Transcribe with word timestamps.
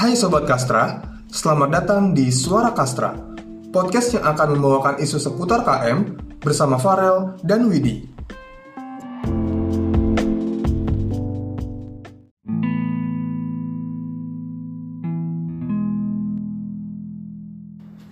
Hai 0.00 0.16
Sobat 0.16 0.48
Kastra, 0.48 0.96
selamat 1.28 1.68
datang 1.76 2.16
di 2.16 2.32
Suara 2.32 2.72
Kastra, 2.72 3.12
podcast 3.68 4.16
yang 4.16 4.24
akan 4.32 4.56
membawakan 4.56 4.96
isu 4.96 5.20
seputar 5.20 5.60
KM 5.60 6.16
bersama 6.40 6.80
Farel 6.80 7.36
dan 7.44 7.68
Widi. 7.68 8.08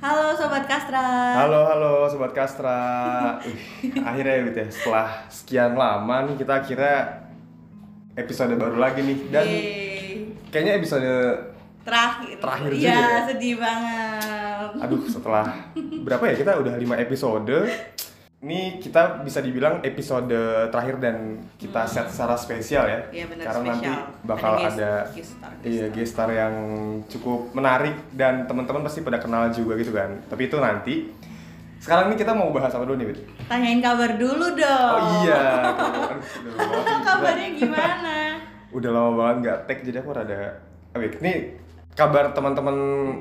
Halo 0.05 0.36
Sobat 0.36 0.68
Kastra. 0.68 1.09
Halo 1.41 1.61
halo 1.73 1.93
sobat 2.12 2.32
Kastra. 2.36 2.80
Ih, 3.48 3.96
akhirnya 4.05 4.36
ya 4.36 4.43
Wit 4.45 4.57
ya 4.61 4.66
setelah 4.68 5.09
sekian 5.32 5.73
lama 5.73 6.29
nih 6.29 6.36
kita 6.36 6.68
kira 6.68 6.93
episode 8.12 8.52
baru 8.61 8.76
lagi 8.76 9.00
nih 9.00 9.18
dan 9.32 9.46
Yeay. 9.48 10.36
kayaknya 10.52 10.76
episode 10.76 11.57
terakhir. 11.88 12.36
Terakhir 12.36 12.70
Iya, 12.70 12.78
juga 12.78 12.92
ya? 12.92 13.20
sedih 13.26 13.54
banget. 13.56 14.70
aduh 14.78 15.00
setelah 15.02 15.46
berapa 15.98 16.24
ya 16.26 16.34
kita 16.36 16.52
udah 16.56 16.74
5 16.76 16.84
episode 17.00 17.56
ini 18.38 18.61
kita 18.78 19.20
bisa 19.20 19.40
dibilang 19.40 19.82
episode 19.82 20.30
terakhir 20.68 20.96
dan 20.98 21.16
kita 21.56 21.82
set 21.84 22.06
secara 22.06 22.36
spesial 22.36 22.84
ya 22.84 23.00
Iya, 23.11 23.24
benar, 23.26 23.44
karena 23.48 23.64
nanti 23.66 23.82
spesial. 23.82 24.02
bakal 24.22 24.52
Ada 24.52 24.62
guest- 24.62 24.76
ada 24.76 24.92
guest 25.11 25.30
star, 25.32 25.50
guest 25.56 25.66
iya 25.66 25.80
star. 25.80 25.90
guest 25.90 26.12
star 26.12 26.28
yang 26.30 26.54
cukup 27.06 27.40
menarik 27.50 27.96
dan 28.12 28.44
teman-teman 28.44 28.82
pasti 28.82 29.00
pada 29.00 29.18
kenal 29.18 29.50
juga 29.50 29.75
gitu 29.75 29.90
kan 29.90 30.22
tapi 30.25 30.46
itu 30.46 30.56
nanti 30.56 30.94
sekarang 31.78 32.11
ini 32.11 32.16
kita 32.16 32.30
mau 32.33 32.50
bahas 32.50 32.70
apa 32.70 32.83
dulu 32.83 32.94
nih 32.97 33.06
Wit? 33.08 33.19
Tanyain 33.44 33.78
kabar 33.78 34.11
dulu 34.14 34.47
dong. 34.52 34.98
Oh 34.98 35.22
iya. 35.22 35.42
Kabarnya 37.06 37.48
gimana? 37.55 38.16
Udah 38.69 38.91
lama 38.91 39.11
banget 39.14 39.36
nggak 39.41 39.58
tag 39.64 39.78
jadi 39.83 39.98
aku 39.98 40.11
rada. 40.11 40.58
Wait, 40.92 41.14
nih 41.19 41.55
kabar 41.99 42.31
teman-teman 42.31 42.77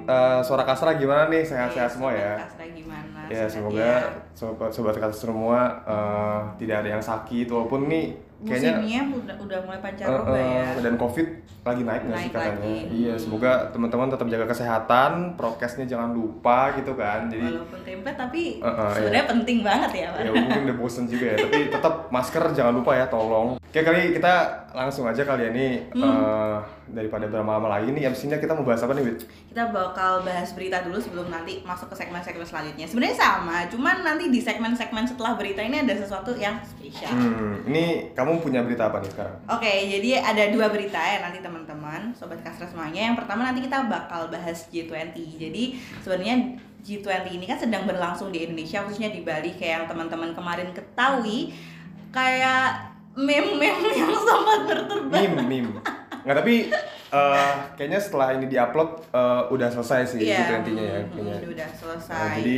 eh, 0.06 0.40
suara 0.46 0.62
kasra 0.62 0.94
gimana 0.94 1.26
nih? 1.28 1.42
Sehat-sehat 1.42 1.90
semua 1.90 2.14
ya. 2.14 2.38
Kastra 2.38 2.66
gimana? 2.70 3.20
Ya 3.26 3.50
Sehat 3.50 3.58
semoga 3.58 3.90
sobat 4.38 4.70
sobat 4.70 4.96
kasra 4.96 5.18
semua 5.18 5.60
eh, 5.82 6.40
tidak 6.62 6.86
ada 6.86 6.90
yang 6.94 7.02
sakit 7.02 7.50
walaupun 7.50 7.90
nih 7.90 8.14
kayaknya 8.38 8.78
Musimnya 8.78 9.02
udah, 9.18 9.36
udah 9.42 9.60
mulai 9.66 9.80
pancaroba 9.82 10.38
eh, 10.38 10.46
ya. 10.46 10.66
dan 10.86 10.94
covid 10.94 11.28
lagi 11.66 11.82
naik 11.82 12.02
nggak 12.06 12.20
sih 12.22 12.30
katanya? 12.30 12.54
lagi. 12.54 12.76
Iya 12.94 13.14
semoga 13.18 13.52
teman-teman 13.74 14.08
tetap 14.08 14.28
jaga 14.30 14.46
kesehatan, 14.46 15.12
prokesnya 15.34 15.84
jangan 15.84 16.14
lupa 16.14 16.70
gitu 16.78 16.94
kan. 16.94 17.28
Jadi 17.28 17.44
Walaupun 17.44 17.80
tempe 17.82 18.10
tapi 18.14 18.62
Eh, 18.62 18.70
eh, 18.70 18.92
sebenarnya 18.94 19.26
penting 19.26 19.58
banget 19.66 19.92
ya, 19.92 20.08
Pak. 20.14 20.22
ya 20.22 20.32
mungkin 20.32 20.62
udah 20.70 20.78
bosen 20.78 21.10
juga 21.10 21.34
ya 21.34 21.38
tapi 21.42 21.60
tetap 21.68 21.94
masker 22.08 22.44
jangan 22.54 22.74
lupa 22.78 22.92
ya 22.94 23.10
tolong 23.10 23.58
oke 23.68 23.80
kali 23.84 24.16
kita 24.16 24.34
langsung 24.72 25.04
aja 25.06 25.22
kali 25.28 25.48
ya 25.48 25.52
nih 25.52 25.72
eh, 25.92 26.58
daripada 26.88 27.28
berlama-lama 27.28 27.78
lagi 27.78 27.92
nih 27.92 28.08
abisnya 28.08 28.40
kita 28.40 28.56
mau 28.56 28.64
bahas 28.64 28.80
apa 28.80 28.96
nih 28.96 29.04
Wit? 29.04 29.28
Kita 29.52 29.74
bakal 29.76 30.24
bahas 30.24 30.56
berita 30.56 30.86
dulu 30.88 30.96
sebelum 31.02 31.28
nanti 31.28 31.60
masuk 31.68 31.92
ke 31.92 31.96
segmen-segmen 32.00 32.48
selanjutnya. 32.48 32.88
Sebenarnya 32.88 33.18
sama, 33.20 33.68
cuman 33.68 34.08
nanti 34.08 34.32
di 34.32 34.40
segmen-segmen 34.40 35.04
setelah 35.04 35.36
berita 35.36 35.60
ini 35.60 35.84
ada 35.84 35.94
sesuatu 35.98 36.32
yang 36.40 36.62
spesial. 36.64 37.12
hmm 37.12 37.68
ini 37.68 38.16
kamu 38.16 38.40
punya 38.40 38.64
berita 38.64 38.88
apa 38.88 39.04
nih 39.04 39.12
sekarang 39.12 39.36
Oke, 39.52 39.72
jadi 39.92 40.24
ada 40.24 40.44
dua 40.56 40.72
berita 40.72 40.96
ya 40.96 41.20
nanti 41.20 41.44
teman-teman, 41.44 42.16
sobat 42.16 42.40
kasra 42.40 42.64
semuanya. 42.70 43.12
Yang 43.12 43.26
pertama 43.26 43.44
nanti 43.44 43.60
kita 43.66 43.84
bakal 43.92 44.32
bahas 44.32 44.72
G20. 44.72 45.16
Jadi 45.36 45.64
sebenarnya 46.00 46.56
G20 46.88 47.28
ini 47.36 47.46
kan 47.50 47.60
sedang 47.60 47.84
berlangsung 47.84 48.32
di 48.32 48.48
Indonesia, 48.48 48.80
khususnya 48.88 49.12
di 49.12 49.28
Bali. 49.28 49.52
Kayak 49.60 49.84
yang 49.84 49.86
teman-teman 49.92 50.32
kemarin 50.32 50.72
ketahui, 50.72 51.52
kayak 52.16 52.97
meme-meme 53.18 53.66
yang 53.92 54.14
sempat 54.16 54.60
bertebaran. 54.64 55.10
meme 55.10 55.42
meme 55.44 55.72
nggak 56.22 56.36
tapi 56.38 56.56
eh, 57.10 57.52
kayaknya 57.74 57.98
setelah 57.98 58.28
ini 58.32 58.46
diupload 58.46 58.90
eh, 59.10 59.42
udah 59.50 59.68
selesai 59.70 60.02
sih 60.08 60.20
Iya, 60.22 60.62
G20 60.62 60.70
nya 60.70 60.84
ya 60.84 61.00
hmm, 61.00 61.10
kayaknya 61.10 61.36
hmm, 61.36 61.50
udah 61.50 61.68
Nah, 61.68 61.76
selesai. 61.76 62.30
jadi 62.38 62.58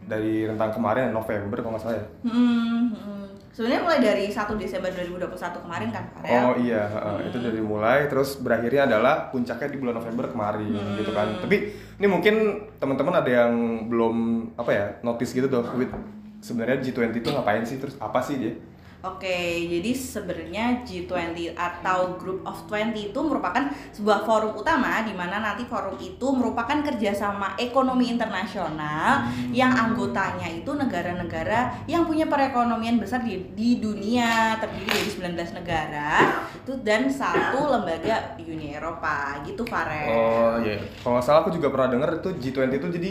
dari 0.00 0.34
rentang 0.44 0.70
kemarin 0.72 1.10
November 1.10 1.58
kalau 1.58 1.72
nggak 1.72 1.84
salah 1.84 1.96
ya 1.96 2.06
Hmm, 2.24 2.82
hmm. 2.90 3.16
Sebenarnya 3.50 3.82
mulai 3.82 3.98
dari 3.98 4.24
1 4.30 4.54
Desember 4.54 4.86
2021 4.86 5.34
kemarin 5.58 5.90
kan, 5.90 6.06
Farel? 6.14 6.46
Oh 6.46 6.54
iya, 6.56 6.78
heeh. 6.86 7.26
itu 7.26 7.42
dari 7.42 7.58
mulai 7.58 8.06
terus 8.06 8.38
berakhirnya 8.38 8.86
adalah 8.86 9.26
puncaknya 9.28 9.66
di 9.66 9.76
bulan 9.76 9.98
November 9.98 10.30
kemarin 10.30 10.70
gitu 10.94 11.10
kan. 11.10 11.42
Tapi 11.42 11.56
ini 11.98 12.06
mungkin 12.06 12.34
teman-teman 12.78 13.18
ada 13.18 13.26
yang 13.26 13.52
belum 13.90 14.16
apa 14.54 14.70
ya 14.70 14.84
notice 15.02 15.34
gitu 15.34 15.50
tuh, 15.50 15.66
with 15.74 15.90
sebenarnya 16.38 16.78
G20 16.80 17.18
itu 17.18 17.34
ngapain 17.34 17.66
sih 17.66 17.82
terus 17.82 17.98
apa 17.98 18.22
sih 18.22 18.38
dia? 18.38 18.54
Oke, 18.98 19.62
jadi 19.70 19.94
sebenarnya 19.94 20.82
G20 20.82 21.54
atau 21.54 22.18
Group 22.18 22.42
of 22.42 22.66
20 22.66 23.14
itu 23.14 23.20
merupakan 23.22 23.70
sebuah 23.94 24.26
forum 24.26 24.58
utama 24.58 25.06
di 25.06 25.14
mana 25.14 25.38
nanti 25.38 25.62
forum 25.70 25.94
itu 26.02 26.26
merupakan 26.34 26.82
kerjasama 26.82 27.54
ekonomi 27.62 28.10
internasional 28.10 29.30
yang 29.54 29.70
anggotanya 29.70 30.50
itu 30.50 30.74
negara-negara 30.74 31.86
yang 31.86 32.10
punya 32.10 32.26
perekonomian 32.26 32.98
besar 32.98 33.22
di, 33.22 33.46
di 33.54 33.78
dunia 33.78 34.58
terdiri 34.58 34.90
dari 34.90 35.10
19 35.14 35.62
negara 35.62 36.10
itu 36.58 36.74
dan 36.82 37.06
satu 37.06 37.70
lembaga 37.70 38.34
Uni 38.42 38.74
Eropa 38.74 39.38
gitu 39.46 39.62
Farel. 39.62 40.10
Oh 40.10 40.54
iya. 40.66 40.82
Kalau 41.06 41.22
nggak 41.22 41.22
salah 41.22 41.46
aku 41.46 41.54
juga 41.54 41.70
pernah 41.70 41.94
dengar 41.94 42.18
itu 42.18 42.34
G20 42.34 42.82
itu 42.82 42.88
jadi 42.98 43.10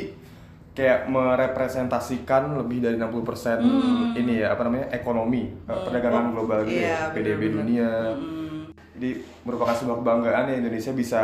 kayak 0.78 1.10
merepresentasikan 1.10 2.54
lebih 2.56 2.78
dari 2.80 2.96
60% 2.96 3.66
ini 4.14 4.34
ya 4.38 4.54
apa 4.54 4.62
namanya 4.64 4.94
ekonomi 4.94 5.50
eh, 5.50 5.74
perdagangan 5.76 6.24
Oh, 6.28 6.32
global 6.34 6.60
gitu 6.64 6.78
iya, 6.78 6.88
ya, 6.88 7.00
PDB 7.12 7.26
benar-benar. 7.42 7.56
dunia. 7.58 7.92
Hmm. 8.14 8.62
Jadi 8.94 9.10
merupakan 9.42 9.74
sebuah 9.74 9.98
kebanggaan 9.98 10.44
ya 10.48 10.56
Indonesia 10.60 10.92
bisa 10.92 11.24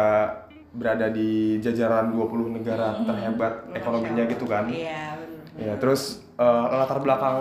berada 0.69 1.05
di 1.07 1.29
jajaran 1.59 2.09
20 2.09 2.49
negara 2.55 2.97
terhebat 2.99 3.53
ekonominya 3.71 4.25
gitu 4.25 4.45
kan. 4.45 4.65
Iya, 4.65 5.15
benar. 5.15 5.45
Ya, 5.55 5.73
terus 5.77 6.01
eh, 6.33 6.45
latar 6.71 6.97
belakang 6.97 7.37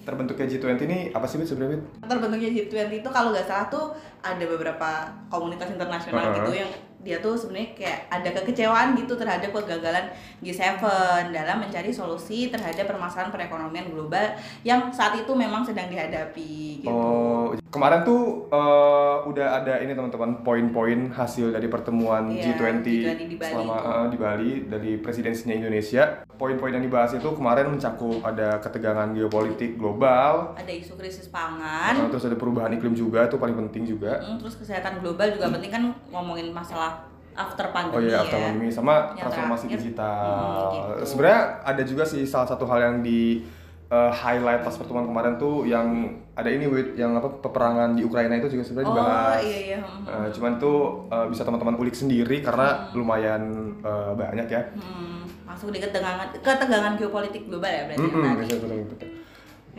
terbentuknya 0.00 0.46
G20 0.46 0.78
ini 0.84 0.98
apa 1.10 1.26
sih 1.26 1.36
Bit, 1.36 1.48
sebenarnya? 1.48 1.82
Terbentuknya 2.00 2.50
G20 2.52 2.70
itu 2.96 3.08
kalau 3.08 3.34
nggak 3.34 3.46
salah 3.46 3.66
tuh 3.66 3.86
ada 4.20 4.44
beberapa 4.46 4.88
komunitas 5.26 5.66
internasional 5.68 6.22
Uh-huh. 6.24 6.38
gitu 6.40 6.52
yang 6.56 6.70
dia 7.08 7.16
tuh 7.18 7.32
sebenarnya 7.32 7.72
kayak 7.72 7.98
ada 8.12 8.28
kekecewaan 8.36 8.92
gitu 8.94 9.16
terhadap 9.16 9.48
kegagalan 9.48 10.12
G7 10.38 10.84
dalam 11.32 11.56
mencari 11.58 11.88
solusi 11.88 12.52
terhadap 12.52 12.84
permasalahan 12.84 13.32
perekonomian 13.32 13.88
global 13.88 14.36
yang 14.60 14.92
saat 14.92 15.16
itu 15.16 15.32
memang 15.32 15.64
sedang 15.64 15.88
dihadapi 15.88 16.84
gitu. 16.84 16.92
Oh, 16.92 17.56
kemarin 17.72 18.04
tuh 18.04 18.44
eh, 18.46 19.16
udah 19.24 19.48
ada 19.58 19.80
ini 19.80 19.96
teman-teman 19.96 20.44
poin-poin 20.44 21.08
hasil 21.08 21.48
dari 21.48 21.66
pertemuan 21.66 22.28
Iya, 22.28 22.52
G20, 22.52 22.84
G20 22.84 23.24
di 23.24 23.36
Bali 23.36 23.52
selama 23.56 23.72
itu. 23.72 23.88
eh, 23.88 24.06
di 24.06 24.18
Bali 24.18 24.50
dari 24.68 24.92
presidensinya 25.00 25.56
Indonesia. 25.56 26.02
Poin-poin 26.38 26.70
yang 26.70 26.84
dibahas 26.84 27.16
itu 27.16 27.28
kemarin 27.32 27.72
mencakup 27.72 28.20
ada 28.22 28.60
ketegangan 28.60 29.10
geopolitik 29.10 29.74
global, 29.74 30.52
Ada 30.54 30.70
isu 30.70 30.94
krisis 30.94 31.26
eh, 31.26 31.32
pangan, 31.32 32.12
terus 32.12 32.28
ada 32.28 32.36
perubahan 32.36 32.70
iklim 32.70 32.92
juga 32.92 33.24
itu 33.24 33.40
paling 33.40 33.56
penting 33.58 33.88
juga. 33.88 34.20
mm, 34.20 34.38
terus 34.38 34.54
kesehatan 34.54 35.00
global 35.00 35.26
juga 35.30 35.48
penting 35.48 35.70
kan 35.70 35.82
ngomongin 36.10 36.52
masalah 36.52 36.97
after 37.38 37.64
Oh 37.64 37.72
pandemi 37.72 38.04
iya, 38.04 38.12
ya. 38.12 38.20
after 38.20 38.38
pandemi 38.40 38.68
sama 38.68 38.94
Yang 39.08 39.22
transformasi 39.22 39.64
terakhir, 39.64 39.78
digital. 39.80 40.18
hmm, 40.18 40.74
gitu. 40.74 41.04
Sebenarnya 41.06 41.40
ada 41.62 41.82
juga 41.84 42.02
sih 42.02 42.22
salah 42.24 42.44
satu 42.44 42.64
hal 42.66 42.78
yang 42.82 42.96
di 43.00 43.46
eh, 43.88 44.12
highlight 44.12 44.60
pas 44.60 44.74
pertemuan 44.74 45.06
kemarin 45.06 45.34
tuh 45.36 45.64
yang 45.64 45.86
ada 46.34 46.46
ini 46.46 46.66
wit 46.66 46.92
yang 46.94 47.14
apa 47.14 47.30
peperangan 47.40 47.94
di 47.94 48.02
Ukraina 48.02 48.36
itu 48.36 48.50
juga 48.50 48.62
sebenarnya 48.62 48.84
Oh 48.84 48.92
dibahas. 48.92 49.40
iya 49.40 49.58
iya. 49.64 49.78
hmm, 49.78 49.98
hmm. 50.02 50.12
Eh, 50.18 50.28
cuman 50.30 50.52
tuh 50.56 50.76
eh, 51.08 51.26
bisa 51.26 51.42
teman-teman 51.42 51.74
ulik 51.76 51.94
sendiri 51.94 52.36
karena 52.38 52.68
lumayan 52.92 53.42
eh, 53.80 54.12
banyak 54.12 54.46
ya. 54.46 54.62
Hmm, 54.74 55.22
masuk 55.44 55.70
di 55.70 55.78
ketegangan 55.78 56.28
ketegangan 56.36 56.92
geopolitik 56.94 57.46
global 57.46 57.66
ya 57.66 57.82
berarti 57.86 58.04
Mm-mm, 58.04 58.22
tadi. 58.22 58.36
betul, 58.44 58.58
betul, 58.60 58.78
betul. 58.92 59.08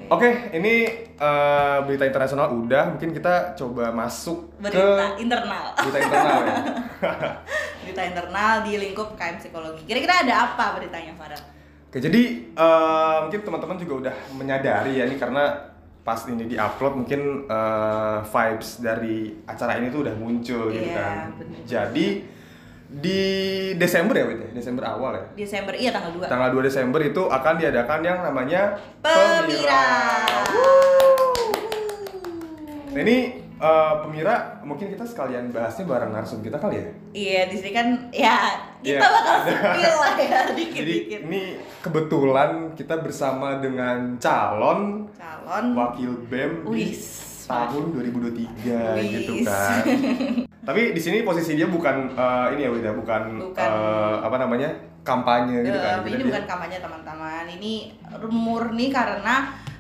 Oke, 0.08 0.30
ini 0.52 0.74
eh, 1.12 1.78
berita 1.84 2.02
internasional 2.02 2.50
udah, 2.50 2.96
mungkin 2.96 3.12
kita 3.12 3.54
coba 3.54 3.92
masuk 3.92 4.56
Berita 4.58 4.80
ke 5.14 5.22
internal. 5.22 5.66
berita 5.76 6.00
internal 6.00 6.40
ya. 6.42 6.56
berita 7.84 8.02
internal 8.06 8.54
di 8.64 8.72
lingkup 8.78 9.14
KM 9.14 9.36
psikologi. 9.38 9.84
Kira-kira 9.84 10.24
ada 10.24 10.34
apa 10.48 10.80
beritanya 10.80 11.12
Farel? 11.14 11.42
Oke, 11.86 12.00
jadi 12.00 12.22
eh, 12.48 13.18
mungkin 13.22 13.42
teman-teman 13.42 13.78
juga 13.78 13.94
udah 14.00 14.16
menyadari 14.34 14.98
ya 14.98 15.06
ini 15.06 15.18
karena 15.18 15.68
pas 16.00 16.26
ini 16.26 16.48
diupload 16.48 16.94
mungkin 16.96 17.22
eh, 17.46 18.18
vibes 18.24 18.80
dari 18.80 19.18
acara 19.44 19.78
ini 19.78 19.90
tuh 19.90 20.02
udah 20.02 20.16
muncul 20.16 20.70
gitu 20.70 20.86
Iya, 20.86 20.96
kan. 20.96 21.18
bener. 21.36 21.60
Jadi 21.66 22.06
di 22.90 23.22
Desember 23.76 24.18
ya, 24.18 24.26
Wit, 24.26 24.40
ya? 24.40 24.50
Desember 24.52 24.84
awal 24.84 25.14
ya. 25.14 25.26
Desember 25.38 25.74
iya 25.74 25.94
tanggal 25.94 26.10
2. 26.12 26.26
Tanggal 26.26 26.50
2 26.52 26.66
Desember 26.66 27.00
itu 27.00 27.22
akan 27.24 27.54
diadakan 27.56 28.00
yang 28.02 28.20
namanya 28.20 28.62
Pemira. 28.98 29.86
Nah 32.90 33.00
ini 33.00 33.18
eh, 33.54 33.94
Pemira 34.02 34.36
mungkin 34.64 34.90
kita 34.90 35.06
sekalian 35.06 35.54
bahasnya 35.54 35.86
bareng 35.86 36.10
narsum 36.10 36.42
kita 36.42 36.58
kali 36.58 36.76
ya. 36.76 36.86
Iya, 37.12 37.42
di 37.46 37.56
sini 37.56 37.72
kan 37.72 37.88
ya 38.10 38.38
kita 38.80 38.96
Iya. 38.96 39.00
bakal 39.04 39.38
spill 39.44 39.94
lah 39.94 40.14
ya 40.16 40.40
Jadi 40.50 40.54
dikit-dikit. 40.58 41.20
ini 41.28 41.42
kebetulan 41.80 42.50
kita 42.74 42.96
bersama 42.98 43.60
dengan 43.60 44.18
calon 44.18 45.06
Calon 45.14 45.66
wakil 45.76 46.12
BEM 46.26 46.66
Wis, 46.66 47.29
tahun 47.50 47.84
2023 47.92 48.46
Wis. 48.96 49.10
gitu 49.12 49.34
kan. 49.42 49.82
Tapi 50.70 50.94
di 50.94 51.02
sini 51.02 51.26
posisi 51.26 51.58
dia 51.58 51.66
bukan 51.66 52.14
eh, 52.14 52.48
ini 52.54 52.62
ya 52.62 52.70
Wida, 52.70 52.92
bukan, 52.94 53.22
Bukan. 53.42 53.58
eh, 53.66 54.16
apa 54.22 54.38
namanya? 54.38 54.70
kampanye 55.00 55.64
gitu 55.64 55.74
Eh, 55.74 55.82
kan. 55.82 56.04
ini 56.04 56.12
Jadi 56.12 56.24
bukan 56.28 56.44
kampanye 56.46 56.78
teman-teman. 56.78 57.46
Ini 57.50 57.74
murni 58.30 58.94
karena 58.94 59.36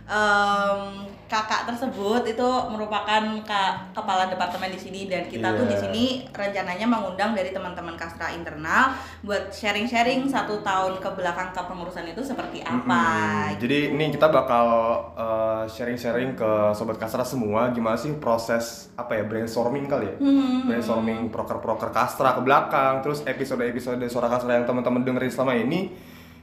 em, 0.10 1.06
kakak 1.30 1.70
tersebut 1.70 2.26
itu 2.26 2.50
merupakan 2.74 3.22
ka- 3.46 3.78
kepala 3.94 4.26
departemen 4.26 4.74
di 4.74 4.82
sini 4.82 5.06
dan 5.06 5.30
kita 5.30 5.54
tuh 5.54 5.70
Iya. 5.70 5.72
di 5.72 5.78
sini 5.78 6.06
rencananya 6.34 6.90
mengundang 6.90 7.38
dari 7.38 7.54
teman-teman 7.54 7.94
kastra 7.94 8.34
internal 8.34 8.98
buat 9.22 9.54
sharing-sharing 9.54 10.26
satu 10.26 10.66
tahun 10.66 10.98
ke 10.98 11.10
belakang 11.14 11.54
kepengurusan 11.54 12.10
itu 12.10 12.26
seperti 12.26 12.66
apa. 12.66 12.82
Mm-mm. 12.82 13.62
Jadi 13.62 13.94
ini 13.94 14.10
kita 14.10 14.34
bakal 14.34 14.66
uh, 15.14 15.70
sharing-sharing 15.70 16.34
ke 16.34 16.74
sobat 16.74 16.98
kastra 16.98 17.22
semua 17.22 17.70
gimana 17.70 17.94
sih 17.94 18.18
proses 18.18 18.90
apa 18.98 19.14
ya 19.14 19.30
brainstorming 19.30 19.86
kali 19.86 20.10
ya. 20.10 20.18
Hmm. 20.18 20.66
Brainstorming 20.66 21.30
proker-proker 21.30 21.94
kastra 21.94 22.34
ke 22.34 22.42
belakang, 22.42 23.06
terus 23.06 23.22
episode-episode 23.22 24.02
suara 24.10 24.26
kastra 24.26 24.58
yang 24.58 24.66
teman-teman 24.66 25.06
dengerin 25.06 25.30
selama 25.30 25.54
ini 25.54 25.94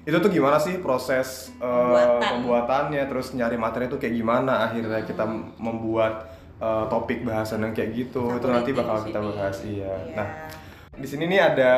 itu 0.06 0.16
tuh 0.22 0.30
gimana 0.30 0.62
sih 0.62 0.78
proses 0.78 1.50
uh, 1.58 1.66
Pembuatan. 1.66 2.30
pembuatannya, 2.38 3.02
terus 3.10 3.34
nyari 3.34 3.58
materi 3.58 3.90
itu 3.90 3.98
kayak 3.98 4.14
gimana 4.14 4.70
akhirnya 4.70 5.02
kita 5.02 5.26
membuat 5.58 6.30
uh, 6.62 6.86
topik 6.86 7.26
bahasan 7.26 7.66
yang 7.66 7.74
kayak 7.74 7.90
gitu. 8.06 8.22
Satu 8.22 8.38
itu 8.38 8.46
nanti 8.54 8.70
bakal 8.70 9.02
kita 9.02 9.18
bahas 9.18 9.58
iya. 9.66 9.90
Iya. 10.06 10.14
Nah, 10.14 10.28
di 10.94 11.06
sini 11.10 11.26
nih 11.26 11.40
ada 11.42 11.72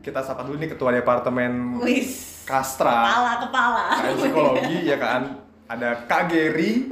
kita 0.00 0.24
sapa 0.24 0.48
dulu 0.48 0.56
nih 0.64 0.72
ketua 0.72 0.96
departemen 0.96 1.76
Wis. 1.84 2.40
Kastra. 2.48 2.88
Kepala 3.04 3.32
kepala. 3.44 3.84
Psikologi 4.16 4.76
ya 4.90 4.96
kan 4.96 5.22
ada 5.68 6.08
Kak 6.08 6.32
Geri 6.32 6.88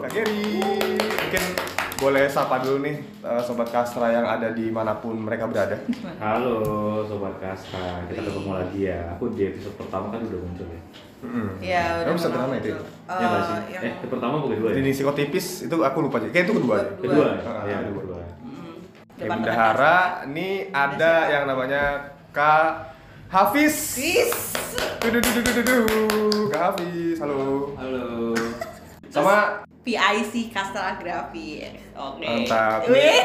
Kak 0.00 0.10
Geri 0.12 0.60
mungkin 0.96 1.44
boleh 2.00 2.24
sapa 2.26 2.64
dulu 2.64 2.80
nih 2.80 2.96
eh, 3.20 3.40
sobat 3.40 3.68
Kastra 3.68 4.08
yang 4.08 4.24
ada 4.24 4.50
di 4.50 4.72
mana 4.72 4.96
pun 4.96 5.20
mereka 5.20 5.44
berada 5.44 5.76
Halo 6.16 6.64
Sobat 7.04 7.36
Kastra, 7.36 8.08
kita 8.08 8.24
ketemu 8.24 8.50
lagi 8.50 8.80
ya. 8.82 9.00
Aku 9.14 9.28
di 9.28 9.42
episode 9.46 9.76
pertama 9.76 10.08
kan 10.08 10.20
udah 10.22 10.40
muncul 10.40 10.64
ya. 10.66 10.80
Iya, 11.60 11.84
Kamu 12.00 12.16
bisa 12.16 12.28
pernah 12.28 12.48
drama 12.48 12.54
itu 12.56 12.68
muncul. 12.72 12.80
ya? 12.80 13.28
sih? 13.44 13.56
Eh, 13.60 13.68
yang 13.70 13.82
Eh, 13.84 14.08
pertama 14.08 14.34
apa 14.34 14.46
kedua 14.48 14.68
ya? 14.68 14.74
Di 14.74 14.90
psikotipis 14.90 15.46
itu 15.68 15.76
aku 15.78 15.98
lupa 16.00 16.16
aja 16.16 16.28
kayak 16.28 16.44
itu 16.48 16.54
kedua 16.56 16.74
ya? 16.74 16.86
Kedua. 16.96 17.12
Kedua. 17.12 17.26
Ah, 17.44 17.64
ya, 17.68 17.76
kedua. 17.84 18.00
kedua. 18.00 18.22
Ya, 19.20 19.26
bendahara 19.28 19.96
ini 20.24 20.48
ada 20.72 21.12
yang 21.28 21.44
namanya 21.44 21.82
Kak 22.32 22.96
Hafiz. 23.28 23.76
Duh, 24.98 25.12
duh, 25.12 25.20
duh, 25.20 25.32
duh, 25.36 25.52
duh, 25.52 25.64
duh. 25.68 25.84
Kak 26.48 26.62
Hafiz 26.72 27.20
halo 27.20 27.76
Halo. 27.76 28.32
sama 29.12 29.68
PIC 29.80 30.52
Kastragrafi. 30.52 31.64
Oke. 31.96 32.26
Mantap. 32.26 32.84
Wih, 32.88 33.24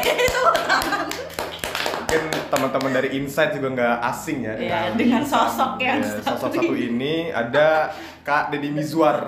mungkin 2.06 2.22
teman-teman 2.48 2.90
dari 2.94 3.08
Insight 3.18 3.58
juga 3.58 3.68
nggak 3.74 3.96
asing 4.14 4.46
ya 4.46 4.54
Iya, 4.54 4.80
dengan 4.94 5.26
sosok 5.26 5.74
yang 5.82 5.98
Iya, 5.98 6.22
satu 6.22 6.46
sosok 6.48 6.62
satu 6.62 6.72
ini 6.78 7.34
ada 7.34 7.90
Kak 8.22 8.54
Deddy 8.54 8.70
Mizwar. 8.70 9.26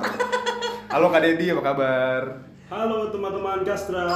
Halo 0.88 1.10
Kak 1.10 1.20
Deddy, 1.26 1.52
apa 1.52 1.62
kabar? 1.74 2.22
Halo 2.70 3.10
teman-teman 3.12 3.66
Kastra. 3.66 4.08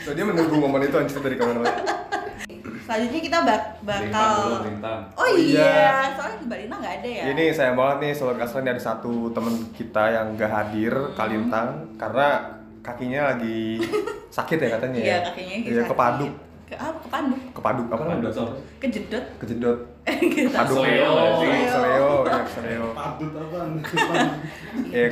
So, 0.00 0.16
dia 0.16 0.24
menunggu 0.24 0.56
momen 0.56 0.86
itu 0.86 0.96
anjir 0.96 1.20
dari 1.20 1.36
kamera. 1.36 1.99
Selanjutnya 2.90 3.22
kita 3.22 3.38
bak 3.46 3.62
bakal 3.80 4.34
Bintang. 4.66 5.00
Oh 5.14 5.22
Oh, 5.22 5.28
iya, 5.30 5.62
iya. 5.62 6.10
soalnya 6.10 6.42
di 6.42 6.46
Balina 6.50 6.74
nggak 6.74 6.94
ada 6.98 7.06
ya. 7.08 7.22
Ini 7.30 7.44
sayang 7.54 7.78
banget 7.78 7.96
nih 8.02 8.12
Sobat 8.12 8.36
Kastra 8.36 8.58
ini 8.58 8.70
ada 8.70 8.82
satu 8.82 9.30
teman 9.30 9.54
kita 9.70 10.10
yang 10.10 10.34
gak 10.34 10.50
hadir, 10.50 10.90
Kalintang, 11.14 11.70
karena 11.94 12.50
kakinya 12.82 13.30
lagi 13.30 13.78
sakit 14.36 14.58
ya 14.58 14.68
katanya 14.74 14.98
Iya, 14.98 15.06
ya. 15.06 15.18
kakinya 15.22 15.54
lagi 15.54 15.62
Iya, 15.64 15.78
sakit. 15.78 15.86
kepaduk. 15.88 16.32
Ke 16.66 16.74
apa? 16.74 16.98
Kepaduk. 17.00 17.38
Kepaduk 17.52 17.86
apa 17.88 18.02
namanya? 18.04 18.30
apa? 18.32 18.52
Kejedot. 18.82 19.24
Kejedot. 19.38 19.78
Gitu. 20.10 20.50
Paduk. 20.50 20.76
Seleo 20.82 21.14
sih? 21.38 21.50
Seleo, 21.68 22.10
ya 22.26 22.42
seleo. 22.44 22.86
Padut 22.90 23.32
apaan? 23.38 23.70
Iya. 24.90 25.06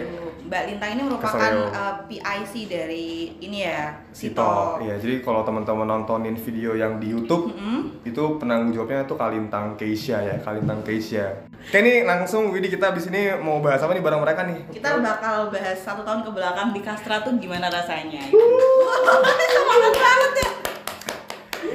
Mbak 0.49 0.63
Lintang 0.65 0.91
ini 0.97 1.03
merupakan 1.05 1.53
uh, 1.69 1.95
PIC 2.09 2.53
dari 2.67 3.09
ini 3.37 3.69
ya, 3.69 4.01
Sito. 4.17 4.81
Iya, 4.81 4.97
jadi 4.97 5.21
kalau 5.21 5.45
teman-teman 5.45 5.85
nontonin 5.85 6.33
video 6.35 6.73
yang 6.73 6.97
di 6.97 7.13
YouTube 7.13 7.53
Mm-mm. 7.53 8.01
itu 8.01 8.23
penanggung 8.41 8.73
jawabnya 8.73 9.05
tuh 9.05 9.21
Kalintang 9.21 9.77
Keisha 9.77 10.17
ya, 10.19 10.41
Kalintang 10.41 10.81
Keisha. 10.81 11.45
Oke 11.53 11.85
nih 11.85 12.09
langsung 12.09 12.49
Widi 12.49 12.73
kita 12.73 12.97
abis 12.97 13.13
ini 13.13 13.37
mau 13.37 13.61
bahas 13.61 13.85
apa 13.85 13.93
nih 13.93 14.01
bareng 14.01 14.25
mereka 14.25 14.49
nih? 14.49 14.57
Kita 14.73 14.97
bakal 14.99 15.53
bahas 15.53 15.77
satu 15.77 16.01
tahun 16.01 16.25
ke 16.25 16.31
belakang 16.33 16.73
di 16.73 16.81
Kastra 16.81 17.21
tuh 17.21 17.37
gimana 17.37 17.69
rasanya. 17.69 18.25
Semangat 18.33 19.93
banget 19.93 20.33
ya. 20.33 20.49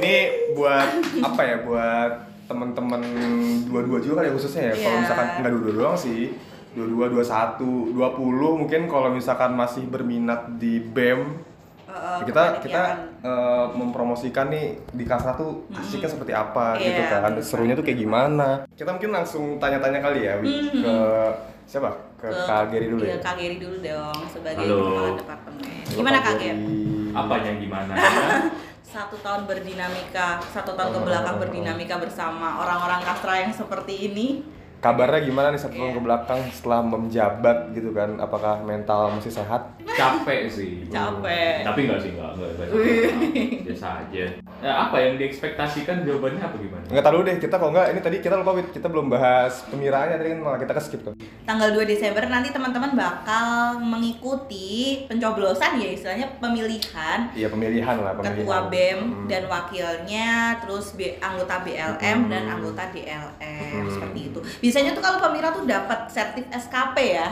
Ini 0.02 0.16
buat 0.58 0.90
apa 1.22 1.42
ya? 1.46 1.58
Buat 1.62 2.12
teman-teman 2.44 3.02
dua-dua 3.70 4.02
juga 4.02 4.20
kali 4.20 4.28
ya 4.28 4.34
khususnya 4.34 4.64
ya. 4.68 4.74
Kalau 4.74 4.90
Iya. 4.90 5.02
misalkan 5.06 5.28
nggak 5.46 5.52
dua-dua 5.54 5.74
doang 5.78 5.94
sih. 5.96 6.34
Dua-dua, 6.74 7.06
dua 7.08 7.22
satu, 7.22 7.94
dua 7.94 8.10
puluh 8.12 8.58
mungkin 8.58 8.90
kalau 8.90 9.10
misalkan 9.10 9.54
masih 9.54 9.86
berminat 9.86 10.58
di 10.58 10.82
BEM 10.82 11.54
Uh, 11.84 12.26
kita 12.26 12.58
kita 12.58 12.84
eh, 13.22 13.66
mempromosikan 13.78 14.50
nih 14.50 14.82
di 14.90 15.06
Kasra 15.06 15.38
tuh 15.38 15.70
asiknya 15.70 16.10
seperti 16.10 16.34
apa 16.34 16.74
Iya, 16.74 16.90
gitu 16.90 17.02
kan 17.06 17.22
betul. 17.38 17.46
serunya 17.46 17.78
tuh 17.78 17.86
kayak 17.86 18.00
gimana 18.02 18.66
kita 18.74 18.98
mungkin 18.98 19.14
langsung 19.14 19.62
tanya-tanya 19.62 20.02
kali 20.02 20.26
ya 20.26 20.42
Mhm. 20.42 20.82
ke 20.82 20.96
siapa 21.70 21.94
ke, 22.18 22.34
Kak 22.34 22.74
Geri 22.74 22.90
dulu 22.90 23.06
iya, 23.06 23.14
ya 23.14 23.18
Kak 23.22 23.38
Geri 23.38 23.62
dulu 23.62 23.78
dong 23.78 24.20
sebagai 24.26 24.66
Halo. 24.66 24.78
kepala 24.90 25.10
departemen. 25.14 25.86
Gimana 25.86 26.18
Kak 26.18 26.36
Geri. 26.42 26.66
Apanya 27.14 27.52
gimana? 27.62 27.94
Satu 28.94 29.16
tahun 29.22 29.42
berdinamika, 29.46 30.38
satu 30.50 30.74
tahun 30.74 30.90
ke 30.94 31.00
belakang 31.02 31.38
berdinamika 31.38 31.96
bersama 31.98 32.58
orang-orang 32.58 33.02
Kastra 33.02 33.38
yang 33.38 33.50
seperti 33.50 34.10
ini. 34.10 34.28
Kabarnya 34.84 35.24
gimana 35.24 35.48
nih 35.50 35.58
satu 35.58 35.74
tahun 35.74 35.88
Iya. 35.88 35.96
ke 35.96 36.02
belakang 36.02 36.40
setelah 36.52 36.80
menjabat 36.84 37.58
gitu 37.72 37.90
kan 37.90 38.20
apakah 38.20 38.60
mental 38.62 39.16
masih 39.16 39.32
sehat 39.32 39.64
Capek 39.86 40.50
sih. 40.50 40.90
Capek. 40.90 41.62
Tapi 41.62 41.80
enggak 41.86 42.00
sih, 42.02 42.12
enggak. 42.12 42.32
Enggak, 42.34 42.50
enggak. 42.52 42.68
Biasa 43.66 43.88
aja. 44.02 44.26
Ya, 44.60 44.72
apa 44.80 44.96
yang 44.98 45.14
diekspektasikan 45.16 46.02
jawabannya 46.02 46.42
apa 46.42 46.56
gimana? 46.58 46.84
nggak 46.86 47.06
tahu 47.06 47.20
deh 47.22 47.36
kita 47.38 47.56
kalau 47.56 47.72
nggak 47.72 47.88
ini 47.90 48.00
tadi 48.00 48.18
kita 48.20 48.36
lupa 48.36 48.52
kita 48.66 48.88
belum 48.88 49.08
bahas 49.08 49.64
pemiraannya 49.68 50.16
tadi 50.16 50.30
kan 50.30 50.40
malah 50.42 50.58
kita 50.58 50.74
ke 50.74 50.82
skip 50.82 51.02
tuh 51.02 51.14
Tanggal 51.44 51.72
2 51.72 51.84
Desember 51.86 52.24
nanti 52.26 52.50
teman-teman 52.50 52.92
bakal 52.94 53.76
mengikuti 53.80 54.72
pencoblosan 55.06 55.76
ya 55.76 55.90
istilahnya 55.90 56.28
pemilihan 56.38 57.28
iya 57.34 57.48
pemilihan 57.48 57.96
lah 57.98 58.14
pemilihan 58.14 58.40
ketua 58.40 58.60
BEM 58.68 59.00
Hmm. 59.04 59.28
dan 59.28 59.44
wakilnya, 59.46 60.30
terus 60.60 60.92
anggota 61.20 61.56
BLM 61.62 62.18
Hmm. 62.20 62.30
dan 62.30 62.44
anggota 62.48 62.84
DLM 62.90 63.84
Hmm. 63.84 63.90
seperti 63.90 64.20
itu. 64.30 64.40
Biasanya 64.74 64.98
tuh 64.98 65.06
kalau 65.06 65.22
pemirsa 65.22 65.54
tuh 65.54 65.70
dapat 65.70 66.00
sertif 66.10 66.50
SKP 66.50 66.98
ya. 67.14 67.30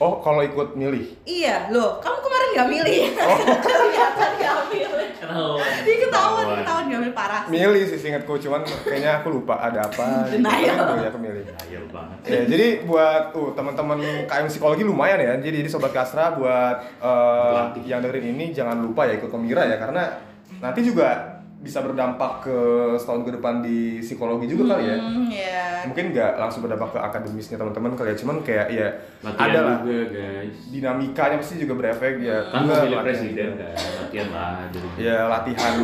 oh 0.00 0.16
kalau 0.24 0.40
ikut 0.40 0.80
milih 0.80 1.12
Iya, 1.28 1.68
loh, 1.68 2.00
kamu 2.00 2.24
kemarin 2.24 2.48
nggak 2.56 2.68
milih? 2.72 3.00
Oh. 3.20 3.36
Ternyata 3.68 4.24
nggak 4.32 4.58
milih. 4.72 5.08
Ketahuan. 5.20 5.72
Dia 5.84 5.96
ketahuan, 6.08 6.44
ketahuan 6.64 6.84
nggak 6.88 7.00
milih 7.04 7.12
parah. 7.12 7.42
sih. 7.44 7.52
milih 7.52 7.82
sih 7.84 7.98
seingatku 8.00 8.32
cuman 8.40 8.64
kayaknya 8.64 9.20
aku 9.20 9.28
lupa 9.28 9.60
ada 9.60 9.84
apa 9.92 10.24
gitu. 10.32 10.40
Denial. 10.40 10.76
Tapi 10.88 11.04
ya 11.04 11.08
aku 11.12 11.20
milih 11.20 11.44
Ayo 11.52 11.80
banget. 11.92 12.18
Ya, 12.24 12.40
jadi 12.48 12.66
buat 12.88 13.24
uh, 13.36 13.50
teman-teman 13.52 13.98
KM 14.24 14.46
psikologi 14.48 14.88
lumayan 14.88 15.20
ya. 15.20 15.36
Jadi 15.44 15.56
jadi 15.60 15.68
sobat 15.68 15.92
Kasra 15.92 16.32
buat 16.32 16.76
uh, 17.04 17.76
Berlatih. 17.76 17.84
yang 17.84 18.00
dengerin 18.00 18.24
ini 18.32 18.56
jangan 18.56 18.80
lupa 18.80 19.04
ya 19.04 19.20
ikut 19.20 19.28
pemira 19.28 19.68
ya 19.68 19.76
karena 19.76 20.16
nanti 20.64 20.80
juga 20.80 21.37
bisa 21.58 21.82
berdampak 21.82 22.38
ke 22.40 22.58
setahun 22.94 23.22
ke 23.22 23.34
depan 23.34 23.58
di 23.58 23.98
psikologi 23.98 24.46
juga 24.46 24.72
kali 24.72 24.84
ya. 24.84 24.96
Hmm, 24.96 25.26
ya. 25.26 25.62
Mungkin 25.84 26.04
nggak 26.10 26.38
langsung 26.38 26.62
berdampak 26.62 26.94
ke 26.94 26.98
akademisnya 27.00 27.56
teman-teman 27.56 27.92
kali 27.92 28.08
ya, 28.08 28.16
cuman 28.16 28.36
kayak 28.40 28.66
ya 28.68 28.88
Latihan 29.20 29.42
ada 29.44 29.58
lah 29.60 29.76
juga 29.80 29.98
guys. 30.08 30.54
dinamikanya 30.70 31.36
pasti 31.36 31.58
juga 31.58 31.74
berefek 31.74 32.14
ya. 32.20 32.38
Kan 32.48 32.62
pilih 32.62 32.78
latihan 32.94 33.02
presiden 33.02 33.48
juga. 33.52 33.66
kan, 33.68 33.90
latihan 33.98 34.28
lah 34.30 34.54
jadi. 34.70 34.88
Ya 34.96 35.18
latihan 35.26 35.74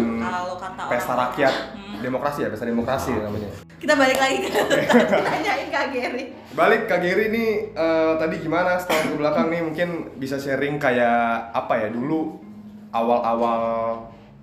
pesta 0.87 1.11
orang- 1.11 1.21
rakyat 1.27 1.55
Hmm. 1.75 2.01
demokrasi 2.01 2.39
ya 2.41 2.49
pesta 2.49 2.65
demokrasi 2.65 3.11
namanya. 3.13 3.51
Kita 3.75 3.95
balik 3.95 4.17
lagi 4.17 4.37
ke 4.41 4.51
tanyain 5.27 5.69
Kak 5.69 5.87
Geri. 5.91 6.25
Balik 6.55 6.87
Kak 6.87 7.01
Geri 7.01 7.27
nih 7.29 7.51
eh, 7.71 8.13
tadi 8.15 8.37
gimana 8.39 8.79
setahun 8.79 9.11
ke 9.11 9.17
belakang 9.17 9.51
nih 9.51 9.61
mungkin 9.61 9.89
bisa 10.17 10.39
sharing 10.39 10.79
kayak 10.79 11.51
apa 11.51 11.75
ya 11.77 11.89
dulu 11.91 12.39
awal-awal 12.91 13.63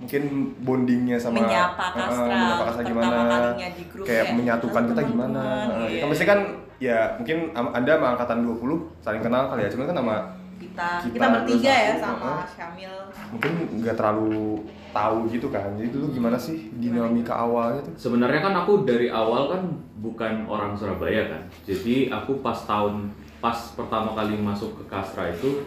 mungkin 0.01 0.24
bondingnya 0.60 1.17
sama 1.22 1.46
Menyapa 1.46 1.86
eh, 1.86 1.91
Kastra, 1.93 2.25
menyapa 2.25 2.63
Kastra 2.65 2.81
pertama 2.81 2.89
gimana 2.89 3.27
kalinya 3.29 3.70
di 3.70 3.84
grup 3.86 4.05
kayak 4.10 4.24
kayak, 4.25 4.36
menyatukan 4.36 4.81
"Halo, 4.81 4.89
kita 4.89 5.01
gimana 5.05 5.41
teman-teman," 5.41 5.77
Eh, 5.77 5.88
iya. 5.88 6.01
kan 6.01 6.08
pasti 6.10 6.25
kan 6.25 6.39
ya 6.81 6.98
mungkin 7.15 7.38
anda 7.53 7.91
sama 7.93 8.08
angkatan 8.17 8.39
20 8.41 8.77
saling 9.00 9.22
kenal 9.22 9.43
kali 9.48 9.62
ya 9.62 9.70
cuman 9.70 9.86
kan 9.86 9.98
sama 10.01 10.15
kita 10.58 10.88
Kita 11.05 11.13
kita, 11.13 11.25
bertiga 11.38 11.74
ya 11.74 11.93
sama 11.98 12.17
uh-uh. 12.17 12.41
Syamil. 12.50 12.93
mungkin 13.29 13.51
nggak 13.81 13.96
terlalu 13.96 14.65
tahu 14.91 15.17
gitu 15.29 15.48
kan 15.48 15.70
jadi 15.77 15.89
dulu 15.89 16.05
gimana 16.12 16.38
sih 16.38 16.67
dinamika 16.75 17.34
awalnya 17.38 17.81
tuh 17.86 17.93
Sebenarnya 17.96 18.41
kan 18.41 18.53
aku 18.58 18.84
dari 18.84 19.08
awal 19.08 19.48
kan 19.48 19.62
bukan 20.01 20.50
orang 20.50 20.74
Surabaya 20.74 21.29
kan. 21.29 21.41
Jadi 21.63 22.10
aku 22.10 22.41
pas 22.41 22.58
tahun 22.65 23.13
pas 23.42 23.58
pertama 23.74 24.14
kali 24.14 24.38
masuk 24.38 24.78
ke 24.78 24.84
Kastra 24.86 25.34
itu 25.34 25.66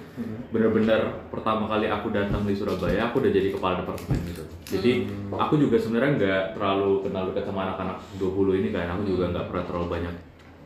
benar-benar 0.54 1.26
pertama 1.26 1.66
kali 1.66 1.90
aku 1.90 2.14
datang 2.14 2.46
di 2.46 2.54
Surabaya 2.54 3.10
aku 3.10 3.18
udah 3.18 3.32
jadi 3.34 3.50
kepala 3.50 3.82
departemen 3.82 4.18
gitu. 4.30 4.44
Jadi 4.78 5.10
aku 5.34 5.58
juga 5.58 5.82
sebenarnya 5.82 6.12
nggak 6.14 6.44
terlalu 6.54 7.02
kenal 7.02 7.34
dekat 7.34 7.50
sama 7.50 7.66
anak-anak 7.66 7.98
20 8.22 8.60
ini 8.62 8.68
kan 8.70 8.94
aku 8.94 9.02
juga 9.10 9.34
nggak 9.34 9.46
pernah 9.50 9.64
terlalu 9.66 9.88
banyak 9.90 10.14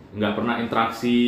nggak 0.08 0.32
pernah 0.40 0.54
interaksi 0.56 1.20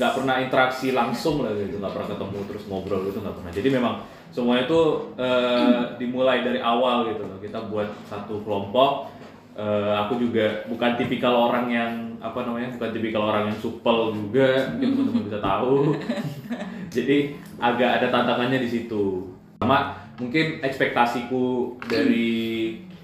nggak 0.00 0.12
pernah 0.16 0.34
interaksi 0.40 0.88
langsung 0.96 1.44
lah 1.44 1.52
gitu 1.52 1.76
nggak 1.76 1.92
pernah 1.92 2.08
ketemu 2.16 2.38
terus 2.48 2.62
ngobrol 2.68 3.00
gitu 3.08 3.18
nggak 3.24 3.36
pernah. 3.40 3.52
Jadi 3.56 3.68
memang 3.72 3.94
semuanya 4.28 4.68
itu 4.68 4.80
eh, 5.16 5.80
dimulai 5.96 6.44
dari 6.44 6.60
awal 6.60 7.08
gitu 7.08 7.24
loh. 7.24 7.40
Kita 7.40 7.64
buat 7.72 7.88
satu 8.12 8.44
kelompok 8.44 9.16
Eh, 9.58 9.92
aku 9.98 10.22
juga 10.22 10.62
bukan 10.70 10.94
tipikal 10.94 11.34
orang 11.50 11.66
yang 11.66 11.92
apa 12.22 12.46
namanya 12.46 12.70
bukan 12.78 12.94
tipikal 12.94 13.26
orang 13.26 13.50
yang 13.50 13.58
supel 13.58 14.14
juga 14.14 14.70
mungkin 14.70 14.88
teman-teman 14.94 15.22
bisa 15.26 15.38
tahu. 15.42 15.98
Jadi 16.94 17.34
agak 17.58 17.90
ada 17.98 18.06
tantangannya 18.06 18.62
di 18.62 18.70
situ. 18.70 19.26
Sama 19.58 19.98
mungkin 20.22 20.62
ekspektasiku 20.62 21.74
dari 21.90 22.30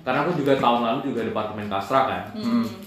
karena 0.07 0.23
aku 0.23 0.39
juga 0.39 0.55
tahun 0.55 0.81
lalu 0.87 1.01
juga 1.11 1.21
departemen 1.27 1.67
kastra 1.67 2.01
kan 2.07 2.23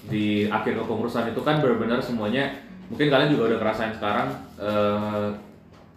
di 0.06 0.46
akhir 0.48 0.78
kepengurusan 0.78 1.34
itu 1.34 1.42
kan 1.42 1.58
benar-benar 1.60 1.98
semuanya 1.98 2.62
mungkin 2.94 3.10
kalian 3.10 3.34
juga 3.34 3.52
udah 3.52 3.58
ngerasain 3.58 3.94
sekarang 3.98 4.30
eh, 4.62 5.28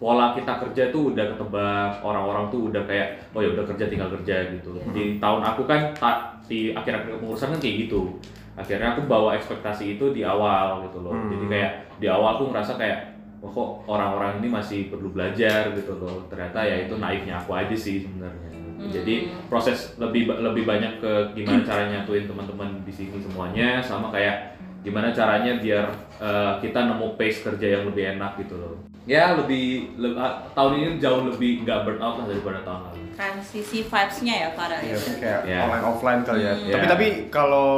pola 0.01 0.33
kita 0.33 0.57
kerja 0.57 0.89
tuh 0.89 1.13
udah 1.13 1.25
ketebak 1.29 2.01
orang-orang 2.01 2.49
tuh 2.49 2.73
udah 2.73 2.81
kayak 2.89 3.21
oh 3.37 3.39
ya 3.45 3.53
udah 3.53 3.69
kerja 3.69 3.85
tinggal 3.85 4.09
kerja 4.17 4.49
gitu. 4.49 4.73
Di 4.89 5.21
tahun 5.21 5.45
aku 5.45 5.69
kan 5.69 5.93
ta- 5.93 6.41
di 6.49 6.73
akhir-akhir 6.73 7.21
kepengurusan 7.21 7.53
kan 7.53 7.59
kayak 7.61 7.75
gitu. 7.85 8.17
Akhirnya 8.57 8.97
aku 8.97 9.05
bawa 9.05 9.37
ekspektasi 9.37 10.01
itu 10.01 10.09
di 10.09 10.25
awal 10.25 10.89
gitu 10.89 11.05
loh. 11.05 11.13
Jadi 11.29 11.45
kayak 11.53 11.71
di 12.01 12.09
awal 12.09 12.41
aku 12.41 12.49
ngerasa 12.49 12.81
kayak 12.81 13.13
oh, 13.45 13.53
kok 13.53 13.69
orang-orang 13.85 14.41
ini 14.41 14.49
masih 14.49 14.89
perlu 14.89 15.13
belajar 15.13 15.69
gitu 15.77 15.93
loh. 16.01 16.25
Ternyata 16.33 16.65
ya 16.65 16.89
itu 16.89 16.97
naifnya 16.97 17.37
aku 17.37 17.53
aja 17.53 17.77
sih 17.77 18.01
sebenarnya. 18.01 18.49
Jadi 18.81 19.29
proses 19.45 19.93
lebih 20.01 20.25
lebih 20.33 20.65
banyak 20.65 20.97
ke 20.97 21.11
gimana 21.37 21.61
caranya 21.69 22.01
nyatuin 22.01 22.25
teman-teman 22.25 22.81
di 22.81 22.89
sini 22.89 23.21
semuanya 23.21 23.77
sama 23.77 24.09
kayak 24.09 24.57
gimana 24.81 25.13
caranya 25.13 25.61
biar 25.61 25.85
eh, 26.17 26.53
kita 26.57 26.89
nemu 26.89 27.13
pace 27.13 27.45
kerja 27.45 27.77
yang 27.77 27.85
lebih 27.85 28.17
enak 28.17 28.41
gitu 28.41 28.57
loh 28.57 28.90
ya 29.03 29.33
lebih 29.33 29.97
le- 29.97 30.13
ah, 30.13 30.45
tahun 30.53 30.71
ini 30.75 30.87
jauh 30.97 31.25
lebih 31.25 31.65
nggak 31.65 31.79
burn 31.83 31.97
out 31.97 32.21
lah 32.21 32.25
daripada 32.29 32.61
tahun 32.61 32.81
lalu 32.85 33.01
transisi 33.11 33.79
vibes-nya 33.83 34.35
ya 34.35 34.49
Iya, 34.49 34.77
ya. 34.79 34.95
mungkin 34.95 35.15
kayak 35.19 35.39
Ya. 35.43 35.57
online 35.61 35.85
offline 35.85 36.21
kali 36.21 36.41
ya. 36.41 36.53
Hmm. 36.53 36.71
Tapi 36.71 36.85
Ya. 36.85 36.89
tapi 36.89 37.05
kalau 37.27 37.69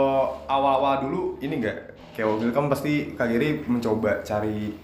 awal-awal 0.45 1.03
dulu 1.03 1.21
ini 1.39 1.59
enggak 1.59 1.77
kayak 2.13 2.27
waktu 2.29 2.43
itu 2.45 2.53
kan 2.53 2.65
pasti 2.69 2.93
Kak 3.11 3.27
Giri 3.27 3.49
mencoba 3.65 4.21
cari 4.21 4.77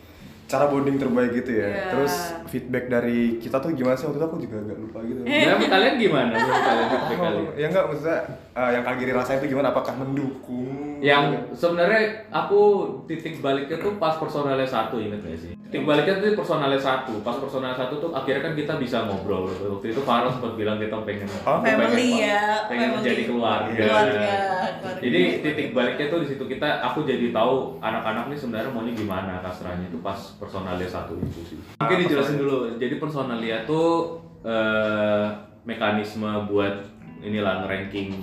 cara 0.50 0.66
bonding 0.66 0.98
terbaik 0.98 1.32
gitu 1.36 1.52
ya. 1.54 1.68
Iya. 1.70 1.84
Terus 1.94 2.14
feedback 2.48 2.90
dari 2.90 3.38
kita 3.38 3.62
tuh 3.62 3.70
gimana 3.72 3.94
sih 3.94 4.10
waktu 4.10 4.18
itu 4.18 4.26
aku 4.26 4.38
juga 4.42 4.58
agak 4.60 4.78
lupa 4.80 5.00
gitu. 5.06 5.22
ya 5.22 5.54
kalian 5.56 5.96
gimana 5.96 6.34
kalian 6.66 6.88
feedback 6.90 7.20
kalian 7.22 7.46
ya 7.54 7.66
enggak 7.70 7.84
maksudnya 7.86 8.20
eh, 8.58 8.70
yang 8.74 8.84
Kak 8.84 8.96
Giri 8.98 9.12
rasain 9.14 9.38
itu 9.38 9.48
gimana? 9.50 9.70
Apakah 9.70 9.94
mendukung? 9.94 10.89
Yang 11.02 11.24
sebenarnya 11.52 12.02
aku 12.30 12.62
titik 13.06 13.40
baliknya 13.40 13.76
tuh 13.76 13.96
pas 13.96 14.16
personalnya 14.16 14.64
satu 14.64 14.98
inget 14.98 15.20
gak 15.20 15.38
sih 15.38 15.52
titik 15.64 15.84
baliknya 15.84 16.18
tuh 16.18 16.36
personalnya 16.36 16.76
satu 16.76 17.20
pas 17.20 17.36
personalnya 17.36 17.74
satu 17.74 17.98
tuh 17.98 18.12
akhirnya 18.12 18.42
kan 18.42 18.54
kita 18.54 18.74
bisa 18.76 19.04
ngobrol 19.04 19.48
waktu 19.48 19.90
itu 19.90 20.02
Farah 20.02 20.28
sempat 20.28 20.54
bilang 20.54 20.76
kita 20.76 21.00
pengen 21.02 21.28
Oh, 21.42 21.60
pengen- 21.60 21.88
Family 21.88 22.10
ya, 22.22 22.66
pengen 22.66 22.88
family. 22.90 22.98
menjadi 23.00 23.24
keluarga. 23.26 23.72
Keluarga, 23.74 24.32
keluarga. 24.76 25.00
jadi 25.00 25.22
titik 25.40 25.68
baliknya 25.72 26.06
tuh 26.08 26.20
di 26.20 26.28
situ 26.28 26.44
kita 26.46 26.68
aku 26.84 27.00
jadi 27.04 27.26
tahu 27.30 27.54
anak-anak 27.80 28.26
nih 28.28 28.38
sebenarnya 28.38 28.70
maunya 28.70 28.94
gimana 28.94 29.34
kasarnya 29.40 29.86
itu 29.86 30.00
pas 30.00 30.20
personalia 30.36 30.86
satu 30.86 31.16
itu 31.18 31.42
sih 31.46 31.58
mungkin 31.76 31.98
dijelasin 32.02 32.38
dulu 32.38 32.56
jadi 32.76 32.96
personalia 32.98 33.64
tuh 33.64 34.20
eh, 34.42 35.26
mekanisme 35.64 36.28
buat 36.46 36.82
inilah 37.20 37.64
ranking 37.66 38.16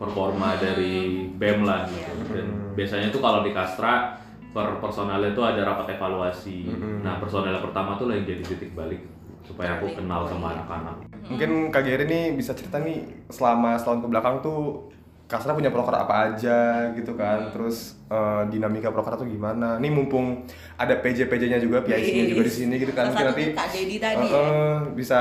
performa 0.00 0.56
dari 0.56 1.28
BEM 1.36 1.68
lah 1.68 1.84
gitu. 1.84 2.32
Dan 2.32 2.72
biasanya 2.72 3.12
tuh 3.12 3.20
kalau 3.20 3.44
di 3.44 3.52
Kastra 3.52 4.16
per 4.50 4.80
personalnya 4.80 5.36
tuh 5.36 5.44
ada 5.44 5.60
rapat 5.62 6.00
evaluasi. 6.00 6.72
Nah 7.04 7.20
personalnya 7.20 7.60
pertama 7.60 8.00
tuh 8.00 8.08
lah 8.08 8.16
yang 8.16 8.24
jadi 8.24 8.42
titik 8.42 8.72
balik 8.72 9.04
supaya 9.44 9.76
aku 9.76 9.92
kenal 9.92 10.24
sama 10.24 10.56
anak-anak. 10.56 10.96
Mungkin 11.28 11.68
Kak 11.68 11.84
Giri 11.84 12.08
nih 12.08 12.24
bisa 12.32 12.56
cerita 12.56 12.80
nih 12.80 13.28
selama 13.28 13.76
setahun 13.76 14.00
ke 14.02 14.08
belakang 14.08 14.40
tuh 14.40 14.88
Kasra 15.30 15.54
punya 15.54 15.70
proker 15.70 15.94
apa 15.94 16.34
aja 16.34 16.90
gitu 16.90 17.14
kan, 17.14 17.54
terus 17.54 17.94
eh, 18.06 18.42
dinamika 18.50 18.90
proker 18.90 19.14
tuh 19.14 19.24
gimana? 19.24 19.78
Nih 19.78 19.86
mumpung 19.88 20.42
ada 20.74 20.98
PJ-PJ-nya 20.98 21.62
juga, 21.62 21.86
PIC-nya 21.86 22.26
juga 22.26 22.42
di 22.42 22.50
sini 22.50 22.74
gitu 22.76 22.90
kan, 22.90 23.06
mungkin 23.08 23.30
nanti 23.30 23.44
satu 23.48 23.56
Kak 23.56 23.68
Dedi 23.70 23.96
tadi 23.96 24.26
eh, 24.26 24.26
ya. 24.26 24.42
bisa 24.90 25.20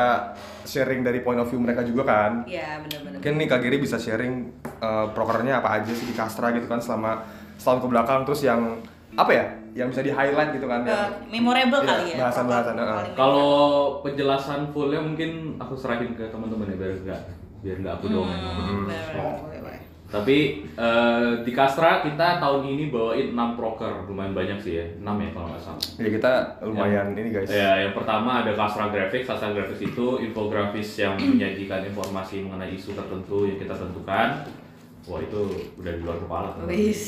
sharing 0.66 1.06
dari 1.06 1.22
point 1.22 1.38
of 1.38 1.46
view 1.46 1.62
mereka 1.62 1.86
juga 1.86 2.04
kan. 2.04 2.42
Iya, 2.44 2.82
benar-benar. 2.82 3.22
Mungkin 3.22 3.34
nih 3.38 3.48
Kak 3.48 3.60
Giri 3.62 3.78
bisa 3.78 4.02
sharing 4.02 4.34
eh, 4.82 5.08
prokernya 5.14 5.62
apa 5.62 5.78
aja 5.78 5.94
sih 5.94 6.10
di 6.10 6.18
Kastra 6.18 6.50
gitu 6.52 6.66
kan 6.66 6.82
selama 6.82 7.22
setahun 7.56 7.86
ke 7.86 7.88
belakang, 7.88 8.26
terus 8.26 8.42
yang 8.42 8.82
apa 9.14 9.30
ya, 9.30 9.46
yang 9.76 9.94
bisa 9.94 10.02
di 10.02 10.10
highlight 10.10 10.58
gitu 10.58 10.66
kan? 10.66 10.82
Eh, 10.82 10.90
yang- 10.90 11.30
memorable 11.30 11.86
Iya, 11.86 11.90
kali 11.94 12.06
ya. 12.10 12.18
bahasan-bahasan, 12.18 12.74
Paling 12.74 12.82
heeh. 12.82 12.98
memorable. 12.98 13.14
Kalau 13.14 13.52
penjelasan 14.02 14.60
fullnya 14.74 15.02
mungkin 15.06 15.30
aku 15.62 15.78
serahin 15.78 16.18
ke 16.18 16.26
teman-teman 16.28 16.66
ya 16.66 16.78
biar 16.78 16.94
enggak 16.98 17.22
biar 17.60 17.78
enggak 17.78 17.94
aku 17.94 18.06
doang. 18.10 18.26
Hmm, 18.26 18.90
benar-benar. 18.90 19.14
Boleh, 19.46 19.60
boleh. 19.62 19.79
Tapi 20.10 20.66
eh, 20.74 21.30
di 21.46 21.52
Kastra 21.54 22.02
kita 22.02 22.42
tahun 22.42 22.66
ini 22.66 22.90
bawain 22.90 23.38
6 23.38 23.54
proker, 23.54 24.10
lumayan 24.10 24.34
banyak 24.34 24.58
sih 24.58 24.74
ya, 24.82 24.86
6 24.98 25.06
ya 25.06 25.30
kalau 25.38 25.48
nggak 25.54 25.62
salah. 25.62 25.82
Ya 26.02 26.10
kita 26.10 26.32
lumayan 26.66 27.08
ini 27.14 27.30
guys. 27.30 27.46
Ya, 27.46 27.86
yang 27.86 27.94
pertama 27.94 28.42
ada 28.42 28.58
Kastra 28.58 28.90
Graphics. 28.90 29.30
Kastra 29.30 29.54
Graphics 29.54 29.86
itu 29.86 30.06
infografis 30.26 30.98
yang 30.98 31.14
menyajikan 31.14 31.86
informasi 31.86 32.42
mengenai 32.42 32.74
isu 32.74 32.98
tertentu 32.98 33.46
yang 33.46 33.62
kita 33.62 33.78
tentukan. 33.78 34.50
Wah 35.06 35.20
itu 35.22 35.42
udah 35.78 35.92
di 35.94 36.02
luar 36.02 36.18
kepala. 36.26 36.50
Wis. 36.66 37.02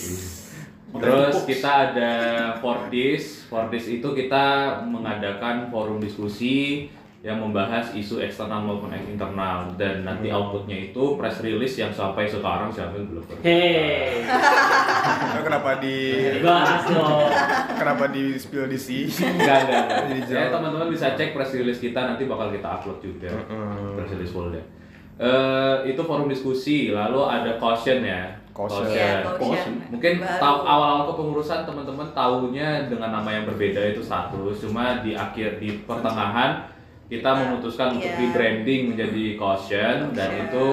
Terus 0.94 1.36
kita 1.50 1.72
ada 1.90 2.14
Fordis. 2.62 3.50
Fordis 3.50 3.90
itu 3.90 4.14
kita 4.14 4.78
mengadakan 4.86 5.74
forum 5.74 5.98
diskusi 5.98 6.86
yang 7.22 7.38
membahas 7.38 7.94
isu 7.94 8.18
eksternal 8.18 8.66
maupun 8.66 8.90
internal 8.98 9.70
dan 9.78 10.02
nanti 10.02 10.34
outputnya 10.34 10.90
itu 10.90 11.14
press 11.22 11.38
release 11.46 11.78
yang 11.78 11.94
sampai 11.94 12.26
sekarang 12.26 12.74
siapa 12.74 12.98
yang 12.98 13.14
belum 13.14 13.24
pernah. 13.30 13.42
Hei, 13.46 14.26
Nah, 15.02 15.42
kenapa 15.46 15.78
di 15.78 15.98
bahas 16.42 16.82
kenapa 17.78 18.10
di 18.10 18.38
spill 18.42 18.66
di 18.66 18.78
sini? 18.78 19.10
Enggak. 19.38 19.70
Jadi 20.10 20.34
Ya, 20.34 20.50
teman-teman 20.50 20.90
bisa 20.90 21.14
cek 21.14 21.38
press 21.38 21.54
release 21.54 21.78
kita 21.78 22.10
nanti 22.10 22.26
bakal 22.26 22.50
kita 22.50 22.66
upload 22.82 22.98
juga. 23.06 23.30
Mm-mm. 23.30 24.02
Press 24.02 24.18
release 24.18 24.34
fullnya. 24.34 24.64
Eh, 25.22 25.94
itu 25.94 26.02
forum 26.02 26.26
diskusi, 26.26 26.90
lalu 26.90 27.22
ada 27.22 27.62
caution 27.62 28.02
ya. 28.02 28.34
Caution. 28.50 28.90
Iya, 28.90 29.22
caution. 29.38 29.78
Mungkin 29.94 30.26
tahu 30.26 30.58
awal-awal 30.66 31.14
kepengurusan 31.14 31.70
teman-teman 31.70 32.10
tahunya 32.18 32.90
dengan 32.90 33.14
nama 33.14 33.30
yang 33.30 33.46
berbeda 33.46 33.94
itu 33.94 34.02
satu, 34.02 34.50
cuma 34.58 35.06
di 35.06 35.14
akhir 35.14 35.62
di 35.62 35.86
pertengahan 35.86 36.66
kita 37.12 37.28
Nah, 37.28 37.40
memutuskan 37.44 38.00
untuk 38.00 38.08
iya. 38.08 38.20
di 38.24 38.28
branding 38.32 38.82
menjadi 38.96 39.24
caution 39.36 39.98
dan 40.16 40.30
Caution. 40.32 40.48
itu 40.48 40.66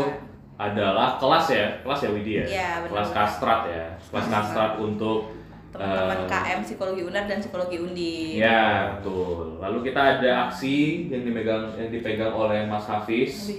adalah 0.55 1.19
kelas 1.19 1.47
ya, 1.51 1.67
kelas 1.83 2.01
ya 2.07 2.11
Widya. 2.15 2.43
Iya, 2.47 2.71
benar. 2.87 2.91
kelas 2.95 3.11
kastrat 3.11 3.61
ya, 3.67 3.87
kelas 3.99 4.27
kastrat 4.31 4.73
untuk 4.79 5.35
Teman-teman 5.69 6.25
eh, 6.25 6.31
KM 6.33 6.61
Psikologi 6.65 7.03
UNER 7.05 7.25
dan 7.29 7.39
Psikologi 7.45 7.77
Undi. 7.77 8.41
Ya, 8.41 8.97
betul. 8.99 9.61
Lalu 9.61 9.93
kita 9.93 10.01
ada 10.17 10.49
aksi 10.49 11.07
yang 11.13 11.23
dipegang 11.29 11.77
yang 11.77 11.93
dipegang 11.93 12.33
oleh 12.33 12.65
Mas 12.65 12.89
Hafiz. 12.89 13.53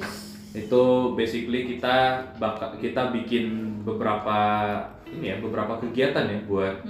Itu 0.49 1.13
basically 1.13 1.69
kita 1.69 2.25
bakal 2.41 2.81
kita 2.81 3.13
bikin 3.13 3.77
beberapa 3.85 4.39
ini 5.05 5.31
ya, 5.31 5.37
beberapa 5.37 5.77
kegiatan 5.77 6.25
ya 6.25 6.39
buat 6.49 6.81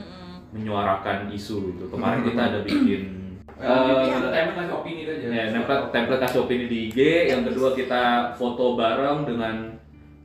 menyuarakan 0.56 1.30
isu 1.36 1.76
itu. 1.78 1.86
Kemarin 1.92 2.24
kita 2.24 2.42
ada 2.56 2.60
bikin 2.64 3.29
eh, 3.60 4.32
template 4.32 4.56
kasih 4.56 4.74
opini 4.74 5.02
aja. 5.04 5.28
ya, 5.28 5.44
template, 5.52 5.84
template 5.92 6.22
kasih 6.24 6.40
opini 6.42 6.66
di 6.66 6.78
IG. 6.88 7.00
Yang 7.28 7.42
kedua 7.52 7.70
kita 7.76 8.04
foto 8.34 8.74
bareng 8.74 9.28
dengan 9.28 9.56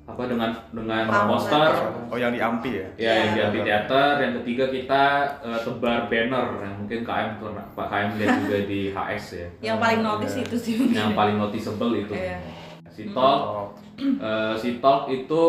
apa 0.05 0.29
dengan 0.29 0.53
dengan 0.69 1.09
poster 1.25 1.73
Oh 2.13 2.19
yang 2.21 2.29
di 2.29 2.37
Ampi 2.37 2.77
ya? 2.77 2.89
Ya, 3.01 3.13
yang 3.25 3.31
di 3.33 3.41
Iya. 3.41 3.45
amphitheater. 3.49 4.09
Yang 4.21 4.33
ketiga 4.45 4.65
kita 4.69 5.03
eh, 5.41 5.59
tebar 5.65 6.01
banner 6.07 6.47
yang 6.61 6.75
mungkin 6.79 6.99
KM 7.03 7.29
Pak 7.73 7.87
KM 7.89 8.09
lihat 8.21 8.35
juga 8.45 8.59
di 8.69 8.81
HS 8.93 9.27
ya. 9.33 9.49
Yang 9.73 9.79
paling 9.81 10.01
notice 10.05 10.35
itu 10.37 10.57
sih. 10.61 10.75
Yang 10.93 11.13
paling 11.17 11.37
noticeable 11.41 11.93
itu. 11.97 12.13
Iya. 12.13 12.37
Si 12.95 13.11
Talk, 13.11 13.75
eh, 13.99 14.55
si 14.55 14.79
Talk 14.79 15.11
itu 15.11 15.45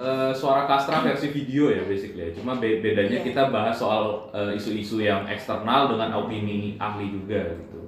eh, 0.00 0.32
suara 0.32 0.64
kastra 0.64 0.98
versi 1.00 1.28
video 1.28 1.68
ya 1.68 1.82
basically. 1.82 2.22
ya. 2.22 2.30
Cuma 2.32 2.56
be- 2.56 2.80
bedanya 2.80 3.14
Iya. 3.14 3.26
kita 3.26 3.42
bahas 3.48 3.76
soal 3.76 4.02
eh, 4.30 4.56
isu-isu 4.56 4.98
yang 4.98 5.24
eksternal 5.24 5.86
dengan 5.86 6.16
opini 6.16 6.74
ahli 6.76 7.12
juga 7.12 7.36
gitu. 7.54 7.78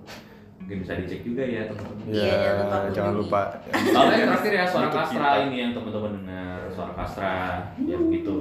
Mungkin 0.59 0.76
bisa 0.78 0.95
dicek 0.95 1.21
juga 1.23 1.42
ya 1.42 1.66
teman-teman. 1.66 2.07
Iya, 2.07 2.23
ya, 2.23 2.37
jangan 2.38 2.61
lupa 2.62 2.78
jangan 2.92 3.14
lupa. 3.16 3.40
Lalu 3.90 4.12
yang 4.14 4.28
terakhir 4.31 4.52
ya 4.52 4.64
suara 4.64 4.88
kastra 4.88 5.26
kita. 5.26 5.42
ini 5.42 5.57
yang 5.59 5.71
teman-teman 5.73 6.11
dengar 6.14 6.59
suara 6.71 6.92
kastra 6.95 7.33
ya 7.81 7.97
begitu. 7.99 8.37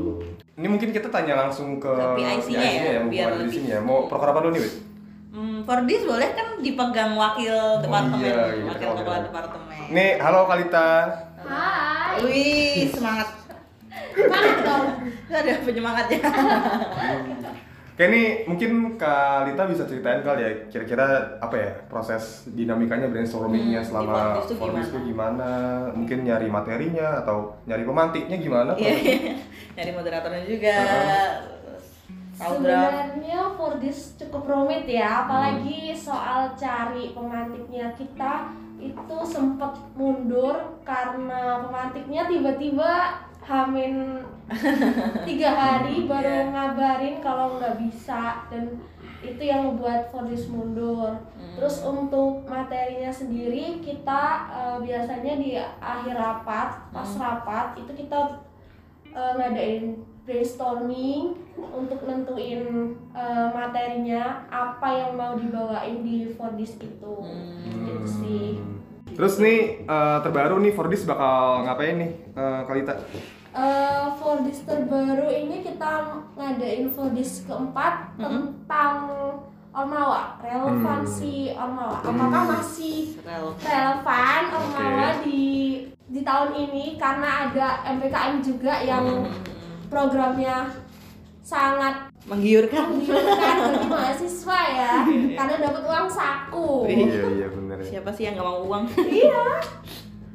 Ini 0.54 0.68
mungkin 0.68 0.90
kita 0.92 1.08
tanya 1.08 1.34
langsung 1.40 1.80
ke 1.80 1.90
Ke 1.90 2.14
PIC-nya 2.14 2.62
ya, 2.62 3.00
mumpung 3.00 3.10
biar 3.10 3.26
ada 3.26 3.34
di 3.34 3.42
lebih- 3.42 3.56
sini 3.58 3.70
ya. 3.72 3.80
Mau 3.80 4.06
proker 4.06 4.30
apa 4.30 4.40
dulu 4.40 4.54
nih, 4.54 4.62
Wit? 4.62 4.76
for 5.62 5.78
this 5.86 6.04
boleh 6.04 6.30
kan 6.32 6.58
dipegang 6.60 7.14
wakil 7.16 7.54
departemen, 7.80 8.18
iya, 8.20 8.34
iya, 8.52 8.66
wakil 8.68 8.90
kepala 8.96 9.20
departemen. 9.24 9.78
Nih, 9.90 10.12
halo 10.18 10.46
Kalita. 10.46 10.90
Hai. 11.40 12.18
Wih, 12.20 12.90
semangat. 12.92 13.41
Semangat 14.16 14.58
dong. 14.64 14.88
Ada 15.32 15.54
penyemangatnya. 15.64 16.20
Kayak 17.92 18.12
nih 18.18 18.28
mungkin 18.50 18.72
Kalita 18.98 19.68
bisa 19.68 19.84
ceritain 19.86 20.24
kali 20.26 20.42
ya 20.42 20.52
kira-kira 20.72 21.38
apa 21.38 21.54
ya 21.54 21.70
proses 21.86 22.50
dinamikanya 22.50 23.12
brainstormingnya 23.12 23.84
Hmm, 23.84 23.90
selama 23.94 24.42
tuh 24.48 24.58
Forbes 24.58 24.90
gimana? 24.90 25.50
Mungkin 25.94 26.26
nyari 26.26 26.48
materinya 26.50 27.22
atau 27.22 27.62
nyari 27.68 27.84
pemantiknya 27.86 28.38
gimana? 28.42 28.72
Iya, 28.80 28.96
iya. 28.96 29.36
Nyari 29.78 29.92
moderatornya 29.94 30.44
juga. 30.48 30.76
Draft. 32.42 32.58
Sebenarnya 32.58 33.54
for 33.54 33.78
this 33.78 34.18
cukup 34.18 34.50
rumit 34.50 34.90
ya, 34.90 35.30
apalagi 35.30 35.94
soal 35.94 36.58
cari 36.58 37.14
pemantiknya 37.14 37.94
kita 37.94 38.50
itu 38.82 39.18
sempat 39.30 39.78
mundur 39.94 40.82
karena 40.82 41.62
pemantiknya 41.62 42.26
tiba-tiba 42.26 43.22
hamin 43.42 44.22
tiga 45.26 45.50
hari 45.62 46.06
baru 46.06 46.30
Iya. 46.30 46.52
ngabarin 46.54 47.18
kalau 47.20 47.58
nggak 47.58 47.82
bisa 47.82 48.46
dan 48.54 48.78
itu 49.22 49.42
yang 49.42 49.70
membuat 49.70 50.10
for 50.10 50.26
this 50.26 50.50
mundur. 50.50 51.14
Terus 51.54 51.86
untuk 51.86 52.42
materinya 52.50 53.14
sendiri 53.14 53.78
kita 53.78 54.24
eh, 54.50 54.78
biasanya 54.82 55.34
di 55.38 55.58
akhir 55.78 56.16
rapat, 56.18 56.70
pas 56.90 57.10
rapat 57.22 57.78
itu 57.78 57.92
kita 57.94 58.42
eh, 59.14 59.32
ngadain 59.38 60.02
brainstorming 60.26 61.38
untuk 61.54 62.02
nentuin 62.06 62.94
eh, 63.14 63.48
materinya 63.54 64.42
apa 64.50 64.90
yang 64.90 65.12
mau 65.18 65.38
dibawain 65.38 66.02
di 66.02 66.30
for 66.34 66.50
this 66.58 66.78
itu 66.82 67.16
gitu 67.70 68.06
sih 68.06 68.58
Terus 69.16 69.36
nih 69.40 69.86
eh, 69.86 70.18
terbaru 70.24 70.60
nih 70.62 70.74
Fordis 70.74 71.04
bakal 71.04 71.68
ngapain 71.68 71.96
nih 72.00 72.12
eh, 72.36 72.62
Kalita? 72.66 72.96
Eh, 73.52 74.06
for 74.16 74.40
this 74.48 74.64
terbaru 74.64 75.28
ini 75.28 75.60
kita 75.60 76.24
ngadain 76.40 76.88
for 76.96 77.12
this 77.12 77.44
keempat 77.44 78.16
tentang 78.16 78.96
Ormawa 79.72 80.36
relevansi 80.44 81.56
Ormawa. 81.56 82.04
Apakah 82.04 82.44
masih 82.60 83.16
Rel. 83.24 83.56
relevan 83.60 84.44
Ormawa 84.52 85.24
di 85.24 85.44
di 86.12 86.22
tahun 86.24 86.52
ini? 86.60 87.00
Karena 87.00 87.48
ada 87.48 87.68
MPKM 87.88 88.44
juga 88.44 88.84
yang 88.84 89.28
programnya 89.88 90.72
sangat 91.44 92.11
Menggiurkan. 92.24 92.86
menggiurkan 92.92 93.56
bagi 93.68 93.88
mahasiswa 93.88 94.60
ya 94.70 94.92
karena 95.38 95.56
dapat 95.60 95.84
uang 95.84 96.08
saku 96.08 96.70
Iya 96.86 97.26
iya 97.34 97.48
bener 97.50 97.78
ya. 97.80 97.88
Siapa 97.92 98.10
sih 98.12 98.24
yang 98.24 98.36
nggak 98.36 98.46
mau 98.46 98.62
uang? 98.64 98.84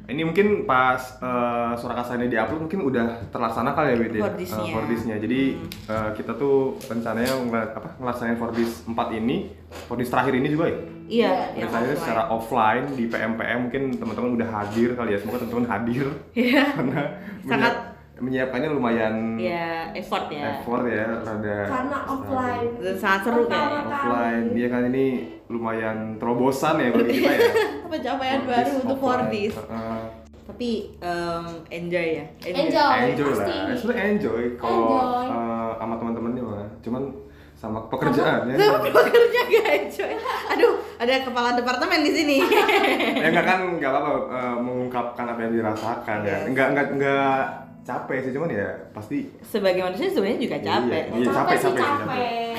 Ini 0.07 0.23
mungkin 0.23 0.63
pas 0.63 1.19
uh, 1.19 1.75
Surakasa 1.75 2.15
ini 2.15 2.31
diupload 2.31 2.63
mungkin 2.63 2.79
udah 2.81 3.27
terlaksana 3.27 3.75
kali 3.75 3.91
ya 3.91 3.97
Wid 3.97 4.13
ya? 4.13 4.23
Fordisnya. 4.23 4.63
Eh, 4.63 4.71
Fordisnya. 4.71 5.15
Jadi 5.19 5.41
eh, 5.83 6.09
kita 6.15 6.31
tuh 6.33 6.55
rencananya 6.81 7.35
ngel- 7.37 7.75
apa 7.75 7.89
ngelaksanain 7.97 8.39
Fordis 8.39 8.87
4 8.87 8.95
ini, 9.13 9.51
Fordis 9.83 10.07
terakhir 10.07 10.31
ini 10.33 10.47
juga 10.47 10.71
ya. 10.71 10.79
Iya, 11.07 11.31
yang 11.53 11.67
Rencananya 11.67 11.75
offline. 11.89 11.99
secara 11.99 12.23
offline 12.29 12.85
di 12.95 13.03
PMPM 13.05 13.59
mungkin 13.61 13.83
teman-teman 13.93 14.31
udah 14.39 14.47
hadir 14.49 14.89
kali 14.95 15.11
ya. 15.11 15.19
Semoga 15.19 15.37
teman-teman 15.39 15.67
hadir 15.67 16.05
Iya. 16.31 16.63
karena 16.79 17.01
Sangat- 17.43 17.96
menyiapkannya 18.17 18.69
lumayan 18.69 19.15
Ya, 19.35 19.89
effort 19.91 20.27
ya. 20.27 20.57
effort 20.57 20.83
ya, 20.83 21.05
rada 21.21 21.57
karena 21.63 21.97
offline 22.03 22.71
Dan 22.77 22.95
sangat 22.95 23.21
seru 23.23 23.43
kayaknya. 23.45 23.81
offline. 23.83 24.45
Dia 24.51 24.67
kan 24.67 24.81
ini 24.87 25.05
lumayan 25.47 25.97
terobosan 26.15 26.75
ya 26.77 26.89
bagi 26.89 27.11
kita 27.15 27.31
ya. 27.31 27.39
Pencapaian 27.91 28.41
baru 28.43 28.71
untuk. 28.79 28.97
Fordis. 28.97 29.53
Heeh. 29.53 30.01
Tapi 30.47 30.69
em, 30.97 31.45
enjoy 31.69 32.07
ya. 32.17 32.25
Enjoy. 32.41 32.95
enjoy 33.05 33.27
pasti. 33.31 33.55
lah, 33.61 33.75
sebenarnya 33.75 34.05
enjoy 34.11 34.43
kalau 34.55 34.87
Enjoy. 34.89 35.25
eh, 35.29 35.71
sama 35.77 35.93
teman-temannya 35.95 36.41
mah. 36.41 36.67
Cuman 36.79 37.03
sama 37.53 37.79
pekerjaannya. 37.89 38.53
Tapi 38.53 38.89
pekerja 38.91 39.39
gak 39.45 39.67
enjoy. 39.77 40.11
Aduh, 40.47 40.73
ada 40.95 41.13
kepala 41.19 41.49
departemen 41.53 41.99
di 42.01 42.11
sini. 42.11 42.37
ya 43.21 43.27
enggak 43.27 43.45
kan 43.45 43.59
enggak 43.67 43.91
apa-apa 43.91 44.11
eh, 44.29 44.55
mengungkapkan 44.57 45.25
apa 45.27 45.39
yang 45.41 45.53
dirasakan 45.53 46.17
ya. 46.21 46.29
Yes. 46.31 46.43
Enggak 46.47 46.67
enggak 46.71 46.87
enggak 46.95 47.41
capek 47.87 48.17
sih 48.19 48.31
cuman 48.35 48.51
ya 48.51 48.67
pasti 48.91 49.31
Sebagai 49.39 49.79
manusia 49.79 50.11
sebenarnya 50.11 50.39
juga 50.43 50.57
capek. 50.59 51.03
Iya, 51.07 51.23
capek, 51.23 51.31
capek, 51.31 51.55
sih 51.55 51.71
capek, 51.71 51.87
capek, 51.87 52.55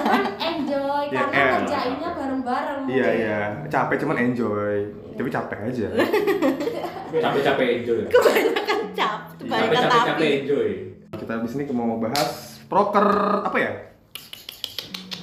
cuman 0.00 0.22
enjoy 0.40 1.04
Ya, 1.12 1.22
karena 1.28 1.36
eh. 1.36 1.50
ngerjainnya 1.60 2.10
bareng-bareng 2.16 2.82
iya 2.88 3.08
iya 3.12 3.38
capek 3.68 3.96
cuman 4.00 4.16
enjoy. 4.16 4.76
Tapi 5.12 5.28
capek 5.28 5.58
aja. 5.68 5.88
Capek-capek 7.12 7.66
enjoy. 7.84 8.00
Kebanyakan 8.08 8.80
cap, 8.96 9.20
kebanyakan 9.36 9.76
Capek-capek 9.76 10.08
tapi. 10.08 10.26
enjoy. 10.40 10.68
Kita 11.20 11.32
habis 11.36 11.52
ini 11.52 11.68
mau 11.68 12.00
bahas 12.00 12.56
proker 12.64 13.08
apa 13.44 13.58
ya? 13.60 13.72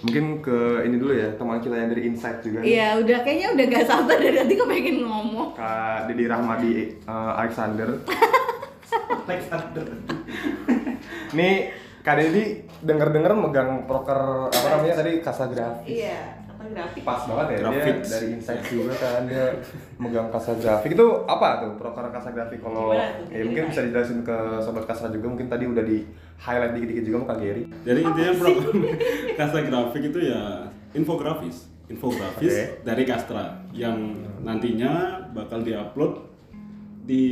Mungkin 0.05 0.45
ke 0.45 0.85
ini 0.85 0.95
dulu 0.95 1.11
ya, 1.11 1.33
teman 1.35 1.57
kita 1.57 1.75
yang 1.75 1.89
dari 1.89 2.05
Insight 2.07 2.39
juga. 2.45 2.61
Iya, 2.61 3.01
udah 3.01 3.17
kayaknya 3.25 3.47
udah 3.51 3.65
gak 3.67 3.85
sabar 3.89 4.15
dari 4.15 4.37
tadi 4.37 4.53
kok 4.55 4.69
pengen 4.69 4.97
ngomong. 5.03 5.49
Kak 5.57 6.07
Didi 6.07 6.29
Rahmadi 6.29 6.73
eh, 7.01 7.31
Alexander. 7.35 7.89
Nih 11.31 11.53
Kak 11.99 12.15
Didi 12.15 12.43
denger-denger 12.79 13.33
megang 13.35 13.83
proker 13.83 14.47
apa 14.49 14.67
namanya 14.71 15.03
tadi 15.03 15.19
kasa 15.19 15.51
grafis. 15.51 15.83
Iya, 15.99 16.39
grafik. 16.71 17.01
Pas 17.03 17.21
banget 17.27 17.45
ya 17.45 17.57
dia 17.59 17.63
Graphics. 17.67 18.07
dari 18.07 18.27
Insight 18.33 18.61
juga 18.65 18.93
kan 18.95 19.27
dia 19.27 19.45
megang 19.99 20.31
kasa 20.31 20.55
grafik 20.55 20.95
itu 20.95 21.07
apa 21.27 21.59
tuh 21.59 21.71
proker 21.75 22.07
kasa 22.09 22.31
grafik 22.31 22.63
kalau 22.63 22.95
ya 23.27 23.43
mungkin 23.43 23.67
bisa 23.67 23.83
dijelasin 23.83 24.23
ke 24.23 24.37
sobat 24.63 24.87
kasra 24.87 25.11
juga 25.11 25.27
mungkin 25.27 25.51
tadi 25.51 25.67
udah 25.67 25.83
di 25.83 26.07
highlight 26.39 26.71
dikit-dikit 26.71 27.03
juga 27.03 27.17
sama 27.19 27.27
Kak 27.27 27.39
Gary. 27.43 27.63
Jadi 27.83 27.99
intinya 27.99 28.31
program 28.33 28.75
Kastra 29.37 29.61
Grafik 29.61 30.03
itu 30.07 30.19
ya 30.23 30.41
infografis, 30.95 31.57
infografis 31.91 32.53
Oke. 32.55 32.63
dari 32.87 33.03
Kastra 33.03 33.59
yang 33.75 33.97
nantinya 34.39 35.19
bakal 35.35 35.59
diupload 35.61 36.31
di 37.03 37.25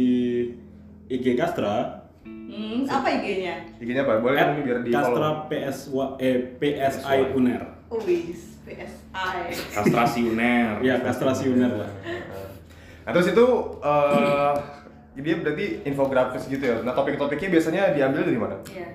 IG 1.07 1.35
Kastra 1.39 2.03
Hmm, 2.47 2.87
apa 2.87 3.07
IG-nya? 3.11 3.59
IG-nya 3.77 4.07
apa? 4.07 4.23
Boleh 4.23 4.39
kan 4.39 4.49
biar 4.63 4.79
di 4.79 4.91
Kastra 4.91 5.45
follow. 5.45 5.51
PS 5.51 5.77
eh, 6.19 6.37
PSI 6.55 7.35
Uner. 7.35 7.61
Wis, 7.91 8.57
PSI. 8.63 9.37
Kastrasi 9.75 10.19
uner. 10.27 10.83
Ya 10.83 10.99
kastrasi 10.99 11.51
Uner 11.51 11.71
lah. 11.71 11.91
Nah 13.07 13.11
terus 13.15 13.31
itu 13.31 13.45
eh 13.83 14.53
dia 15.17 15.35
berarti 15.39 15.65
infografis 15.87 16.45
gitu 16.51 16.61
ya. 16.61 16.83
Nah 16.83 16.93
topik-topiknya 16.93 17.49
biasanya 17.49 17.83
diambil 17.95 18.21
dari 18.27 18.39
mana? 18.39 18.55
Iya. 18.67 18.87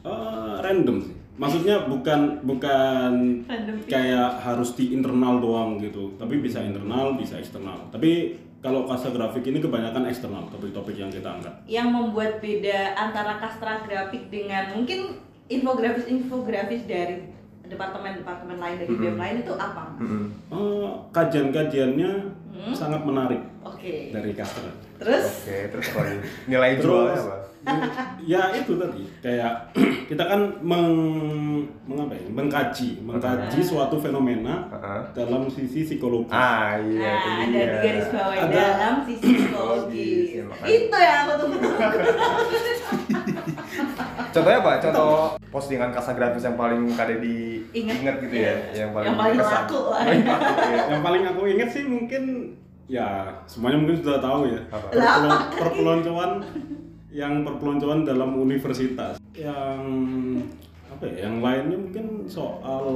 Eh, 0.00 0.54
random 0.60 0.96
sih. 1.04 1.14
Maksudnya 1.40 1.88
bukan 1.88 2.44
bukan 2.44 3.12
Random 3.48 3.76
kayak 3.88 4.44
harus 4.44 4.76
di 4.76 4.92
internal 4.92 5.40
doang 5.40 5.80
gitu, 5.80 6.12
tapi 6.20 6.36
bisa 6.36 6.60
internal, 6.60 7.16
bisa 7.16 7.40
eksternal. 7.40 7.88
Tapi 7.88 8.36
kalau 8.60 8.84
kasa 8.84 9.08
grafik 9.10 9.40
ini 9.42 9.58
kebanyakan 9.58 10.04
eksternal 10.06 10.44
topik-topik 10.52 10.94
yang 10.94 11.08
kita 11.08 11.26
angkat. 11.26 11.54
Yang 11.64 11.88
membuat 11.90 12.32
beda 12.38 12.92
antara 12.94 13.40
kastra 13.40 13.80
grafik 13.82 14.28
dengan 14.28 14.76
mungkin 14.76 15.16
infografis-infografis 15.48 16.84
dari 16.84 17.24
departemen-departemen 17.64 18.58
lain 18.58 18.76
dari 18.78 18.92
BEM 18.92 19.16
lain 19.16 19.36
itu 19.40 19.52
apa? 19.54 19.94
Mas? 19.94 20.00
Mm-mm. 20.02 20.26
Eh, 20.52 20.88
kajian-kajiannya 21.10 22.12
Hmm? 22.50 22.74
sangat 22.74 23.06
menarik 23.06 23.40
Oke. 23.62 24.10
dari 24.12 24.34
Kastra. 24.34 24.68
Terus 25.00 25.46
Oke, 25.46 25.58
terus 25.70 25.86
apa 25.94 26.00
lagi? 26.02 26.18
Nilai 26.44 26.70
jualnya 26.76 27.14
Terus, 27.14 27.22
apa? 27.24 27.36
Ya 28.24 28.42
itu 28.56 28.72
tadi 28.80 29.02
kayak 29.20 29.52
kita 30.10 30.24
kan 30.26 30.40
meng, 30.58 30.88
mengapa 31.84 32.16
ya? 32.16 32.26
mengkaji, 32.32 33.04
mengkaji 33.04 33.60
suatu 33.60 34.00
fenomena 34.00 34.64
Heeh. 34.72 35.00
dalam 35.14 35.44
sisi 35.46 35.84
psikologi. 35.84 36.32
Ah 36.32 36.80
iya 36.80 37.04
nah, 37.04 37.14
itu 37.20 37.28
ada 37.30 37.44
dia. 37.46 37.66
di 37.68 37.78
garis 37.84 38.08
bawah 38.10 38.34
Ada- 38.34 38.48
dalam 38.50 38.94
sisi 39.04 39.26
psikologis. 39.38 39.92
Psikologis, 39.92 40.28
ya, 40.34 40.42
makanya. 40.48 40.72
Itu 40.72 40.96
yang 40.96 41.18
aku 41.20 41.32
tunggu. 41.36 41.58
Contohnya 44.30 44.58
apa? 44.62 44.72
Contoh 44.78 45.10
postingan 45.50 45.90
kasa 45.90 46.14
grafis 46.14 46.46
yang 46.46 46.54
paling 46.54 46.82
kade 46.94 47.18
di 47.18 47.66
ingat 47.74 48.22
gitu 48.22 48.34
ya, 48.34 48.54
yang 48.72 48.90
paling 48.94 49.06
Yang 49.10 49.18
paling 49.18 49.38
laku 49.42 49.78
lah. 49.90 50.02
Laku, 50.06 50.62
ya. 50.70 50.82
Yang 50.94 51.02
paling 51.02 51.22
aku 51.26 51.40
ingat 51.50 51.68
sih 51.70 51.82
mungkin 51.86 52.22
ya 52.90 53.30
semuanya 53.46 53.78
mungkin 53.78 53.96
sudah 54.02 54.18
tahu 54.18 54.50
ya. 54.50 54.60
Perpeloncoan 55.54 56.30
yang 57.10 57.42
perpeloncoan 57.42 58.06
dalam 58.06 58.38
universitas. 58.38 59.18
Yang 59.34 59.82
apa 60.90 61.04
ya? 61.06 61.26
Yang 61.26 61.34
lainnya 61.42 61.76
mungkin 61.78 62.06
soal 62.30 62.86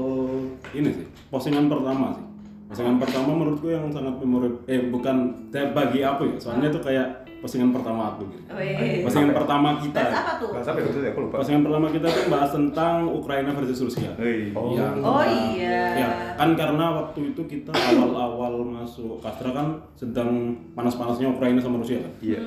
ini 0.74 0.90
sih 0.90 1.06
postingan 1.30 1.66
pertama 1.66 2.14
sih. 2.14 2.24
Postingan 2.64 2.96
pertama 2.98 3.30
menurutku 3.36 3.68
yang 3.70 3.86
sangat 3.92 4.18
memorable 4.18 4.62
eh 4.66 4.88
bukan 4.88 5.50
bagi 5.52 6.00
aku 6.02 6.34
ya, 6.34 6.36
soalnya 6.40 6.72
itu 6.72 6.80
kayak 6.80 7.22
postingan 7.44 7.76
pertama 7.76 8.16
aku 8.16 8.24
gitu. 8.32 8.50
Wih. 8.56 9.04
Postingan 9.04 9.36
pertama 9.36 9.76
kita. 9.76 10.00
Bahas 10.00 10.16
apa 10.16 10.32
tuh? 10.40 10.48
Apa 10.56 10.78
itu 10.80 11.00
ya? 11.04 11.10
Aku 11.12 11.20
lupa. 11.28 11.34
Postingan 11.44 11.62
pertama 11.68 11.86
kita 11.92 12.06
tuh 12.08 12.24
bahas 12.32 12.50
tentang 12.56 12.96
Ukraina 13.12 13.50
versus 13.52 13.78
Rusia. 13.84 14.10
Oh. 14.56 14.72
Oh 15.04 15.24
iya. 15.28 15.80
Ya, 15.94 16.08
kan 16.40 16.56
karena 16.56 17.04
waktu 17.04 17.36
itu 17.36 17.42
kita 17.44 17.70
awal-awal 17.70 18.64
masuk 18.64 19.20
Kastra 19.20 19.52
kan 19.52 19.76
sedang 19.92 20.56
panas-panasnya 20.72 21.36
Ukraina 21.36 21.60
sama 21.60 21.78
Rusia 21.78 22.00
kan. 22.00 22.12
Iya. 22.24 22.40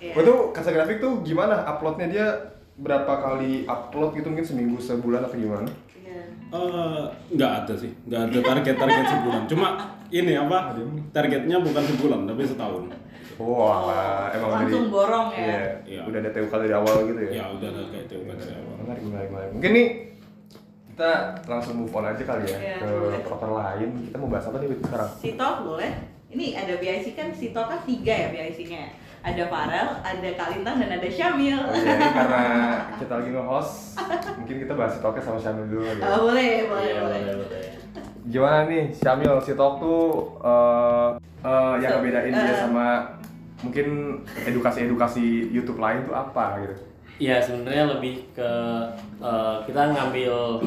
Iya. 0.00 0.12
Oh, 0.12 0.22
itu 0.22 0.34
kasa 0.50 0.72
grafik 0.72 0.98
tuh 0.98 1.20
gimana? 1.20 1.60
Uploadnya 1.62 2.08
dia 2.08 2.26
berapa 2.74 3.12
kali 3.12 3.68
upload 3.68 4.16
gitu 4.16 4.26
mungkin 4.26 4.46
seminggu 4.46 4.80
sebulan 4.80 5.20
atau 5.22 5.36
gimana? 5.36 5.68
Iya. 5.92 6.20
Eh, 6.50 7.02
nggak 7.30 7.52
ada 7.62 7.74
sih, 7.76 7.92
nggak 8.04 8.20
ada 8.26 8.38
target-target 8.42 9.04
sebulan. 9.06 9.42
Cuma 9.46 9.68
ini 10.08 10.32
apa? 10.34 10.72
Targetnya 11.12 11.60
bukan 11.60 11.84
sebulan, 11.86 12.20
tapi 12.24 12.42
setahun. 12.42 12.84
Wah, 13.36 14.28
emang 14.30 14.50
Langsung 14.54 14.84
dari- 14.84 14.92
borong 14.92 15.28
ya. 15.30 15.40
Iya, 15.40 15.60
Iya. 15.86 16.00
udah 16.04 16.18
ada 16.18 16.30
TUK 16.30 16.52
dari 16.58 16.74
awal 16.74 16.96
gitu 17.04 17.20
ya. 17.22 17.30
Ya 17.30 17.44
udah 17.50 17.68
ada 17.68 17.82
kayak 17.88 18.06
TUK 18.06 18.28
dari 18.30 18.52
awal. 18.52 18.74
Menarik, 18.78 19.02
menarik, 19.02 19.28
menarik. 19.30 19.50
Mungkin 19.52 19.70
nih 19.70 19.86
kita 20.90 21.10
langsung 21.46 21.74
move 21.78 21.94
on 21.94 22.04
aja 22.04 22.20
kali 22.22 22.44
ya 22.46 22.58
Iya, 22.58 22.76
ke 22.78 22.88
boleh. 22.90 23.20
proker 23.22 23.50
lain. 23.50 23.88
Kita 24.04 24.16
mau 24.16 24.28
bahas 24.28 24.44
apa 24.44 24.56
nih 24.58 24.68
sekarang? 24.78 25.10
Sitok 25.14 25.56
boleh. 25.62 25.90
Ini 26.30 26.46
ada 26.54 26.74
BIC 26.76 27.06
kan 27.12 27.28
Sitok 27.30 27.66
kan 27.66 27.80
tiga 27.82 28.12
ya 28.14 28.28
BIC-nya. 28.28 28.84
Ada 29.20 29.44
Farel, 29.46 29.88
ada 30.00 30.28
Kalintang 30.32 30.80
dan 30.80 30.90
ada 30.90 31.08
Syamil. 31.08 31.60
Oh, 31.60 31.76
iya, 31.76 31.92
ini 31.92 32.08
karena 32.08 32.42
kita 33.00 33.12
lagi 33.14 33.30
nge-host, 33.30 33.74
mungkin 34.34 34.56
kita 34.58 34.72
bahas 34.72 34.92
Sitoknya 34.96 35.20
sama 35.20 35.36
Syamil 35.36 35.66
dulu 35.68 35.84
ya. 35.84 35.94
Oh, 36.00 36.18
boleh, 36.24 36.50
boleh, 36.64 36.88
Iya, 36.88 37.00
boleh. 37.04 37.20
boleh, 37.20 37.34
boleh. 37.44 37.64
Gimana 38.26 38.58
nih 38.64 38.84
Syamil, 38.90 39.34
Sitok 39.38 39.74
tuh 39.76 40.00
eh 40.40 41.08
eh, 41.42 41.72
yang 41.78 41.90
So, 41.90 41.96
ngebedain 41.98 42.32
dia 42.32 42.48
eh. 42.48 42.58
sama 42.58 42.86
mungkin 43.60 43.86
edukasi-edukasi 44.40 45.52
YouTube 45.52 45.76
lain 45.76 46.08
tuh 46.08 46.16
apa 46.16 46.44
gitu? 46.58 46.74
Ya 47.20 47.36
sebenarnya 47.36 47.92
lebih 47.92 48.24
ke 48.32 48.50
eh, 49.20 49.56
kita 49.66 49.82
ngambil 49.92 50.64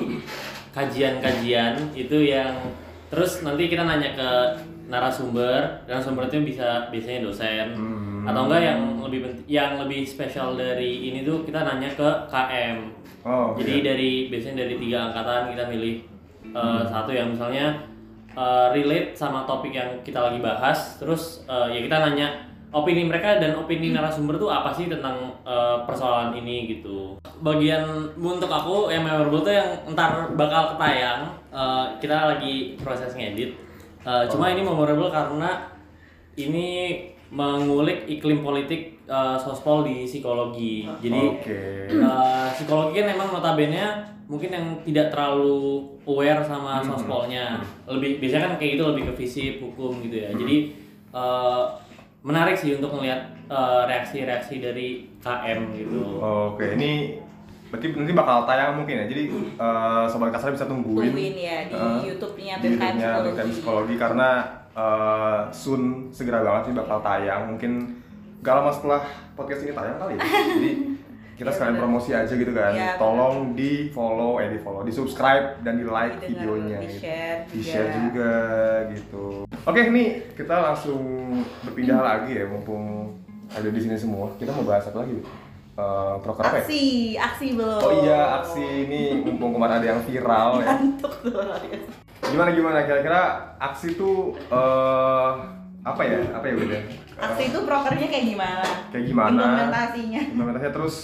kajian-kajian 0.71 1.73
itu 1.93 2.17
yang 2.21 2.53
terus 3.09 3.41
nanti 3.41 3.65
kita 3.65 3.81
nanya 3.81 4.13
ke 4.13 4.29
narasumber, 4.85 5.81
narasumber 5.85 6.29
itu 6.29 6.45
bisa 6.45 6.89
biasanya 6.89 7.19
dosen 7.23 7.67
Hmm. 7.73 8.02
Atau 8.23 8.41
enggak 8.47 8.61
yang 8.63 8.81
lebih 9.03 9.19
penting, 9.27 9.45
yang 9.47 9.71
lebih 9.83 10.01
spesial 10.07 10.55
dari 10.55 11.11
ini 11.11 11.27
tuh 11.27 11.43
kita 11.43 11.63
nanya 11.67 11.91
ke 11.91 12.09
KM. 12.31 12.77
Oh, 13.23 13.55
Jadi 13.55 13.79
iya. 13.79 13.85
dari 13.93 14.11
biasanya 14.27 14.67
dari 14.67 14.75
tiga 14.79 14.97
angkatan 15.11 15.55
kita 15.55 15.63
milih 15.71 15.95
eh, 16.51 16.81
satu 16.87 17.11
yang 17.11 17.31
misalnya 17.35 17.83
eh, 18.35 18.67
relate 18.75 19.15
sama 19.15 19.47
topik 19.47 19.71
yang 19.71 19.89
kita 20.03 20.19
lagi 20.19 20.39
bahas, 20.43 20.99
terus 20.99 21.43
eh, 21.47 21.75
ya 21.75 21.79
kita 21.83 22.03
nanya 22.03 22.51
opini 22.73 23.05
mereka 23.05 23.37
dan 23.37 23.53
opini 23.53 23.93
narasumber 23.93 24.41
tuh 24.41 24.49
apa 24.49 24.73
sih 24.73 24.89
tentang 24.89 25.39
eh, 25.45 25.77
persoalan 25.85 26.33
ini 26.35 26.79
gitu. 26.79 27.21
Bagian 27.43 28.11
untuk 28.17 28.49
aku 28.49 28.89
yang 28.89 29.05
memorable 29.05 29.45
tuh 29.45 29.53
yang 29.53 29.69
ntar 29.93 30.33
bakal 30.33 30.75
ketayang, 30.75 31.31
eh, 31.53 31.85
kita 32.01 32.17
lagi 32.35 32.75
proses 32.81 33.13
ngedit. 33.13 33.55
Eh, 34.03 34.23
Cuma 34.27 34.51
ini 34.51 34.65
memorable 34.65 35.07
karena 35.13 35.71
ini 36.35 36.67
mengulik 37.33 38.05
iklim 38.05 38.45
politik 38.45 39.01
eh, 39.09 39.37
sospol 39.41 39.81
di 39.81 40.05
psikologi. 40.05 40.85
Jadi 41.01 41.21
Oke. 41.33 41.59
Uh, 41.89 42.47
psikologi 42.53 43.01
kan 43.01 43.07
memang 43.17 43.27
notabene 43.33 43.83
mungkin 44.29 44.49
yang 44.55 44.67
tidak 44.87 45.11
terlalu 45.11 45.83
aware 46.07 46.39
sama 46.45 46.79
sospolnya 46.79 47.59
lebih 47.89 48.23
biasanya 48.23 48.49
kan 48.49 48.53
kayak 48.55 48.79
gitu 48.79 48.83
lebih 48.95 49.03
ke 49.11 49.13
fisik 49.19 49.59
hukum 49.59 49.99
gitu 49.99 50.15
ya 50.15 50.31
jadi 50.31 50.71
uh, 51.11 51.67
menarik 52.23 52.55
sih 52.55 52.79
untuk 52.79 52.95
melihat 52.95 53.19
uh, 53.51 53.83
reaksi-reaksi 53.83 54.63
dari 54.63 55.11
KM 55.19 55.75
gitu 55.75 55.99
Oke, 56.23 56.79
ini 56.79 57.19
berarti 57.73 57.87
nanti 57.97 58.13
bakal 58.13 58.45
tayang 58.45 58.77
mungkin 58.77 59.01
ya. 59.01 59.05
Jadi 59.09 59.23
eh, 59.57 60.03
sobat 60.05 60.29
kasar 60.29 60.53
bisa 60.53 60.69
tungguin. 60.69 61.09
Tungguin 61.09 61.33
ya 61.33 61.57
di 61.65 61.73
Eh, 61.73 61.99
YouTube-nya 62.13 62.61
BKM 62.61 62.69
YouTube-nya 62.69 63.09
Psikologi. 63.17 63.49
Psikologi 63.49 63.95
karena 63.97 64.29
eh, 64.73 65.39
soon 65.49 65.81
segera 66.09 66.41
banget 66.41 66.69
sih 66.69 66.73
bakal 66.73 66.99
tayang. 66.99 67.49
Mungkin 67.49 67.71
gak 68.39 68.55
lama 68.55 68.69
setelah 68.69 69.01
podcast 69.33 69.61
ini 69.61 69.71
tayang 69.71 69.97
kali 69.97 70.13
ya. 70.13 70.21
Jadi 70.53 70.71
kita 71.33 71.49
Iya, 71.49 71.55
sekalian 71.57 71.73
bener. 71.73 71.83
promosi 71.83 72.09
aja 72.13 72.29
gitu 72.29 72.51
kan. 72.51 72.71
Iya, 72.71 72.93
Tolong 72.95 73.35
di 73.53 73.89
follow, 73.89 74.37
eh 74.37 74.47
di 74.47 74.59
follow, 74.59 74.81
di 74.81 74.93
subscribe 74.93 75.57
dan 75.61 75.75
di 75.75 75.83
like 75.83 76.21
Didengar, 76.21 76.29
videonya. 76.29 76.77
Di 77.49 77.59
share 77.59 77.89
juga. 77.89 77.97
juga 77.97 78.33
gitu. 78.93 79.25
Oke 79.63 79.81
nih 79.89 80.07
kita 80.37 80.55
langsung 80.61 81.01
berpindah 81.65 81.99
lagi 82.13 82.37
ya 82.37 82.45
mumpung 82.45 83.17
ada 83.49 83.65
di 83.65 83.79
sini 83.81 83.97
semua. 83.97 84.29
Kita 84.37 84.53
mau 84.53 84.61
bahas 84.61 84.85
apa 84.85 85.01
lagi? 85.01 85.25
Eh, 85.73 86.15
proker 86.21 86.43
apa 86.45 86.53
ya? 86.53 86.63
Aksi, 86.63 86.83
aksi 87.17 87.47
belum. 87.57 87.81
Oh 87.81 87.93
iya 88.05 88.19
aksi 88.37 88.65
ini 88.85 89.01
mumpung 89.25 89.57
kemarin 89.57 89.81
ada 89.81 89.87
yang 89.89 90.01
viral 90.05 90.61
ya. 90.61 90.69
Ngantuk 90.69 91.13
tuh. 91.23 92.02
Gimana 92.23 92.49
gimana 92.51 92.77
kira-kira 92.83 93.21
aksi 93.57 93.93
itu 93.93 94.11
eh 94.47 95.31
apa 95.83 96.01
ya? 96.01 96.19
Apa 96.31 96.45
ya 96.47 96.53
beda? 96.55 96.77
Aksi 97.19 97.43
itu 97.51 97.59
prokernya 97.63 98.07
kayak 98.07 98.25
gimana? 98.25 98.63
Kayak 98.89 99.05
gimana? 99.05 99.41
Implementasinya. 99.43 100.21
Implementasinya 100.31 100.73
terus 100.73 100.95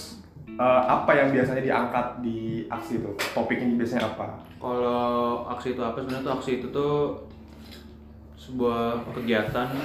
eh, 0.48 0.82
apa 0.88 1.10
yang 1.12 1.28
biasanya 1.30 1.62
diangkat 1.62 2.06
di 2.20 2.38
aksi 2.66 2.92
itu? 2.98 3.10
Topiknya 3.32 3.76
biasanya 3.76 4.04
apa? 4.10 4.26
Kalau 4.56 5.04
aksi 5.48 5.72
itu 5.72 5.80
apa 5.80 5.96
sebenarnya 6.00 6.24
tuh 6.24 6.34
aksi 6.34 6.50
itu 6.58 6.66
tuh 6.70 6.94
sebuah 8.40 9.04
kegiatan 9.12 9.68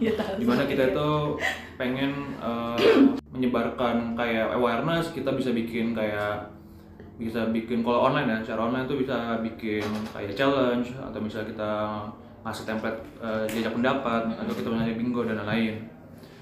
Ya, 0.00 0.16
tahu. 0.16 0.40
di 0.40 0.46
mana 0.48 0.64
kita 0.64 0.96
itu 0.96 1.10
pengen 1.76 2.32
eh, 2.40 2.78
menyebarkan 3.28 4.16
kayak 4.16 4.56
awareness 4.56 5.12
kita 5.12 5.36
bisa 5.36 5.52
bikin 5.52 5.92
kayak 5.92 6.53
bisa 7.14 7.46
bikin 7.54 7.86
kalau 7.86 8.10
online 8.10 8.26
ya 8.26 8.38
secara 8.42 8.66
online 8.66 8.86
tuh 8.90 8.98
bisa 8.98 9.38
bikin 9.38 9.86
kayak 10.10 10.34
challenge 10.34 10.90
atau 10.98 11.18
misalnya 11.22 11.54
kita 11.54 11.72
ngasih 12.42 12.64
template 12.66 13.00
eh, 13.22 13.44
jajak 13.48 13.72
pendapat 13.72 14.22
atau 14.34 14.52
kita 14.52 14.68
ngasih 14.68 14.98
bingo 14.98 15.22
dan 15.22 15.38
lain-lain. 15.40 15.78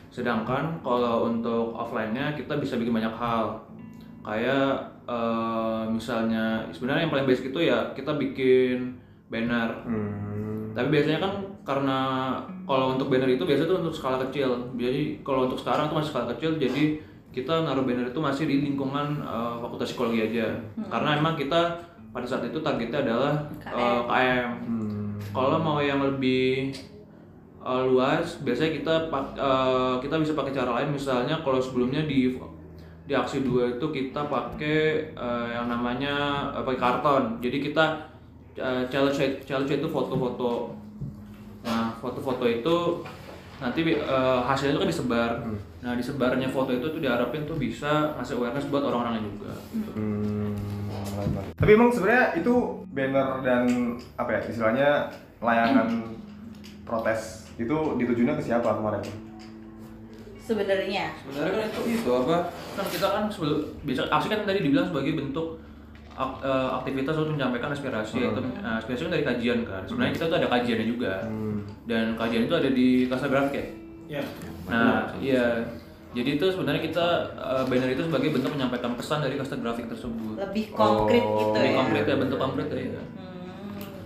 Sedangkan 0.08 0.80
kalau 0.80 1.28
untuk 1.28 1.76
offline-nya 1.76 2.32
kita 2.34 2.56
bisa 2.56 2.80
bikin 2.80 2.96
banyak 2.96 3.12
hal. 3.12 3.60
Kayak 4.24 4.80
eh, 5.04 5.84
misalnya 5.92 6.64
sebenarnya 6.72 7.04
yang 7.06 7.12
paling 7.12 7.28
basic 7.28 7.52
itu 7.52 7.68
ya 7.68 7.92
kita 7.92 8.16
bikin 8.16 8.96
banner. 9.28 9.70
Hmm. 9.88 10.20
tapi 10.72 10.88
biasanya 10.88 11.20
kan 11.20 11.32
karena 11.68 11.98
kalau 12.64 12.96
untuk 12.96 13.12
banner 13.12 13.28
itu 13.28 13.44
biasanya 13.44 13.68
tuh 13.68 13.80
untuk 13.84 13.92
skala 13.92 14.16
kecil. 14.24 14.56
Jadi 14.80 15.20
kalau 15.20 15.44
untuk 15.44 15.60
sekarang 15.60 15.92
tuh 15.92 16.00
masih 16.00 16.10
skala 16.16 16.32
kecil 16.32 16.56
jadi 16.56 16.96
kita 17.32 17.64
naruh 17.64 17.82
banner 17.82 18.06
itu 18.06 18.20
masih 18.20 18.44
di 18.44 18.60
lingkungan 18.62 19.18
eh, 19.18 19.54
fakultas 19.58 19.88
psikologi 19.88 20.20
aja. 20.22 20.52
Karena 20.86 21.16
emang 21.16 21.34
kita 21.34 21.80
pada 22.12 22.28
saat 22.28 22.44
itu 22.44 22.60
targetnya 22.60 23.00
adalah 23.02 23.32
eh, 23.64 24.00
KM 24.04 24.48
Hmm. 24.62 25.16
kalau 25.32 25.56
mau 25.56 25.78
yang 25.78 25.98
lebih 25.98 26.70
eh, 27.58 27.82
luas 27.86 28.36
biasanya 28.40 28.72
kita 28.74 28.94
pak- 29.08 29.32
eh, 29.34 29.94
kita 29.98 30.14
bisa 30.18 30.32
pakai 30.32 30.52
cara 30.52 30.76
lain. 30.76 30.92
Misalnya 30.92 31.40
kalau 31.40 31.56
sebelumnya 31.56 32.04
di 32.04 32.36
di 33.02 33.12
aksi 33.12 33.42
2 33.42 33.76
itu 33.76 33.86
kita 33.88 34.28
pakai 34.28 34.78
eh, 35.10 35.46
yang 35.50 35.66
namanya 35.66 36.14
eh, 36.52 36.62
pakai 36.62 36.78
karton. 36.78 37.22
Jadi 37.40 37.58
kita 37.62 37.84
eh, 38.54 38.84
challenge 38.86 39.40
challenge 39.42 39.72
itu 39.72 39.88
foto-foto. 39.88 40.76
Nah 41.62 41.94
foto-foto 41.96 42.44
itu 42.44 42.76
nanti 43.62 43.80
eh, 43.94 44.40
hasilnya 44.42 44.74
itu 44.74 44.82
kan 44.82 44.90
disebar 44.90 45.30
nah 45.78 45.94
disebarnya 45.94 46.46
foto 46.46 46.70
itu 46.70 46.86
tuh 46.86 46.98
diharapin 46.98 47.42
tuh 47.42 47.54
bisa 47.54 48.14
ngasih 48.14 48.38
awareness 48.38 48.66
buat 48.66 48.82
orang-orang 48.82 49.18
lain 49.18 49.26
juga 49.30 49.52
Hmm, 49.94 50.54
menarik. 51.22 51.54
Tapi 51.54 51.70
emang 51.72 51.88
sebenarnya 51.88 52.34
itu 52.34 52.54
banner 52.90 53.28
dan 53.40 53.62
apa 54.14 54.30
ya 54.32 54.40
istilahnya 54.44 54.88
layangan 55.38 55.88
protes 56.82 57.46
itu 57.54 57.76
ditujunya 57.96 58.34
ke 58.34 58.42
siapa 58.42 58.74
kemarin? 58.74 59.02
Sebenarnya. 60.42 61.14
sebenarnya 61.22 61.54
kan 61.54 61.68
itu 61.70 61.82
itu 62.02 62.10
apa 62.10 62.36
kan 62.74 62.86
kita 62.90 63.06
kan 63.06 63.24
sebelum 63.30 63.62
bisa 63.86 64.02
aksi 64.10 64.26
kan 64.26 64.42
tadi 64.42 64.58
dibilang 64.60 64.90
sebagai 64.90 65.14
bentuk 65.14 65.61
aktivitas 66.78 67.14
untuk 67.16 67.34
menyampaikan 67.34 67.70
aspirasi 67.70 68.18
Hmm. 68.18 68.30
atau 68.30 68.42
eh, 68.42 68.78
aspirasi 68.78 69.00
kan 69.06 69.12
dari 69.12 69.24
kajian 69.24 69.58
kan. 69.62 69.82
Sebenarnya 69.84 70.12
kita 70.12 70.24
tuh 70.26 70.36
ada 70.36 70.48
kajiannya 70.48 70.86
juga. 70.86 71.12
Hmm. 71.24 71.50
dan 71.82 72.14
kajian 72.14 72.46
itu 72.46 72.54
ada 72.54 72.70
di 72.70 72.88
Kasa 73.06 73.26
Grafik 73.26 73.54
ya? 73.54 73.66
Ya. 74.12 74.24
nah 74.66 75.08
iya. 75.18 75.62
jadi 76.12 76.36
itu 76.36 76.46
sebenarnya 76.46 76.82
kita 76.82 77.06
eh, 77.32 77.64
banner 77.66 77.90
itu 77.90 78.02
sebagai 78.04 78.28
bentuk 78.30 78.50
menyampaikan 78.52 78.92
pesan 78.92 79.18
dari 79.20 79.34
Kasta 79.34 79.56
Grafik 79.56 79.88
tersebut. 79.88 80.36
Lebih 80.36 80.70
konkret 80.70 81.22
Oh, 81.22 81.38
gitu 81.40 81.56
lebih 81.56 81.72
ya. 81.72 81.78
konkret 81.78 82.04
ya 82.04 82.16
bentuk 82.18 82.38
konkret 82.38 82.68
ya. 82.68 82.82
Hmm. 82.84 83.02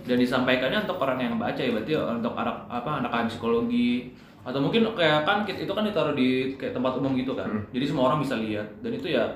dan 0.07 0.17
disampaikannya 0.17 0.79
untuk 0.87 0.97
orang 0.97 1.19
yang 1.19 1.35
baca 1.35 1.59
ya 1.59 1.69
berarti 1.69 1.91
untuk 1.93 2.33
anak 2.33 2.55
apa 2.71 2.91
anak 3.03 3.11
psikologi. 3.27 4.15
Atau 4.47 4.63
mungkin 4.63 4.87
kayak 4.95 5.27
kan 5.27 5.43
kit 5.43 5.59
itu 5.59 5.73
kan 5.75 5.83
ditaruh 5.83 6.15
di 6.15 6.55
kayak 6.55 6.71
tempat 6.71 6.95
umum 6.95 7.11
gitu 7.13 7.35
kan. 7.35 7.51
Jadi 7.75 7.83
semua 7.83 8.07
orang 8.07 8.23
bisa 8.23 8.39
lihat. 8.39 8.63
Dan 8.79 8.95
itu 8.95 9.11
ya 9.11 9.27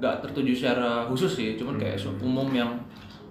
nggak 0.00 0.24
tertuju 0.24 0.52
secara 0.56 1.04
khusus 1.06 1.36
sih 1.36 1.54
cuman 1.60 1.76
kayak 1.76 2.00
umum 2.24 2.48
yang 2.50 2.80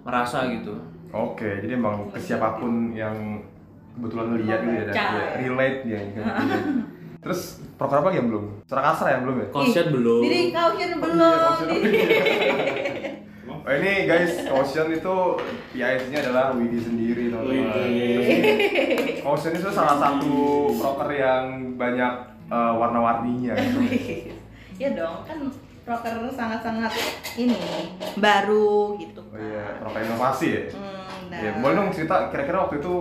merasa 0.05 0.47
gitu 0.53 0.77
Oke, 1.10 1.65
jadi 1.65 1.73
emang 1.73 2.05
ke 2.13 2.21
siapa 2.21 2.62
pun 2.62 2.93
yang 2.93 3.41
kebetulan 3.97 4.38
lihat 4.45 4.62
gitu 4.62 4.77
ya 4.77 4.93
dia 4.93 5.25
relate 5.41 5.82
dia 5.82 5.99
kan. 6.21 6.45
Terus 7.19 7.65
proker 7.75 7.99
apa 7.99 8.13
lagi 8.13 8.21
yang 8.21 8.29
belum? 8.29 8.45
Suara 8.69 8.82
kasar 8.93 9.17
yang 9.17 9.21
belum 9.25 9.36
ya? 9.41 9.47
Caution 9.49 9.88
belum. 9.89 10.21
Jadi 10.21 10.39
caution 10.53 10.91
belum. 11.01 11.17
caution. 11.17 11.69
Oh 13.60 13.77
ini 13.77 14.10
guys, 14.10 14.49
Caution 14.49 14.89
itu 14.89 15.15
PIS-nya 15.75 16.25
adalah 16.25 16.58
Widi 16.58 16.79
sendiri 16.82 17.29
teman-teman. 17.29 17.86
Caution 19.21 19.53
itu 19.53 19.69
salah 19.69 19.99
satu 19.99 20.73
proker 20.73 21.10
yang 21.13 21.77
banyak 21.77 22.13
eh, 22.49 22.73
warna-warninya. 22.73 23.53
gitu. 23.53 23.79
ya 24.82 24.89
dong, 24.97 25.21
kan 25.21 25.38
proker 25.89 26.30
sangat-sangat 26.30 26.93
ini 27.34 27.58
baru 28.21 28.93
gitu 29.02 29.25
Oh 29.25 29.34
kan. 29.34 29.41
iya, 29.41 29.65
proker 29.82 30.02
inovasi 30.06 30.45
ya. 30.54 30.62
Hmm, 30.69 31.34
nah. 31.34 31.39
Ya, 31.41 31.52
boleh 31.58 31.75
dong 31.82 31.89
cerita 31.89 32.30
kira-kira 32.30 32.69
waktu 32.69 32.78
itu 32.78 32.93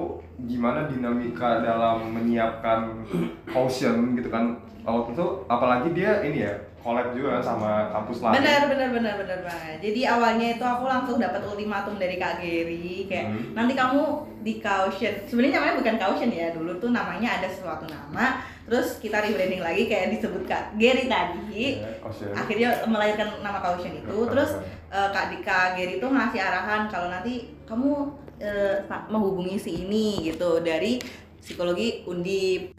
gimana 0.48 0.88
dinamika 0.88 1.60
dalam 1.60 2.16
menyiapkan 2.16 3.04
Caution 3.44 4.16
gitu 4.16 4.32
kan? 4.32 4.56
Waktu 4.88 5.12
itu 5.12 5.26
apalagi 5.44 5.92
dia 5.92 6.24
ini 6.24 6.48
ya, 6.48 6.56
collab 6.88 7.12
juga 7.12 7.36
sama 7.38 7.92
kampus 7.92 8.24
lain. 8.24 8.40
Benar, 8.40 8.60
benar, 8.72 8.88
benar, 8.88 9.14
benar 9.20 9.38
banget. 9.44 9.76
Jadi 9.84 10.00
awalnya 10.08 10.56
itu 10.56 10.64
aku 10.64 10.84
langsung 10.88 11.20
dapat 11.20 11.44
ultimatum 11.44 12.00
dari 12.00 12.16
Kak 12.16 12.40
Gary 12.40 13.04
kayak 13.04 13.26
Hmm. 13.28 13.52
nanti 13.52 13.76
kamu 13.76 14.02
di 14.40 14.56
caution. 14.56 15.12
Sebenarnya 15.28 15.60
namanya 15.60 15.74
bukan 15.76 15.96
caution 16.00 16.30
ya. 16.32 16.48
Dulu 16.56 16.80
tuh 16.80 16.88
namanya 16.88 17.36
ada 17.36 17.48
sesuatu 17.52 17.84
nama, 17.84 18.40
terus 18.64 18.96
kita 18.96 19.20
rebranding 19.20 19.60
lagi 19.60 19.84
kayak 19.84 20.16
disebut 20.16 20.48
Kak 20.48 20.80
Gary 20.80 21.04
tadi. 21.04 21.84
Caution. 22.00 22.32
Akhirnya 22.32 22.68
melahirkan 22.88 23.36
nama 23.44 23.60
caution 23.60 23.92
itu. 23.92 24.08
Keren. 24.08 24.32
Terus 24.32 24.50
eh, 24.88 25.08
Kak 25.12 25.26
Dika 25.28 25.76
Gary 25.76 26.00
tuh 26.00 26.08
ngasih 26.08 26.40
arahan 26.40 26.88
kalau 26.88 27.12
nanti 27.12 27.52
kamu 27.68 28.08
eh, 28.40 28.80
menghubungi 29.12 29.60
si 29.60 29.84
ini 29.84 30.24
gitu 30.24 30.64
dari 30.64 30.96
psikologi 31.36 32.08
undip 32.08 32.72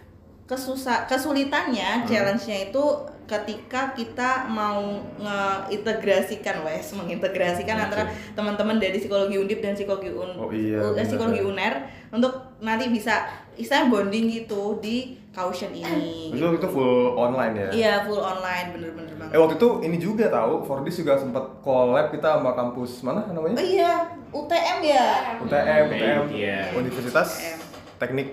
kesusah 0.46 1.06
kesulitannya 1.06 2.02
Hmm. 2.02 2.08
challenge-nya 2.10 2.74
itu 2.74 2.86
ketika 3.30 3.94
kita 3.94 4.50
mau 4.50 4.98
ngeintegrasikan 5.16 6.66
wes 6.66 6.90
mengintegrasikan 6.92 7.78
Oke. 7.78 7.86
antara 7.86 8.04
teman-teman 8.34 8.76
dari 8.76 8.98
psikologi 8.98 9.38
undip 9.38 9.60
dan 9.60 9.74
psikologi 9.74 10.10
un 10.10 10.32
Oh 10.36 10.50
iya, 10.50 10.82
benar. 10.82 11.06
psikologi 11.06 11.42
uner 11.42 11.74
untuk 12.10 12.34
nanti 12.58 12.90
bisa 12.90 13.30
istilah 13.54 13.86
bonding 13.86 14.26
gitu 14.28 14.76
di 14.76 14.98
caution 15.30 15.70
ini 15.70 16.34
Itu 16.34 16.42
itu 16.52 16.68
full 16.68 17.14
online 17.14 17.54
ya? 17.56 17.70
iya 17.70 17.94
full 18.02 18.18
online 18.18 18.74
bener-bener 18.74 19.14
banget 19.14 19.32
Eh 19.32 19.38
waktu 19.38 19.56
itu 19.56 19.70
ini 19.86 19.98
juga 19.98 20.26
tahu, 20.28 20.66
Fordis 20.66 20.98
juga 20.98 21.14
sempat 21.16 21.62
collab 21.62 22.10
kita 22.10 22.42
sama 22.42 22.52
kampus 22.52 23.06
mana 23.06 23.22
oh 23.22 23.32
namanya? 23.32 23.62
iya 23.62 24.10
UTM 24.28 24.80
ya 24.82 25.06
UTM, 25.38 25.84
UTM, 25.88 26.22
Iya. 26.32 26.60
Universitas 26.74 27.30
UTM. 27.38 27.60
Teknik 28.00 28.28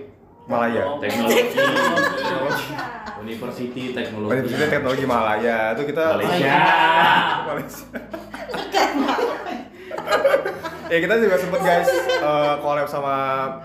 Malaya. 0.47 0.83
Teknologi. 0.97 1.43
University 3.19 3.83
Teknologi. 3.91 4.31
Universitas 4.33 4.69
Teknologi 4.69 5.05
Malaya 5.05 5.57
itu 5.75 5.83
kita 5.85 6.03
Malaysia. 6.15 6.57
Malaysia. 7.45 7.87
ya 10.87 11.03
kita 11.03 11.19
juga 11.19 11.35
sempet 11.35 11.61
guys 11.61 11.89
collab 12.57 12.87
sama 12.87 13.15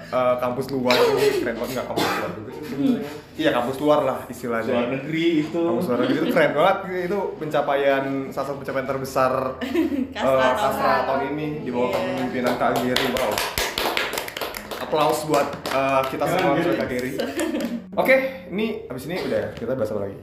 eh, 0.05 0.35
kampus 0.37 0.67
luar 0.69 0.99
ini 0.99 1.39
keren 1.39 1.55
banget 1.55 1.71
nggak 1.73 1.87
kampus 1.87 2.03
luar 2.11 2.31
juga 2.35 2.51
sebenarnya. 2.59 3.11
iya 3.33 3.51
kampus 3.53 3.77
luar 3.79 4.01
lah 4.03 4.19
istilahnya 4.27 4.75
Luar 4.75 4.91
negeri 4.91 5.27
itu. 5.41 5.63
kampus 5.63 5.87
luar 5.87 5.99
negeri 6.03 6.17
itu 6.19 6.27
keren 6.35 6.51
banget 6.53 6.77
itu 7.07 7.19
pencapaian 7.39 8.03
salah 8.29 8.47
satu 8.51 8.59
pencapaian 8.59 8.89
terbesar 8.89 9.33
eh, 9.63 10.11
tahun 10.11 10.35
Kasra 10.59 10.83
lalu. 10.83 11.07
tahun 11.07 11.23
ini 11.31 11.47
di 11.63 11.71
bawah 11.71 11.89
Iya. 11.89 11.99
kepemimpinan 12.03 12.55
Kak 12.59 12.71
Giri 12.83 13.07
wow 13.09 13.31
applause 14.93 15.25
buat 15.25 15.49
eh, 15.73 16.03
kita 16.13 16.25
semua 16.29 16.53
buat 16.53 16.77
Kak 16.77 16.89
Giri 16.93 17.11
oke 17.97 18.17
ini 18.53 18.85
abis 18.93 19.09
ini 19.09 19.17
udah 19.25 19.57
kita 19.57 19.73
bahas 19.73 19.89
apa 19.97 20.05
lagi? 20.05 20.21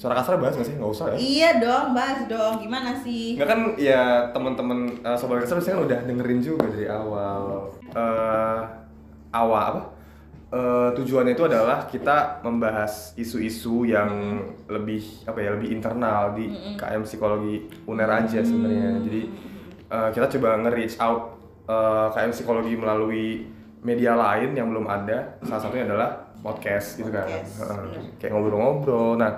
Suara 0.00 0.16
kasar 0.16 0.40
bahas 0.40 0.56
nggak 0.56 0.68
sih? 0.68 0.76
Nggak 0.76 0.92
usah 0.92 1.04
ya. 1.12 1.16
Iya 1.16 1.50
dong 1.60 1.96
bahas 1.96 2.24
dong. 2.28 2.60
Gimana 2.60 2.96
sih? 3.00 3.36
Nggak 3.36 3.48
kan 3.48 3.60
ya 3.80 4.28
teman-teman 4.32 5.00
uh, 5.00 5.16
sobat 5.16 5.44
kasar 5.44 5.60
biasanya 5.60 5.76
kan 5.76 5.84
udah 5.84 5.98
dengerin 6.08 6.40
juga 6.40 6.64
dari 6.68 6.88
awal. 6.88 7.72
Eh 7.92 8.60
awal 9.32 9.62
apa? 9.72 9.82
Eh, 10.46 10.88
tujuannya 10.96 11.34
itu 11.34 11.44
adalah 11.44 11.90
kita 11.90 12.40
membahas 12.40 13.12
isu-isu 13.18 13.84
yang 13.84 14.40
lebih 14.70 15.02
apa 15.26 15.42
ya 15.42 15.52
lebih 15.58 15.74
internal 15.74 16.32
di 16.32 16.48
KM 16.78 17.02
psikologi 17.04 17.68
uner 17.84 18.08
aja 18.08 18.40
sebenarnya. 18.40 19.04
Jadi 19.04 19.22
eh, 19.92 20.08
kita 20.16 20.26
coba 20.38 20.64
nge-reach 20.64 20.96
out 21.02 21.35
eh, 21.66 22.06
KM 22.14 22.32
psikologi 22.32 22.74
melalui 22.78 23.46
media 23.82 24.14
lain 24.14 24.54
yang 24.54 24.70
belum 24.70 24.86
ada. 24.86 25.38
Salah 25.42 25.62
satunya 25.62 25.86
adalah 25.86 26.14
podcast 26.40 26.98
gitu 26.98 27.10
kan. 27.10 27.26
Podcast, 27.26 27.60
bener. 27.60 28.02
Kayak 28.18 28.32
ngobrol-ngobrol. 28.34 29.18
Nah, 29.18 29.32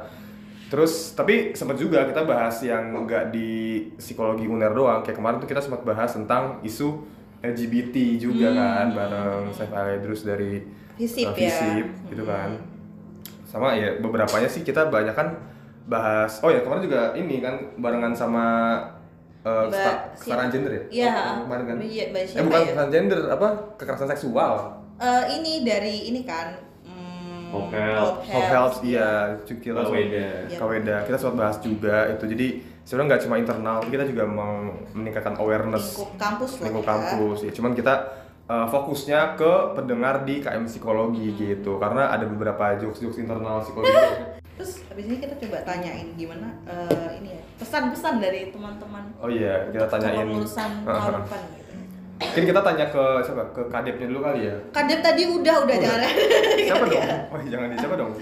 Terus 0.69 1.17
tapi 1.17 1.57
sempat 1.57 1.81
juga 1.81 2.05
kita 2.05 2.29
bahas 2.29 2.61
yang 2.61 2.93
nggak 2.93 3.33
di 3.33 3.81
psikologi 3.97 4.45
uner 4.45 4.69
doang. 4.77 5.01
Kayak 5.01 5.17
kemarin 5.17 5.37
tuh 5.41 5.49
kita 5.49 5.65
sempat 5.65 5.81
bahas 5.81 6.13
tentang 6.13 6.61
isu 6.61 7.09
LGBT 7.41 8.21
juga 8.21 8.53
kan 8.53 8.93
bareng 8.93 9.49
Saif 9.57 9.73
Aledrus 9.73 10.29
dari 10.29 10.61
Visip 10.99 11.31
uh, 11.31 11.33
ya. 11.33 11.49
Visip, 11.49 11.87
gitu 12.13 12.25
kan. 12.29 12.53
Sama 13.49 13.73
ya 13.81 13.97
beberapanya 13.97 14.45
sih 14.45 14.61
kita 14.61 14.93
banyak 14.93 15.17
kan 15.17 15.41
bahas. 15.89 16.45
Oh 16.45 16.53
ya 16.53 16.61
kemarin 16.61 16.85
juga 16.85 17.17
ini 17.17 17.41
kan 17.41 17.57
barengan 17.81 18.13
sama 18.13 18.45
uh, 19.49 19.73
siapa? 19.73 19.93
kesetaraan 20.13 20.49
gender 20.53 20.73
ya? 20.73 20.83
Iya. 20.93 21.15
Oh, 21.17 21.37
kemarin 21.49 21.65
kan. 21.65 21.77
Iya, 21.81 22.05
eh 22.13 22.43
bukan 22.45 22.59
ya? 22.61 22.65
kesetaraan 22.69 22.93
gender 22.93 23.21
apa 23.33 23.49
kekerasan 23.81 24.09
seksual. 24.13 24.53
Eh, 24.99 25.25
ini 25.41 25.53
dari 25.63 26.11
ini 26.11 26.21
kan 26.27 26.59
hmm, 26.85 27.55
Hope 27.55 27.73
Helps. 27.73 28.29
Hope 28.29 28.51
helps 28.51 28.79
iya 28.83 29.39
kita 29.47 29.81
Kaweda. 29.81 30.51
Iya. 30.51 30.59
Kaweda 30.59 30.97
kita 31.09 31.17
sempat 31.17 31.37
bahas 31.39 31.57
juga 31.63 32.11
itu 32.13 32.25
jadi 32.29 32.49
sebenarnya 32.89 33.09
nggak 33.13 33.23
cuma 33.29 33.37
internal 33.37 33.79
kita 33.85 34.05
juga 34.09 34.25
mau 34.25 34.73
meningkatkan 34.97 35.37
awareness 35.37 35.93
lingkup 35.93 36.13
kampus 36.17 36.51
lah 36.57 36.65
lingkup 36.73 36.85
ya. 36.85 36.89
kampus 36.89 37.39
ya 37.45 37.53
cuman 37.53 37.73
kita 37.77 37.95
uh, 38.49 38.65
fokusnya 38.65 39.37
ke 39.37 39.53
pendengar 39.77 40.25
di 40.25 40.41
KM 40.41 40.65
psikologi 40.65 41.37
gitu 41.37 41.77
karena 41.77 42.09
ada 42.09 42.25
beberapa 42.25 42.81
jokes-jokes 42.81 43.21
internal 43.21 43.61
psikologi 43.61 43.93
Terus 44.59 44.83
habis 44.91 45.05
ini 45.07 45.17
kita 45.23 45.35
coba 45.39 45.63
tanyain 45.63 46.19
gimana 46.19 46.51
eh, 46.67 47.23
ini 47.23 47.39
ya 47.39 47.43
pesan-pesan 47.63 48.19
dari 48.19 48.51
teman-teman. 48.51 49.07
Oh 49.23 49.31
iya 49.31 49.71
kita 49.71 49.87
tanyain. 49.87 50.27
kepengurusan 50.27 50.71
tahun 50.83 51.15
depan 51.23 51.41
gitu. 51.55 51.75
mungkin 52.19 52.45
kita 52.51 52.61
tanya 52.67 52.87
ke 52.91 53.05
siapa? 53.23 53.43
Ke 53.55 53.63
kadepnya 53.71 54.07
dulu 54.11 54.21
kali 54.27 54.41
ya? 54.51 54.57
Kadep 54.75 54.99
tadi 54.99 55.23
udah 55.31 55.55
udah 55.63 55.77
jangan 55.79 56.01
siapa 56.59 56.85
dong? 56.91 57.07
Oh 57.31 57.41
jangan 57.47 57.67
di 57.71 57.77
siapa 57.79 57.95
dong? 57.95 58.13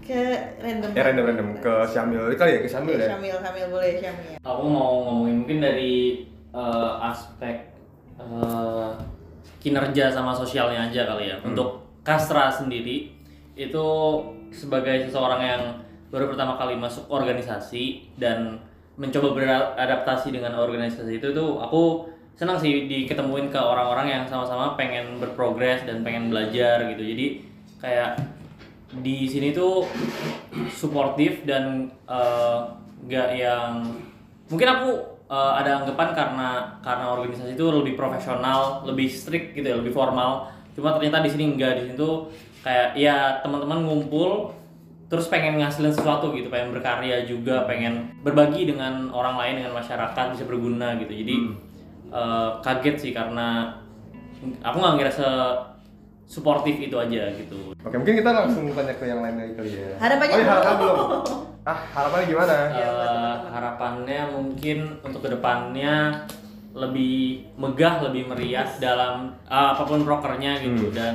Ke 0.00 0.20
random. 0.64 0.90
ya 0.96 1.02
random 1.04 1.24
random. 1.28 1.48
Ke 1.60 1.72
Syamil 1.84 2.22
kali 2.40 2.50
ya? 2.56 2.60
Ke 2.64 2.68
Syamil 2.72 2.96
ya? 2.96 3.08
Syamil, 3.12 3.36
Syamil 3.44 3.66
boleh 3.68 3.90
Syamil. 4.00 4.32
Aku 4.40 4.62
mau 4.64 4.88
ngomongin 5.12 5.44
mungkin 5.44 5.58
dari 5.60 6.24
eh, 6.56 6.92
aspek 7.04 7.56
eh, 8.16 8.90
kinerja 9.60 10.08
sama 10.08 10.32
sosialnya 10.32 10.88
aja 10.88 11.04
kali 11.04 11.28
ya. 11.28 11.36
Untuk 11.44 11.84
Kastra 12.00 12.48
sendiri 12.48 13.12
itu 13.58 13.86
sebagai 14.50 15.08
seseorang 15.08 15.40
yang 15.42 15.62
baru 16.10 16.30
pertama 16.30 16.54
kali 16.56 16.78
masuk 16.78 17.10
organisasi 17.10 18.14
dan 18.16 18.62
mencoba 18.96 19.36
beradaptasi 19.36 20.32
dengan 20.32 20.56
organisasi 20.56 21.20
itu 21.20 21.28
tuh 21.36 21.60
aku 21.60 22.08
senang 22.36 22.60
sih 22.60 22.84
diketemuin 22.84 23.48
ke 23.48 23.56
orang-orang 23.56 24.12
yang 24.12 24.24
sama-sama 24.28 24.76
pengen 24.76 25.20
berprogres 25.20 25.84
dan 25.88 26.04
pengen 26.04 26.28
belajar 26.28 26.84
gitu. 26.92 27.02
Jadi 27.04 27.26
kayak 27.80 28.20
di 29.00 29.24
sini 29.28 29.56
tuh 29.56 29.88
suportif 30.68 31.44
dan 31.48 31.88
eh, 32.08 32.58
nggak 33.08 33.28
yang 33.36 33.84
mungkin 34.52 34.68
aku 34.68 34.90
eh, 35.32 35.52
ada 35.64 35.84
anggapan 35.84 36.08
karena 36.12 36.48
karena 36.84 37.06
organisasi 37.16 37.56
itu 37.56 37.66
lebih 37.72 37.96
profesional, 37.96 38.84
lebih 38.84 39.08
strict 39.08 39.56
gitu 39.56 39.66
ya, 39.66 39.76
lebih 39.80 39.96
formal. 39.96 40.52
Cuma 40.76 40.92
ternyata 40.92 41.24
di 41.24 41.32
sini 41.32 41.56
enggak 41.56 41.80
di 41.80 41.88
sini 41.88 41.94
tuh 41.96 42.28
kayak 42.66 42.98
ya 42.98 43.16
teman-teman 43.40 43.78
ngumpul 43.80 44.50
terus 45.06 45.30
pengen 45.30 45.62
ngasilin 45.62 45.94
sesuatu 45.94 46.34
gitu, 46.34 46.50
pengen 46.50 46.74
berkarya 46.74 47.22
juga, 47.22 47.62
pengen 47.62 48.10
berbagi 48.20 48.66
dengan 48.66 49.06
orang 49.08 49.38
lain 49.38 49.62
dengan 49.62 49.78
masyarakat 49.78 50.34
bisa 50.34 50.42
berguna 50.42 50.98
gitu. 50.98 51.14
Jadi 51.14 51.36
eh, 52.10 52.50
kaget 52.58 52.96
sih 52.98 53.12
karena 53.14 53.70
aku 54.60 54.76
nggak 54.76 54.94
ngira 54.98 55.12
se 55.12 55.28
suportif 56.26 56.74
itu 56.76 56.98
aja 56.98 57.30
gitu. 57.32 57.70
oke 57.70 57.94
mungkin 57.94 58.18
kita 58.18 58.30
langsung 58.34 58.66
tanya 58.74 58.98
ke 58.98 59.06
yang 59.06 59.22
lain 59.22 59.38
lagi 59.38 59.52
kali 59.54 59.70
ya 59.70 59.94
Harapannya 59.94 60.34
oh 60.34 60.40
iya 60.42 60.48
harapan 60.50 60.74
belum. 60.74 60.94
belum 60.98 61.22
ah 61.62 61.80
harapannya 61.94 62.26
gimana 62.26 62.54
teman-teman. 62.68 62.90
harapannya 63.46 64.20
mungkin 64.34 64.78
untuk 65.02 65.20
ke 65.22 65.30
depannya 65.30 65.94
lebih 66.74 67.16
megah, 67.54 68.04
lebih 68.04 68.26
meriah 68.26 68.66
dalam 68.76 69.38
eh, 69.46 69.68
apa 69.70 69.82
pun 69.86 70.02
prokernya 70.02 70.58
gitu 70.60 70.90
Hmm. 70.90 70.96
dan 70.98 71.14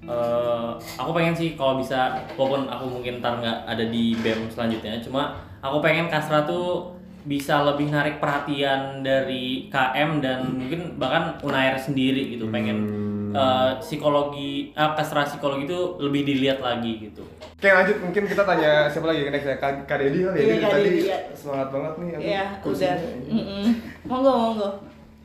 eh, 0.00 0.70
aku 0.94 1.10
pengen 1.10 1.34
sih 1.34 1.54
kalau 1.54 1.76
bisa 1.76 1.98
walaupun 2.34 2.66
aku 2.66 2.84
mungkin 2.88 3.18
ntar 3.18 3.36
nggak 3.36 3.58
ada 3.66 3.84
di 3.84 4.14
bem 4.16 4.46
selanjutnya 4.46 4.98
cuma 4.98 5.34
aku 5.58 5.78
pengen 5.78 6.06
Kasra 6.06 6.42
tuh 6.42 6.94
bisa 7.24 7.60
lebih 7.60 7.90
narik 7.90 8.22
perhatian 8.22 9.02
dari 9.02 9.68
KM 9.68 10.22
dan 10.22 10.48
mungkin 10.48 10.96
bahkan 10.96 11.36
Unair 11.42 11.74
sendiri 11.74 12.32
gitu 12.32 12.48
pengen 12.48 13.08
Hmm. 13.28 13.36
eh, 13.36 13.72
psikologi 13.76 14.72
ah, 14.72 14.96
kastra 14.96 15.20
psikologi 15.20 15.68
itu 15.68 16.00
lebih 16.00 16.24
dilihat 16.24 16.64
lagi 16.64 16.96
gitu. 16.96 17.20
Oke 17.60 17.68
lanjut 17.68 18.00
mungkin 18.00 18.24
kita 18.24 18.40
tanya 18.40 18.88
siapa 18.88 19.04
lagi 19.04 19.28
next 19.28 19.44
ya 19.44 19.60
Kak 19.60 19.84
Dedi 20.00 20.24
kali 20.24 20.38
ya. 20.40 20.44
Iya, 20.56 20.68
tadi 20.72 20.90
ya. 21.04 21.18
semangat 21.36 21.68
banget 21.68 21.92
nih. 22.00 22.08
aku 22.08 22.22
Iya, 22.24 22.44
kursinya. 22.64 22.96
udah. 22.96 23.68
Monggo, 24.08 24.32
monggo. 24.32 24.68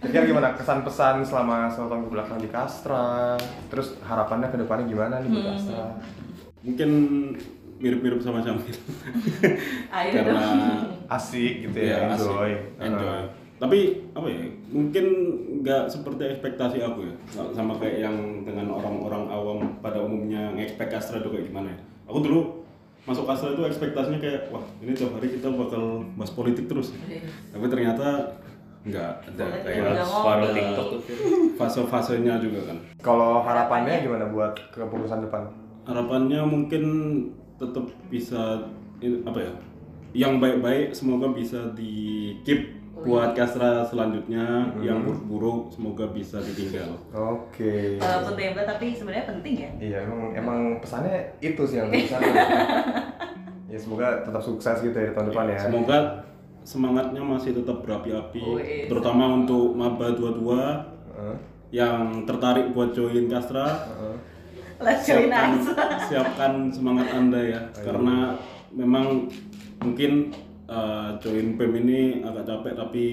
Kira 0.04 0.24
gimana 0.24 0.52
kesan 0.54 0.84
pesan 0.84 1.24
selama 1.24 1.68
satu 1.68 1.88
tahun 1.88 2.04
ke 2.04 2.10
belakang 2.12 2.38
di 2.38 2.48
Kastra? 2.48 3.40
Terus 3.68 3.96
harapannya 4.02 4.48
ke 4.48 4.58
depannya 4.58 4.86
gimana 4.86 5.18
nih 5.18 5.28
Hmm. 5.28 5.36
buat 5.38 5.46
Kastra? 5.54 5.84
Mungkin 6.62 6.90
mirip-mirip 7.80 8.20
sama. 8.20 8.40
Ayo 8.44 10.12
Karena 10.14 10.32
dong. 10.34 11.10
Asik 11.10 11.54
gitu 11.64 11.78
Iya, 11.78 11.88
ya, 11.88 11.98
asik. 12.10 12.24
enjoy. 12.24 12.52
enjoy. 12.80 13.20
Uh, 13.20 13.24
Tapi 13.54 13.80
apa 14.12 14.28
ya? 14.28 14.44
Mungkin 14.70 15.06
nggak 15.62 15.84
seperti 15.88 16.22
ekspektasi 16.30 16.78
aku 16.80 17.00
ya. 17.04 17.16
Nggak 17.32 17.48
Sama 17.54 17.74
kayak 17.78 17.98
yang 18.02 18.16
dengan 18.44 18.68
orang-orang 18.70 19.24
awam 19.30 19.60
pada 19.80 20.00
umumnya 20.00 20.52
ngekspek 20.52 20.92
Astra 20.92 21.20
itu 21.20 21.32
kayak 21.32 21.48
gimana 21.48 21.72
ya. 21.72 21.80
Aku 22.06 22.20
dulu 22.20 22.64
masuk 23.04 23.24
Astra 23.24 23.52
itu 23.52 23.64
ekspektasinya 23.64 24.20
kayak 24.20 24.48
wah 24.48 24.64
ini 24.80 24.92
tiap 24.92 25.16
hari 25.16 25.32
kita 25.32 25.48
bakal 25.50 26.04
bahas 26.16 26.32
politik 26.32 26.68
terus. 26.68 26.92
Tapi 27.52 27.66
ternyata 27.68 28.36
nggak 28.84 29.12
ada 29.36 29.46
kayak. 29.64 30.04
Separuh 30.04 30.50
TikTok 30.52 30.88
tuh. 30.92 31.02
fase-fasenya 31.56 32.40
juga 32.44 32.60
kan. 32.68 32.78
Kalau 33.00 33.40
harapannya 33.44 34.04
gimana 34.04 34.28
buat 34.28 34.54
kepengurusan 34.76 35.24
depan? 35.24 35.48
Harapannya 35.88 36.42
mungkin 36.44 36.84
tetap 37.56 37.88
bisa 38.12 38.68
apa 39.28 39.40
ya? 39.40 39.54
Yang 40.14 40.34
baik-baik 40.40 40.88
semoga 40.94 41.32
bisa 41.32 41.74
di 41.74 42.36
keep 42.46 42.84
buat 43.04 43.36
Kastra 43.36 43.84
selanjutnya, 43.84 44.72
yang 44.80 45.04
buruk-buruk 45.04 45.74
semoga 45.74 46.08
bisa 46.14 46.40
ditinggal. 46.40 46.96
Oke. 47.12 48.00
Walaupun 48.00 48.34
tembak 48.38 48.66
tapi 48.70 48.96
sebenarnya 48.96 49.26
penting 49.28 49.56
ya. 49.60 49.72
Iya 49.82 49.98
emang 50.08 50.22
emang 50.38 50.60
pesannya 50.80 51.34
itu 51.44 51.64
sih 51.68 51.82
yang 51.84 51.90
bisa. 51.92 52.22
ya 53.74 53.78
semoga 53.82 54.22
tetap 54.22 54.44
sukses 54.46 54.78
gitu 54.86 54.94
ya 54.96 55.12
tahun 55.12 55.34
depan 55.34 55.46
ya. 55.52 55.60
Semoga 55.60 55.98
semangatnya 56.64 57.20
masih 57.20 57.52
tetap 57.54 57.84
berapi-api, 57.84 58.40
Wih. 58.42 58.88
terutama 58.88 59.36
untuk 59.36 59.76
maba 59.76 60.12
22 60.12 60.48
Heeh, 61.14 61.36
yang 61.72 62.24
tertarik 62.24 62.72
buat 62.72 62.92
join 62.92 63.28
Kastra. 63.28 63.68
join 64.80 65.28
siapkan, 65.30 65.50
us. 65.56 65.68
siapkan 66.10 66.54
semangat 66.68 67.08
anda 67.14 67.40
ya 67.40 67.62
karena 67.78 68.36
memang 68.70 69.32
mungkin 69.80 70.32
uh, 70.66 71.16
join 71.18 71.56
PEM 71.56 71.74
ini 71.80 72.02
agak 72.20 72.44
capek 72.44 72.74
tapi 72.76 73.06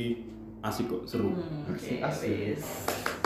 asik 0.61 0.87
kok 0.87 1.03
seru 1.07 1.31
Oke, 1.67 1.99
Asik. 1.99 2.59
wis. 2.59 2.65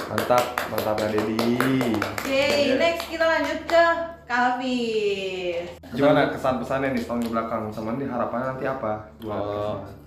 Mantap, 0.05 0.45
mantap 0.69 1.01
Kak 1.01 1.11
Dedi. 1.11 1.49
Oke, 1.97 2.45
next 2.77 3.09
kita 3.09 3.25
lanjut 3.25 3.61
ke 3.65 3.85
Kalvis. 4.29 5.65
Gimana 5.91 6.29
kesan 6.29 6.61
pesannya 6.61 6.93
nih 6.93 7.01
setahun 7.01 7.25
ke 7.25 7.31
belakang 7.33 7.63
sama 7.69 7.97
nih 7.97 8.05
harapannya 8.07 8.47
nanti 8.53 8.65
apa? 8.65 8.93
buat 9.19 9.41
Kastra? 9.41 10.04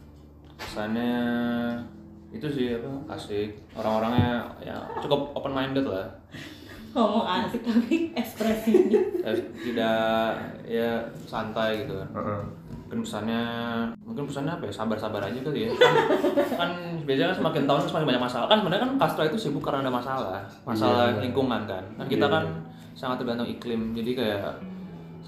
Kesannya 0.58 1.14
itu 2.30 2.48
sih 2.48 2.68
apa 2.74 2.90
asik 3.10 3.50
orang-orangnya 3.74 4.44
ya 4.60 4.76
cukup 5.00 5.32
open 5.34 5.54
minded 5.54 5.86
lah 5.86 6.08
Ngomong 6.88 7.30
asik 7.30 7.62
tapi 7.62 8.10
ekspresinya. 8.12 8.98
Eh, 9.28 9.36
tidak 9.62 10.34
ya 10.66 10.98
santai 11.24 11.84
gitu 11.84 11.94
kan 11.94 12.10
Heeh. 12.12 12.42
mungkin 12.82 13.04
pesannya 13.04 13.44
mungkin 14.00 14.24
pesannya 14.24 14.50
apa 14.50 14.64
ya 14.64 14.74
sabar-sabar 14.74 15.20
aja 15.22 15.36
kali 15.38 15.68
ya 15.68 15.70
kan, 15.76 15.94
kan 16.56 16.72
biasanya 17.04 17.28
kan 17.30 17.38
semakin 17.38 17.64
tahun 17.68 17.80
semakin 17.86 18.08
banyak 18.08 18.24
masalah 18.24 18.48
kan 18.48 18.58
sebenarnya 18.58 18.82
kan 18.82 18.92
Castro 18.98 19.24
itu 19.26 19.38
sibuk 19.38 19.60
karena 19.62 19.84
ada 19.84 19.92
masalah 19.92 20.40
masalah 20.64 21.12
Iya. 21.12 21.22
lingkungan 21.22 21.62
kan 21.64 21.84
kan 21.94 22.06
kita 22.08 22.24
Iya. 22.24 22.34
kan 22.34 22.44
sangat 22.94 23.20
tergantung 23.20 23.46
iklim 23.46 23.92
jadi 23.92 24.12
kayak 24.16 24.42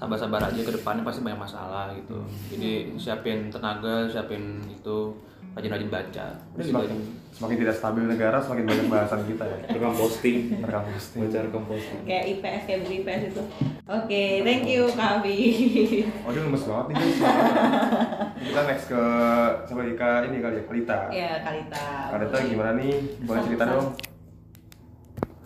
sabar-sabar 0.00 0.40
aja 0.40 0.60
ke 0.64 0.72
depannya 0.72 1.04
pasti 1.04 1.20
banyak 1.20 1.36
masalah 1.36 1.92
gitu 1.92 2.24
jadi 2.48 2.96
siapin 2.96 3.52
tenaga 3.52 4.08
siapin 4.08 4.64
itu 4.64 5.12
rajin-rajin 5.52 5.90
baca 5.92 6.26
gitu 6.56 6.72
Semakin, 6.72 6.98
semakin 7.34 7.56
tidak 7.58 7.74
stabil 7.74 8.04
negara, 8.06 8.38
semakin 8.38 8.70
banyak 8.70 8.86
bahasan 8.86 9.26
kita 9.26 9.42
ya. 9.42 9.58
Rekam 9.74 9.98
posting. 9.98 10.62
Rekam 10.62 10.84
posting. 10.86 11.20
Baca 11.26 11.38
rekam 11.42 11.64
posting. 11.66 12.00
Kayak 12.06 12.24
IPS, 12.38 12.62
kayak 12.70 12.80
beli 12.86 12.96
IPS 13.02 13.22
itu. 13.34 13.42
Oke, 13.90 14.24
thank 14.46 14.64
you 14.70 14.86
Kalvis. 14.94 16.06
Oh 16.22 16.30
dia 16.30 16.42
lemes 16.46 16.64
banget 16.70 16.84
nih 16.86 16.94
guys. 17.02 17.18
Kita 18.46 18.60
next 18.62 18.86
ke 18.86 19.02
siapa 19.66 19.80
lagi? 19.82 19.94
Kak 19.98 20.20
ini 20.30 20.36
kali 20.38 20.54
ya, 20.54 20.62
Kalita. 20.70 20.98
Ya, 21.10 21.30
Kalita. 21.42 21.86
Kalita 22.14 22.36
gimana 22.46 22.70
nih? 22.78 22.94
Boleh 23.26 23.42
cerita 23.42 23.64
dong? 23.66 23.88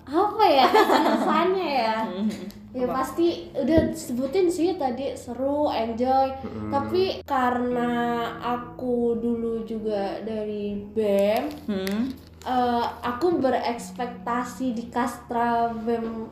apa 0.05 0.45
ya 0.47 0.67
kesannya 0.69 1.69
ya 1.81 1.97
ya 2.75 2.87
pasti 2.89 3.27
udah 3.55 3.81
disebutin 3.89 4.47
sih 4.47 4.75
tadi 4.75 5.15
seru 5.15 5.71
enjoy 5.71 6.27
tapi 6.69 7.23
karena 7.23 7.91
aku 8.37 9.15
dulu 9.17 9.63
juga 9.63 10.19
dari 10.21 10.75
bem 10.85 11.47
Hmm. 11.65 12.11
eh, 12.43 12.85
aku 13.01 13.39
berekspektasi 13.39 14.75
di 14.75 14.85
kastra 14.87 15.71
bem 15.73 16.27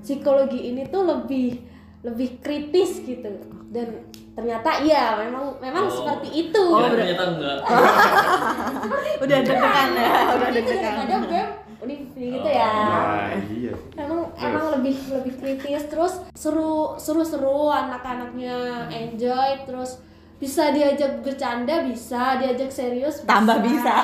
psikologi 0.00 0.68
ini 0.68 0.82
tuh 0.84 1.06
lebih 1.06 1.62
lebih 2.00 2.38
kritis 2.38 2.98
gitu 3.00 3.30
dan 3.68 4.02
ternyata 4.32 4.80
iya 4.80 5.14
memang 5.16 5.58
memang 5.58 5.84
Oh. 5.84 5.92
seperti 5.92 6.28
itu 6.44 6.62
Oh, 6.64 6.78
Ya, 6.80 6.90
ternyata 6.90 7.24
enggak. 7.28 7.58
Udah 9.18 9.38
deg-degan 9.40 9.88
ya, 9.92 10.10
udah 10.30 10.48
itu 10.48 10.56
deg-degan. 10.56 11.22
bem 11.24 11.48
univ 11.88 12.12
gitu 12.12 12.50
ya. 12.52 12.68
Nah, 12.68 13.32
iya. 13.48 13.72
emang 13.96 14.28
emang 14.36 14.66
lebih 14.76 14.96
lebih 15.08 15.32
kritis. 15.40 15.88
Terus 15.88 16.20
seru 16.36 17.00
seru 17.00 17.24
seru 17.24 17.72
anak-anaknya 17.72 18.88
enjoy. 18.92 19.64
Terus 19.64 20.04
bisa 20.36 20.68
diajak 20.76 21.24
bercanda 21.24 21.80
bisa. 21.88 22.36
Diajak 22.36 22.68
serius 22.68 23.24
bisa. 23.24 23.30
Tambah 23.32 23.58
bisa. 23.64 23.94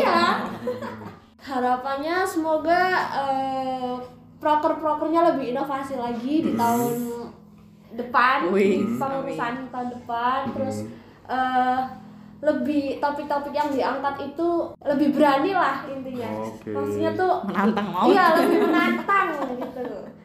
iya. 0.00 0.48
Harapannya 1.44 2.24
semoga 2.24 2.80
eh, 3.12 3.92
proker-prokernya 4.40 5.36
lebih 5.36 5.52
inovasi 5.52 6.00
lagi 6.00 6.40
di 6.40 6.56
tahun 6.56 7.28
depan 7.94 8.48
Wih, 8.48 8.96
pengurusan 8.96 9.68
tahun 9.68 9.88
depan. 9.92 10.40
Terus 10.56 10.88
eh, 11.28 11.80
lebih 12.44 13.00
topik-topik 13.00 13.50
yang 13.50 13.72
diangkat 13.72 14.14
itu 14.22 14.48
lebih 14.84 15.08
berani 15.10 15.50
lah 15.50 15.88
intinya 15.88 16.28
Oke. 16.44 16.68
maksudnya 16.68 17.12
tuh 17.14 17.32
Menantang 17.48 17.86
mau. 17.88 18.04
Iya 18.04 18.24
lebih 18.36 18.58
menantang 18.62 19.28
gitu. 19.56 19.84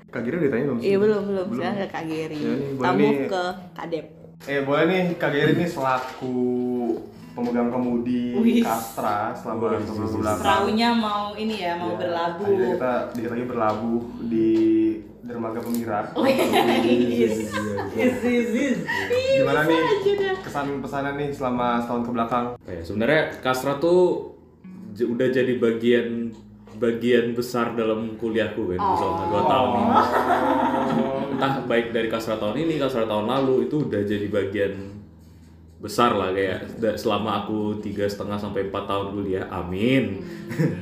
Kak 0.09 0.21
Giri 0.21 0.35
udah 0.37 0.49
tanya 0.49 0.63
belum? 0.65 0.77
sih? 0.77 0.85
Iya 0.85 0.97
belum 0.97 1.21
belum 1.23 1.47
sekarang 1.53 1.77
ke 1.77 1.87
Kak 1.87 2.03
Geri. 2.03 2.41
Ya, 2.41 2.55
Tamu 2.75 2.97
nih. 2.99 3.15
ke 3.25 3.43
Kadep. 3.71 4.05
Eh 4.41 4.59
boleh 4.63 4.83
nih 4.85 5.01
Kak 5.15 5.31
Giri 5.31 5.53
nih 5.53 5.69
selaku 5.69 6.37
pemegang 7.39 7.69
kemudi 7.69 8.35
Wih. 8.35 8.61
Kastra 8.61 9.31
selama 9.33 9.79
wih. 9.79 9.87
belakang. 10.13 10.39
Perahunya 10.39 10.89
mau 10.91 11.31
ini 11.33 11.55
ya, 11.57 11.73
mau 11.73 11.89
Ya, 11.89 11.97
berlabuh. 11.97 12.43
Akhirnya 12.45 12.67
kita 12.75 12.91
dikit 13.11 13.29
lagi 13.31 13.45
berlabuh 13.45 14.01
di 14.25 14.49
dermaga 15.21 15.59
pemirat. 15.59 16.05
Yes, 16.81 17.35
yes, 18.21 18.49
yes. 18.49 18.77
Gimana 19.35 19.61
nih 19.63 19.81
kesan 20.41 20.79
pesannya 20.79 21.11
nih 21.15 21.29
selama 21.29 21.79
setahun 21.79 22.01
ke 22.01 22.11
belakang? 22.11 22.45
Kayak 22.59 22.83
sebenarnya 22.83 23.21
Kastra 23.39 23.77
tuh 23.77 24.33
j- 24.91 25.05
udah 25.05 25.27
jadi 25.27 25.53
bagian 25.55 26.33
bagian 26.75 27.33
besar 27.33 27.73
dalam 27.73 28.15
kuliahku 28.15 28.71
kan 28.71 28.79
selama 28.95 29.23
dua 29.27 29.43
tahun 29.45 29.69
ini. 29.75 29.95
Entah 31.31 31.53
baik 31.63 31.91
dari 31.91 32.07
Kastra 32.07 32.35
tahun 32.35 32.55
ini, 32.57 32.73
Kastra 32.77 33.03
tahun 33.03 33.27
lalu 33.27 33.67
itu 33.67 33.83
udah 33.83 34.01
jadi 34.01 34.27
bagian 34.27 34.73
besar 35.79 36.11
lah 36.11 36.35
kayak 36.35 36.75
selama 36.99 37.43
aku 37.43 37.79
tiga 37.79 38.03
setengah 38.03 38.35
sampai 38.35 38.67
empat 38.67 38.83
tahun 38.83 39.15
kuliah, 39.15 39.47
amin, 39.47 40.19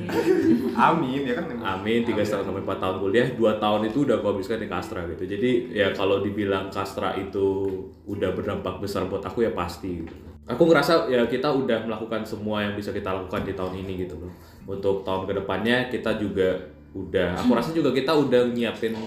Amin 0.90 1.22
ya 1.22 1.38
kan. 1.38 1.46
amin 1.54 2.02
tiga 2.02 2.26
setengah 2.26 2.50
sampai 2.50 2.62
empat 2.66 2.78
tahun 2.82 2.96
kuliah, 3.06 3.26
dua 3.38 3.62
tahun 3.62 3.86
itu 3.86 4.02
udah 4.02 4.18
aku 4.18 4.34
habiskan 4.34 4.58
di 4.58 4.66
Kastra 4.66 5.06
gitu. 5.06 5.22
Jadi 5.22 5.70
ya 5.70 5.94
kalau 5.94 6.18
dibilang 6.18 6.66
Kastra 6.66 7.14
itu 7.14 7.66
udah 8.10 8.34
berdampak 8.34 8.82
besar 8.82 9.06
buat 9.06 9.22
aku 9.22 9.46
ya 9.46 9.54
pasti. 9.54 10.02
Gitu. 10.02 10.14
Aku 10.50 10.66
ngerasa 10.66 11.06
ya 11.06 11.22
kita 11.30 11.46
udah 11.46 11.86
melakukan 11.86 12.26
semua 12.26 12.66
yang 12.66 12.74
bisa 12.74 12.90
kita 12.90 13.14
lakukan 13.14 13.46
di 13.46 13.54
tahun 13.54 13.78
ini 13.86 14.02
gitu 14.02 14.18
loh. 14.18 14.32
Untuk 14.66 15.06
tahun 15.06 15.30
ke 15.30 15.32
depannya 15.38 15.94
kita 15.94 16.18
juga 16.18 16.58
udah, 16.90 17.38
aku 17.38 17.54
rasa 17.54 17.70
juga 17.70 17.94
kita 17.94 18.10
udah 18.16 18.50
nyiapin 18.50 18.98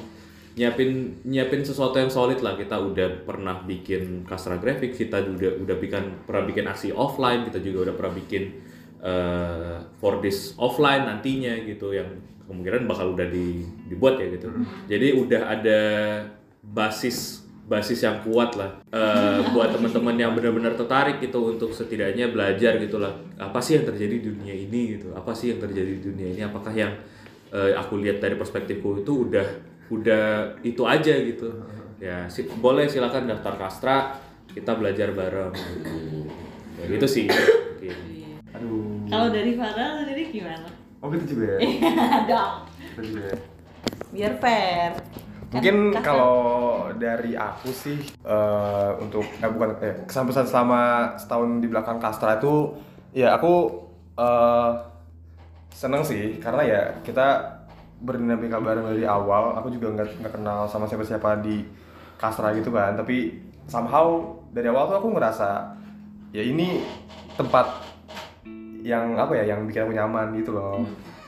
nyiapin 0.56 1.22
nyiapin 1.24 1.64
sesuatu 1.64 1.96
yang 1.98 2.12
solid 2.12 2.40
lah. 2.44 2.60
Kita 2.60 2.80
udah 2.80 3.24
pernah 3.24 3.64
bikin 3.64 4.28
kastra 4.28 4.60
grafik 4.60 4.96
kita 4.96 5.24
juga 5.24 5.56
udah 5.56 5.76
bikin 5.80 6.04
pernah 6.28 6.44
bikin 6.48 6.66
aksi 6.68 6.90
offline 6.92 7.48
kita 7.48 7.64
juga 7.64 7.92
udah 7.92 7.96
pernah 7.96 8.14
bikin 8.16 8.44
eh, 9.00 9.78
for 9.98 10.20
this 10.20 10.54
offline 10.60 11.08
nantinya 11.08 11.56
gitu 11.64 11.96
yang 11.96 12.08
kemungkinan 12.48 12.84
bakal 12.84 13.16
udah 13.16 13.28
di, 13.32 13.64
dibuat 13.88 14.20
ya 14.20 14.28
gitu. 14.28 14.52
Jadi 14.92 15.08
udah 15.16 15.42
ada 15.48 15.80
basis 16.62 17.48
basis 17.62 18.04
yang 18.04 18.20
kuat 18.20 18.60
lah 18.60 18.84
eh, 18.92 19.40
buat 19.56 19.72
teman-teman 19.72 20.20
yang 20.20 20.36
benar-benar 20.36 20.76
tertarik 20.76 21.24
gitu 21.24 21.56
untuk 21.56 21.72
setidaknya 21.72 22.28
belajar 22.28 22.76
gitu 22.76 23.00
lah. 23.00 23.16
Apa 23.40 23.64
sih 23.64 23.80
yang 23.80 23.88
terjadi 23.88 24.20
di 24.20 24.26
dunia 24.36 24.52
ini 24.52 25.00
gitu? 25.00 25.16
Apa 25.16 25.32
sih 25.32 25.56
yang 25.56 25.64
terjadi 25.64 25.92
di 25.96 26.04
dunia 26.04 26.28
ini? 26.36 26.42
Apakah 26.44 26.76
yang 26.76 26.92
eh, 27.56 27.72
aku 27.72 28.04
lihat 28.04 28.20
dari 28.20 28.36
perspektifku 28.36 29.08
itu 29.08 29.32
udah 29.32 29.71
udah 29.92 30.56
itu 30.64 30.82
aja 30.88 31.14
gitu 31.20 31.52
ya 32.00 32.26
si- 32.32 32.48
boleh 32.48 32.88
silakan 32.88 33.28
daftar 33.28 33.60
kastra 33.60 34.16
kita 34.48 34.74
belajar 34.74 35.12
bareng 35.12 35.52
gitu 35.52 35.96
ya 36.80 36.86
gitu 36.98 37.08
sih 37.08 37.26
mungkin. 37.28 37.98
Aduh. 38.52 39.08
Kalau 39.08 39.28
dari 39.32 39.56
Farel 39.56 40.04
sendiri 40.04 40.24
gimana? 40.30 40.68
Oh 41.02 41.08
gitu 41.10 41.34
juga 41.34 41.56
ya. 41.56 41.60
Dong. 42.30 42.54
Gitu 43.00 43.18
ya. 43.18 43.36
Biar 44.12 44.34
fair. 44.38 44.92
Kan 45.52 45.60
Mungkin 45.60 45.78
kalau 46.00 46.36
dari 46.96 47.36
aku 47.36 47.72
sih 47.74 47.98
eh, 48.24 48.92
untuk 49.02 49.24
eh 49.24 49.50
bukan 49.52 49.76
eh 49.84 49.96
kesan 50.08 50.28
pesan 50.30 50.46
selama 50.48 51.16
setahun 51.20 51.60
di 51.60 51.68
belakang 51.68 52.00
Kastra 52.00 52.40
itu 52.40 52.76
ya 53.12 53.36
aku 53.36 53.54
eh 54.16 54.72
seneng 55.72 56.04
sih 56.04 56.38
karena 56.38 56.62
ya 56.68 56.82
kita 57.02 57.28
berdinamika 58.02 58.58
bareng 58.58 58.86
dari 58.90 59.06
awal. 59.06 59.56
Aku 59.62 59.70
juga 59.70 59.94
nggak 59.94 60.08
nggak 60.20 60.34
kenal 60.36 60.66
sama 60.66 60.90
siapa-siapa 60.90 61.40
di 61.40 61.62
Kastra 62.18 62.52
gitu 62.54 62.74
kan. 62.74 62.98
Tapi 62.98 63.38
somehow 63.70 64.26
dari 64.50 64.68
awal 64.68 64.90
tuh 64.90 64.98
aku 65.00 65.08
ngerasa 65.14 65.78
ya 66.34 66.42
ini 66.42 66.82
tempat 67.38 67.66
yang 68.82 69.14
apa 69.14 69.38
ya 69.38 69.54
yang 69.54 69.70
bikin 69.70 69.86
aku 69.86 69.94
nyaman 69.94 70.34
gitu 70.36 70.52
loh. 70.58 70.82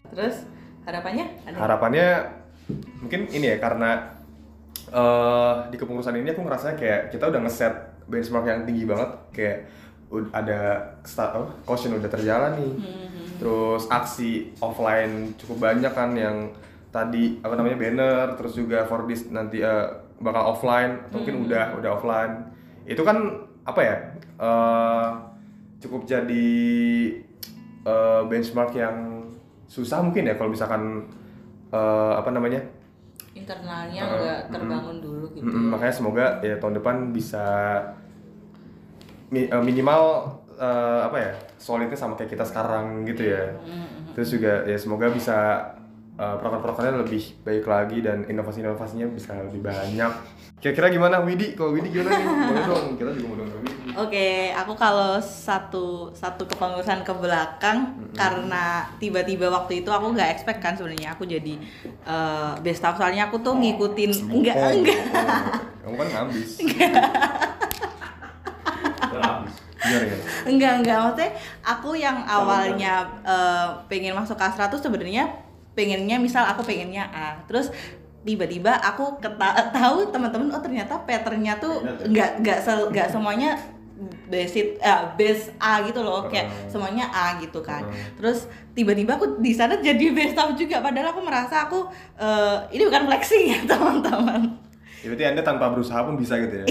Terus 0.09 0.49
harapannya 0.83 1.25
ada? 1.47 1.55
harapannya 1.55 2.07
mungkin 2.99 3.31
ini 3.31 3.55
ya 3.55 3.57
karena 3.61 4.19
eh 4.91 5.53
di 5.71 5.75
kepengurusan 5.79 6.19
ini 6.19 6.35
aku 6.35 6.43
ngerasa 6.43 6.75
kayak 6.75 7.13
kita 7.13 7.31
udah 7.31 7.39
ngeset 7.39 7.71
benchmark 8.05 8.45
yang 8.45 8.67
tinggi 8.67 8.83
banget 8.83 9.09
kayak 9.31 9.57
ada 10.29 10.77
sta- 11.01 11.33
oh, 11.33 11.49
caution 11.65 11.97
udah 11.97 12.05
terjalan 12.11 12.53
nih 12.59 12.73
terus 13.43 13.83
aksi 13.91 14.55
offline 14.63 15.35
cukup 15.35 15.67
banyak 15.67 15.91
kan 15.91 16.15
yang 16.15 16.47
tadi 16.95 17.43
apa 17.43 17.59
namanya 17.59 17.75
banner 17.75 18.39
terus 18.39 18.55
juga 18.55 18.87
for 18.87 19.03
this 19.03 19.27
nanti 19.27 19.59
eh, 19.59 19.87
bakal 20.23 20.55
offline 20.55 21.03
atau 21.11 21.19
mungkin 21.19 21.43
udah 21.43 21.75
udah 21.75 21.89
offline. 21.99 22.33
Itu 22.87 23.03
kan 23.03 23.19
apa 23.67 23.81
ya 23.83 23.95
eh 24.39 25.07
cukup 25.83 26.07
jadi 26.07 26.49
eh, 27.83 28.21
benchmark 28.31 28.71
yang 28.79 29.27
susah 29.67 29.99
mungkin 29.99 30.31
ya 30.31 30.39
kalau 30.39 30.55
misalkan 30.55 31.03
eh, 31.75 32.13
apa 32.15 32.31
namanya? 32.31 32.63
Internalnya 33.33 34.01
Uh, 34.05 34.13
nggak 34.13 34.39
mm, 34.45 34.51
terbangun 34.53 34.97
dulu 35.01 35.25
gitu. 35.33 35.43
Mm-mm, 35.43 35.73
makanya 35.73 35.93
semoga 35.97 36.25
ya 36.45 36.55
tahun 36.61 36.77
depan 36.77 36.95
bisa 37.09 37.43
mi- 39.33 39.49
minimal 39.49 40.29
eh, 40.55 41.01
apa 41.03 41.17
ya 41.17 41.31
solidnya 41.55 41.95
sama 41.95 42.13
kayak 42.13 42.31
kita 42.31 42.45
sekarang 42.45 43.03
gitu 43.03 43.23
ya. 43.27 43.53
Terus 44.13 44.29
juga 44.29 44.63
ya 44.63 44.77
semoga 44.77 45.09
bisa 45.09 45.37
eh, 46.13 46.35
program-programnya 46.37 47.01
lebih 47.01 47.41
baik 47.41 47.65
lagi 47.65 48.01
dan 48.01 48.23
inovasi-inovasinya 48.23 49.07
bisa 49.09 49.33
lebih 49.41 49.63
banyak. 49.63 50.11
Kira-kira 50.57 50.87
gimana 50.87 51.19
Widi? 51.19 51.59
Kalau 51.59 51.75
Widi 51.75 51.91
gimana 51.91 52.15
nih? 52.15 52.25
Boleh 52.47 52.63
dong 52.63 52.85
kita 52.95 53.11
juga 53.13 53.27
mau 53.35 53.59
Widi. 53.59 53.71
Oke, 53.93 54.49
aku 54.49 54.73
kalau 54.73 55.21
satu 55.21 56.09
satu 56.15 56.49
kepengurusan 56.49 57.03
ke 57.03 57.13
belakang 57.13 57.93
karena 58.15 58.89
tiba-tiba 58.97 59.51
waktu 59.51 59.83
itu 59.83 59.91
aku 59.91 60.15
nggak 60.15 60.33
expect 60.33 60.63
kan 60.63 60.73
sebenarnya 60.73 61.13
aku 61.13 61.27
jadi 61.27 61.59
eh, 62.07 62.51
best 62.63 62.81
staff 62.81 62.97
soalnya 62.97 63.27
aku 63.27 63.43
tuh 63.43 63.53
ngikutin 63.53 64.11
enggak 64.33 64.55
Oh, 64.55 64.71
enggak 64.71 65.01
kamu 65.83 65.95
kan 65.99 66.07
ngabis. 66.09 66.51
Ya 69.13 69.45
enggak 70.45 70.73
enggak. 70.79 70.97
Maksudnya 70.97 71.31
aku 71.61 71.89
yang 71.93 72.17
awalnya 72.23 72.93
eh, 73.21 73.67
pengen 73.85 74.13
masuk 74.13 74.35
kasra 74.35 74.67
tuh 74.67 74.77
sebenarnya 74.77 75.27
pengennya 75.73 76.17
misal 76.17 76.43
aku 76.43 76.61
pengennya 76.61 77.03
A. 77.09 77.35
Terus 77.45 77.73
tiba-tiba 78.23 78.71
aku 78.73 79.19
keta- 79.19 79.67
tahu 79.69 80.07
teman-teman 80.07 80.47
oh 80.49 80.61
ternyata 80.61 80.95
patternnya 81.03 81.59
tuh 81.59 81.83
enggak 82.03 82.39
enggak 82.39 82.59
sel- 82.59 82.87
enggak 82.87 83.11
semuanya 83.11 83.59
basic 84.25 84.79
eh, 84.79 85.03
base 85.15 85.51
A 85.57 85.83
gitu 85.83 85.99
loh. 85.99 86.25
Kayak 86.27 86.47
semuanya 86.67 87.07
A 87.07 87.37
gitu 87.37 87.59
kan. 87.59 87.83
Terus 88.15 88.47
tiba-tiba 88.71 89.15
aku 89.15 89.37
di 89.37 89.51
sana 89.51 89.77
jadi 89.77 90.09
best 90.15 90.33
staff 90.33 90.55
juga. 90.55 90.79
Padahal 90.79 91.11
aku 91.11 91.21
merasa 91.21 91.67
aku 91.67 91.85
eh, 92.15 92.57
ini 92.71 92.87
bukan 92.87 93.03
flexing 93.05 93.43
ya 93.51 93.59
teman-teman 93.75 94.62
ya 95.03 95.11
berarti 95.11 95.25
anda 95.27 95.43
tanpa 95.43 95.67
berusaha 95.67 95.99
pun 95.99 96.15
bisa 96.15 96.39
gitu 96.39 96.63
ya 96.63 96.65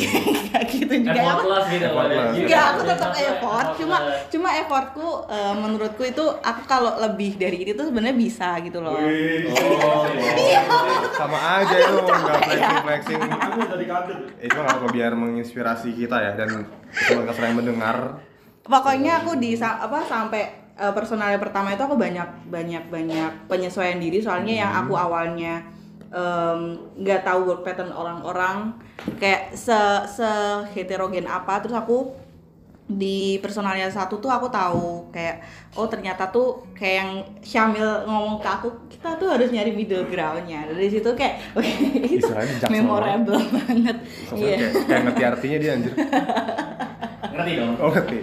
kayak 0.49 0.66
gitu 0.72 0.95
juga 1.05 1.12
ya 1.12 1.37
Effortless 1.37 1.66
gitu. 1.68 1.85
Effortless. 1.85 2.33
Iya, 2.33 2.41
Enggak, 2.49 2.64
aku 2.64 2.80
tetap 2.89 3.12
effort. 3.12 3.66
Cuma 3.76 3.97
cuma 4.33 4.49
effortku 4.57 5.07
eh, 5.28 5.55
menurutku 5.55 6.03
itu 6.03 6.24
aku 6.41 6.62
kalau 6.64 6.97
lebih 6.97 7.37
dari 7.37 7.61
ini 7.61 7.76
tuh 7.76 7.93
sebenarnya 7.93 8.16
bisa 8.16 8.57
gitu 8.64 8.80
loh. 8.80 8.97
Oh, 9.93 10.09
sama 11.12 11.61
aja 11.61 11.76
itu 11.76 12.01
nggak 12.01 12.39
flexing 12.41 12.83
flexing 12.83 13.20
Aku 13.20 13.61
dari 13.68 13.87
kader. 13.87 14.18
itu 14.41 14.57
nggak 14.57 14.76
apa 14.80 14.87
biar 14.89 15.12
menginspirasi 15.12 15.93
kita 15.93 16.16
ya 16.18 16.33
dan 16.35 16.64
teman 16.89 17.24
kasar 17.28 17.53
yang 17.53 17.57
mendengar 17.61 17.97
Pokoknya 18.62 19.20
aku 19.20 19.37
di 19.37 19.59
apa 19.59 19.99
sampai 20.07 20.43
eh, 20.78 20.93
personalnya 20.95 21.37
pertama 21.37 21.74
itu 21.74 21.83
aku 21.83 21.99
banyak 21.99 22.49
banyak 22.49 22.89
banyak 22.89 23.30
penyesuaian 23.51 23.99
diri 23.99 24.22
soalnya 24.22 24.55
yang 24.64 24.72
aku 24.87 24.95
awalnya 24.97 25.66
em, 26.13 26.61
nggak 27.01 27.25
tahu 27.25 27.41
work 27.49 27.63
pattern 27.65 27.91
orang-orang 27.91 28.77
kayak 29.17 29.57
se 29.57 29.77
se 30.07 30.29
heterogen 30.77 31.25
apa. 31.25 31.59
Terus 31.65 31.75
aku 31.75 32.13
di 32.93 33.41
personalnya 33.41 33.89
satu 33.89 34.21
tuh 34.21 34.29
aku 34.29 34.53
tahu 34.53 35.09
kayak 35.15 35.41
oh 35.81 35.89
ternyata 35.89 36.29
tuh 36.29 36.61
kayak 36.77 36.97
yang 37.01 37.11
Syamil 37.41 38.05
ngomong 38.05 38.37
ke 38.43 38.49
aku 38.51 38.69
kita 38.93 39.17
tuh 39.17 39.33
harus 39.33 39.49
nyari 39.49 39.73
middle 39.73 40.05
groundnya. 40.07 40.69
Dari 40.69 40.89
situ 40.93 41.09
kayak 41.17 41.41
oke 41.57 41.73
itu 42.05 42.29
memorable 42.69 43.41
banget. 43.57 43.97
Iya. 44.37 44.57
kayak, 44.61 44.71
kayak 44.85 45.03
ngerti 45.09 45.23
artinya 45.25 45.59
dia 45.59 45.71
anjir. 45.79 45.93
Ngerti 47.33 47.53
dong? 47.57 47.73
oh 47.81 47.91
ngerti. 47.91 48.19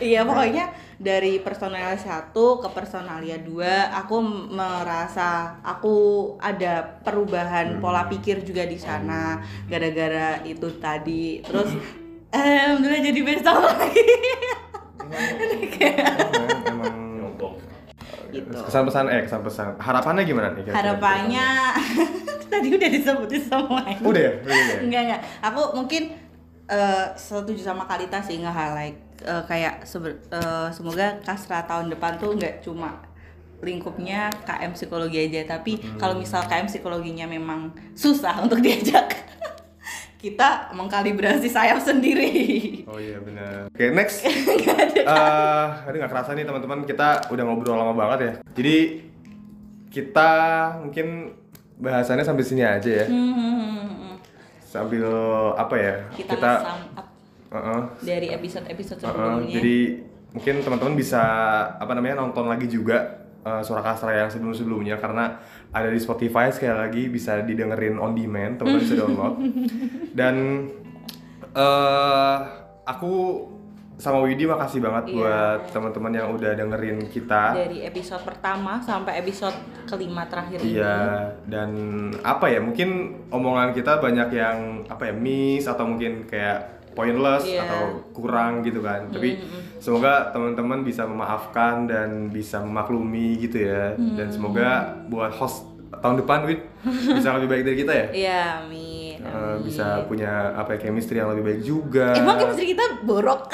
Iya 0.00 0.20
pokoknya 0.24 0.64
dari 0.96 1.44
personalia 1.44 1.96
satu 2.00 2.56
ke 2.64 2.68
personalia 2.72 3.36
dua 3.36 3.92
aku 3.92 4.16
merasa 4.48 5.60
aku 5.60 5.96
ada 6.40 6.80
perubahan 7.04 7.76
pola 7.84 8.08
pikir 8.08 8.40
juga 8.40 8.64
di 8.64 8.80
sana 8.80 9.44
gara-gara 9.68 10.40
itu 10.48 10.68
tadi. 10.80 11.44
Terus 11.44 11.68
alhamdulillah 12.32 13.02
jadi 13.04 13.20
besok 13.20 13.56
lagi. 13.60 14.08
Emang, 16.66 16.92
gitu. 18.36 18.52
kesan 18.68 18.84
pesan 18.84 19.04
eh 19.08 19.20
kesan 19.24 19.40
pesan 19.40 19.68
harapannya 19.80 20.22
gimana 20.28 20.52
nih 20.52 20.62
kira-kira? 20.68 20.76
harapannya 20.76 21.48
tadi 22.52 22.68
udah 22.72 22.88
disebutin 22.90 23.42
semuanya. 23.42 23.96
Udah 24.02 24.20
ya? 24.20 24.32
Udah 24.44 24.56
ya? 24.56 24.76
Enggak 24.82 25.00
enggak. 25.08 25.20
Aku 25.44 25.62
mungkin 25.76 26.02
eh, 26.68 27.06
setuju 27.16 27.62
sama 27.62 27.84
Kalita 27.86 28.20
sih 28.20 28.40
nge-highlight 28.42 29.05
eh, 29.18 29.42
kayak 29.44 29.84
sebe- 29.84 30.20
eh, 30.26 30.68
semoga 30.70 31.16
Kasra 31.20 31.64
tahun 31.64 31.88
depan 31.88 32.16
tuh 32.16 32.34
nggak 32.34 32.60
cuma 32.60 33.00
lingkupnya 33.58 34.28
KM 34.44 34.72
psikologi 34.72 35.16
aja 35.22 35.56
tapi 35.56 35.80
kalau 35.96 36.12
misal 36.14 36.44
KM 36.44 36.66
psikologinya 36.66 37.24
memang 37.24 37.72
susah 37.94 38.36
untuk 38.44 38.60
diajak 38.60 39.16
kita 40.16 40.72
mengkalibrasi 40.72 41.46
sayap 41.46 41.80
sendiri 41.80 42.32
Oh 42.86 42.96
iya 42.96 43.18
benar. 43.18 43.66
Oke 43.68 43.90
next. 43.90 44.22
Eh, 45.06 45.66
aduh 45.86 46.02
nggak 46.02 46.10
kerasa 46.10 46.34
nih 46.34 46.42
teman-teman 46.42 46.82
kita 46.82 47.30
udah 47.30 47.44
ngobrol 47.46 47.78
lama 47.78 47.94
banget 47.94 48.18
ya. 48.18 48.32
Jadi 48.58 48.76
kita 49.86 50.30
mungkin 50.82 51.30
bahasannya 51.78 52.26
sampai 52.26 52.42
sini 52.42 52.66
aja 52.66 52.90
ya. 52.90 53.06
Hmm, 53.06 54.18
Sambil 54.66 55.06
apa 55.54 55.74
ya? 55.78 55.94
kita, 56.10 56.50
sum 56.58 56.82
up 57.48 57.56
uh-uh, 57.56 57.82
dari 58.00 58.30
episode-episode 58.30 58.98
sebelumnya 59.00 59.56
Jadi 59.56 59.78
mungkin 60.32 60.54
teman-teman 60.60 60.94
bisa 60.94 61.22
apa 61.72 61.92
namanya 61.92 62.20
nonton 62.20 62.44
lagi 62.44 62.66
juga 62.66 63.24
uh, 63.40 63.64
suara 63.64 63.80
kasra 63.80 64.12
yang 64.12 64.28
sebelum-sebelumnya 64.28 64.96
karena 64.96 65.40
ada 65.70 65.88
di 65.88 65.96
Spotify 65.96 66.52
sekali 66.52 66.76
lagi 66.76 67.02
bisa 67.08 67.40
didengerin 67.40 67.96
on 67.96 68.12
demand 68.12 68.60
teman-teman 68.60 68.84
bisa 68.84 68.96
download 68.96 69.34
dan 70.18 70.34
eh 71.56 72.36
aku 72.84 73.12
sama 73.96 74.20
Widi 74.28 74.44
makasih 74.44 74.84
banget 74.84 75.08
Iya. 75.08 75.16
buat 75.16 75.60
teman-teman 75.72 76.12
yang 76.12 76.28
udah 76.36 76.52
dengerin 76.52 77.08
kita 77.08 77.56
dari 77.56 77.80
episode 77.80 78.20
pertama 78.28 78.76
sampai 78.84 79.24
episode 79.24 79.56
kelima 79.88 80.28
terakhir 80.28 80.60
ini 80.60 80.76
Iya, 80.76 81.32
dan 81.48 81.70
apa 82.20 82.52
ya? 82.52 82.60
Mungkin 82.60 82.88
omongan 83.32 83.72
kita 83.72 83.96
banyak 83.96 84.36
yang 84.36 84.84
apa 84.84 85.08
ya 85.08 85.14
miss 85.16 85.64
atau 85.64 85.88
mungkin 85.88 86.28
kayak 86.28 86.75
pointless 86.96 87.44
Iya. 87.44 87.62
atau 87.62 87.82
kurang 88.10 88.64
gitu 88.64 88.80
kan. 88.80 89.06
Tapi 89.06 89.38
semoga 89.76 90.32
teman-teman 90.32 90.80
bisa 90.80 91.04
memaafkan 91.04 91.84
dan 91.84 92.08
bisa 92.28 92.58
memaklumi 92.58 93.36
gitu 93.38 93.62
ya. 93.62 93.92
Dan 93.94 94.32
semoga 94.32 94.96
buat 95.06 95.30
host 95.30 95.68
tahun 95.94 96.18
depan 96.18 96.44
Wid 96.44 96.60
bisa 97.12 97.36
lebih 97.36 97.48
baik 97.48 97.62
dari 97.62 97.76
kita 97.78 97.92
ya. 97.92 98.06
Iya, 98.24 98.40
amin. 98.58 99.14
Eh, 99.16 99.28
amin. 99.28 99.58
bisa 99.62 100.02
punya 100.04 100.52
apa 100.52 100.74
ya 100.74 100.88
chemistry 100.88 101.16
yang 101.16 101.30
lebih 101.30 101.44
baik 101.44 101.60
juga. 101.62 102.16
Emang 102.16 102.36
chemistry 102.36 102.72
kita 102.72 102.84
borok? 103.02 103.52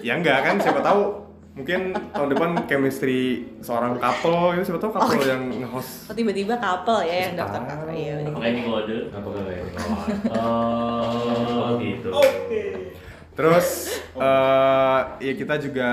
ya 0.00 0.14
enggak 0.14 0.38
kan 0.40 0.56
siapa 0.56 0.78
tahu 0.78 1.25
Mungkin 1.56 1.80
tahun 2.12 2.28
depan 2.36 2.68
chemistry 2.68 3.20
seorang 3.64 3.96
couple 3.96 4.52
itu 4.54 4.68
siapa 4.68 4.76
tahu 4.76 4.92
couple 4.92 5.24
yang 5.24 5.42
nge-host. 5.48 6.04
Oh, 6.04 6.14
tiba-tiba 6.14 6.52
couple 6.60 7.00
ya 7.02 7.16
yang 7.26 7.32
daftar 7.34 7.60
Ah. 7.60 7.68
couple 7.72 7.96
iya. 7.96 8.12
bener. 8.20 8.28
Apakah 8.28 8.48
ini 8.52 8.60
kode? 8.62 8.96
Apakah 9.08 9.40
ini 9.40 9.72
kode? 9.72 10.12
Oh, 10.36 11.80
gitu. 11.80 12.08
Terus 13.32 13.66
eh 14.14 15.00
ya 15.18 15.32
kita 15.32 15.54
juga 15.56 15.88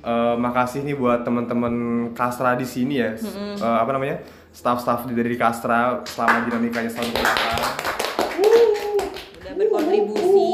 eh, 0.00 0.34
makasih 0.34 0.80
nih 0.80 0.96
buat 0.96 1.28
teman-teman 1.28 1.74
Kastra 2.12 2.56
di 2.56 2.64
sini 2.64 3.04
ya. 3.04 3.12
Eh, 3.12 3.60
apa 3.60 3.92
namanya? 3.92 4.16
Staff-staff 4.50 5.04
dari 5.06 5.36
Kastra 5.36 6.00
selama 6.08 6.48
dinamikanya 6.48 6.88
selalu 6.88 7.12
berjalan. 7.14 7.60
Udah 9.36 9.52
berkontribusi 9.54 10.49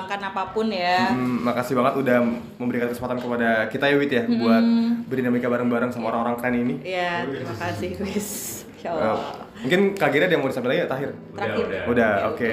Iya. 0.00 0.06
eh, 0.06 0.06
menyumbangkan 0.06 0.20
apa 0.24 0.42
pun 0.48 0.66
ya. 0.68 0.96
Hmm, 1.10 1.36
makasih 1.42 1.74
banget 1.74 1.94
udah 1.98 2.16
memberikan 2.56 2.88
kesempatan 2.88 3.18
kepada 3.18 3.48
kita 3.66 3.84
ya 3.84 3.96
Wit 3.96 4.12
ya 4.12 4.22
buat 4.24 4.64
berdinamika 5.04 5.46
bareng-bareng 5.46 5.90
sama 5.90 6.08
orang-orang 6.08 6.36
keren 6.36 6.54
ini. 6.56 6.74
Iya, 6.82 7.24
terima 7.24 7.54
kasih 7.56 7.88
Chris. 7.94 8.28
Insya 8.70 8.88
Eh, 8.88 9.00
Allah. 9.00 9.34
mungkin 9.58 9.80
Kak 9.92 10.08
Gira 10.08 10.24
ada 10.24 10.32
yang 10.32 10.40
mau 10.40 10.46
disampaikan 10.46 10.70
lagi 10.72 10.80
ya 10.80 10.88
Tahir? 10.88 11.10
Terakhir. 11.32 11.64
udah. 11.66 11.82
Udah, 11.88 12.12
oke. 12.28 12.52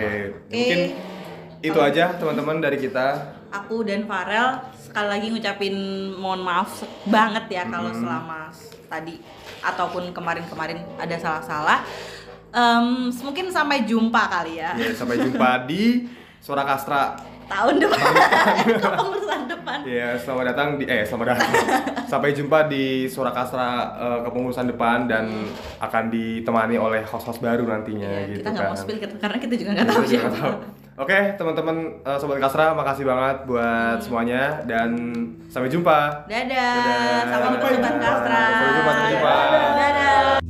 Mungkin 0.50 0.80
itu 1.62 1.80
aja 1.80 2.04
teman-teman 2.14 2.58
dari 2.60 2.78
kita. 2.78 3.08
Aku 3.54 3.82
dan 3.82 4.04
Farel 4.04 4.48
sekali 4.76 5.08
lagi 5.08 5.28
ngucapin 5.30 5.76
mohon 6.12 6.42
maaf 6.42 6.82
banget 7.06 7.46
ya 7.52 7.64
kalau 7.66 7.88
Hmm. 7.88 8.02
selama 8.02 8.40
s- 8.50 8.74
tadi 8.86 9.22
ataupun 9.62 10.12
kemarin-kemarin 10.12 10.82
ada 10.96 11.16
salah-salah. 11.16 11.86
Em, 12.50 13.12
mungkin 13.14 13.48
sampai 13.48 13.84
jumpa 13.84 14.22
kali 14.26 14.58
ya 14.58 14.72
Ya, 14.74 14.90
sampai 14.92 15.20
jumpa 15.20 15.66
di 15.66 16.08
Suara 16.46 16.62
Kastra. 16.64 17.18
Tahun 17.46 17.76
depan 17.78 18.00
kepengurusan 18.76 19.42
depan. 19.46 19.78
Ya, 19.84 20.10
selamat 20.16 20.46
datang 20.48 20.68
di 20.76 20.84
eh 20.84 21.02
selamat 21.02 21.26
datang. 21.32 21.50
sampai 22.12 22.30
jumpa 22.32 22.66
di 22.66 22.84
Suara 23.06 23.30
Kastra 23.30 23.70
eh, 23.94 24.20
kepengurusan 24.22 24.66
depan 24.68 25.06
dan 25.06 25.26
akan 25.78 26.04
ditemani 26.08 26.76
oleh 26.76 27.02
host-host 27.02 27.40
baru 27.40 27.66
nantinya 27.66 28.06
Iya, 28.06 28.30
gitu 28.30 28.40
kita 28.40 28.50
nggak 28.52 28.64
kan. 28.64 28.72
mau 28.72 28.78
spill 28.78 28.98
karena 29.16 29.38
kita 29.38 29.54
juga 29.56 29.70
nggak 29.74 29.88
tahu 29.88 30.04
siapa. 30.06 30.30
tahu. 30.32 30.54
Oke, 30.96 31.20
teman-teman 31.36 31.76
eh, 32.02 32.18
sobat 32.18 32.40
Kastra, 32.40 32.72
makasih 32.72 33.04
banget 33.04 33.38
buat 33.44 33.98
semuanya 34.00 34.64
dan 34.64 34.90
sampai 35.48 35.68
jumpa. 35.68 36.24
Dadah, 36.26 36.48
Dadah. 36.48 37.20
sampai 37.28 37.48
jumpa 37.50 37.68
Sobat 37.68 37.96
Kastra. 38.00 38.42
Sampai 38.48 38.72
jumpa, 38.72 38.92
sampai 38.92 39.12
jumpa. 39.12 39.36
Dadah. 39.76 40.45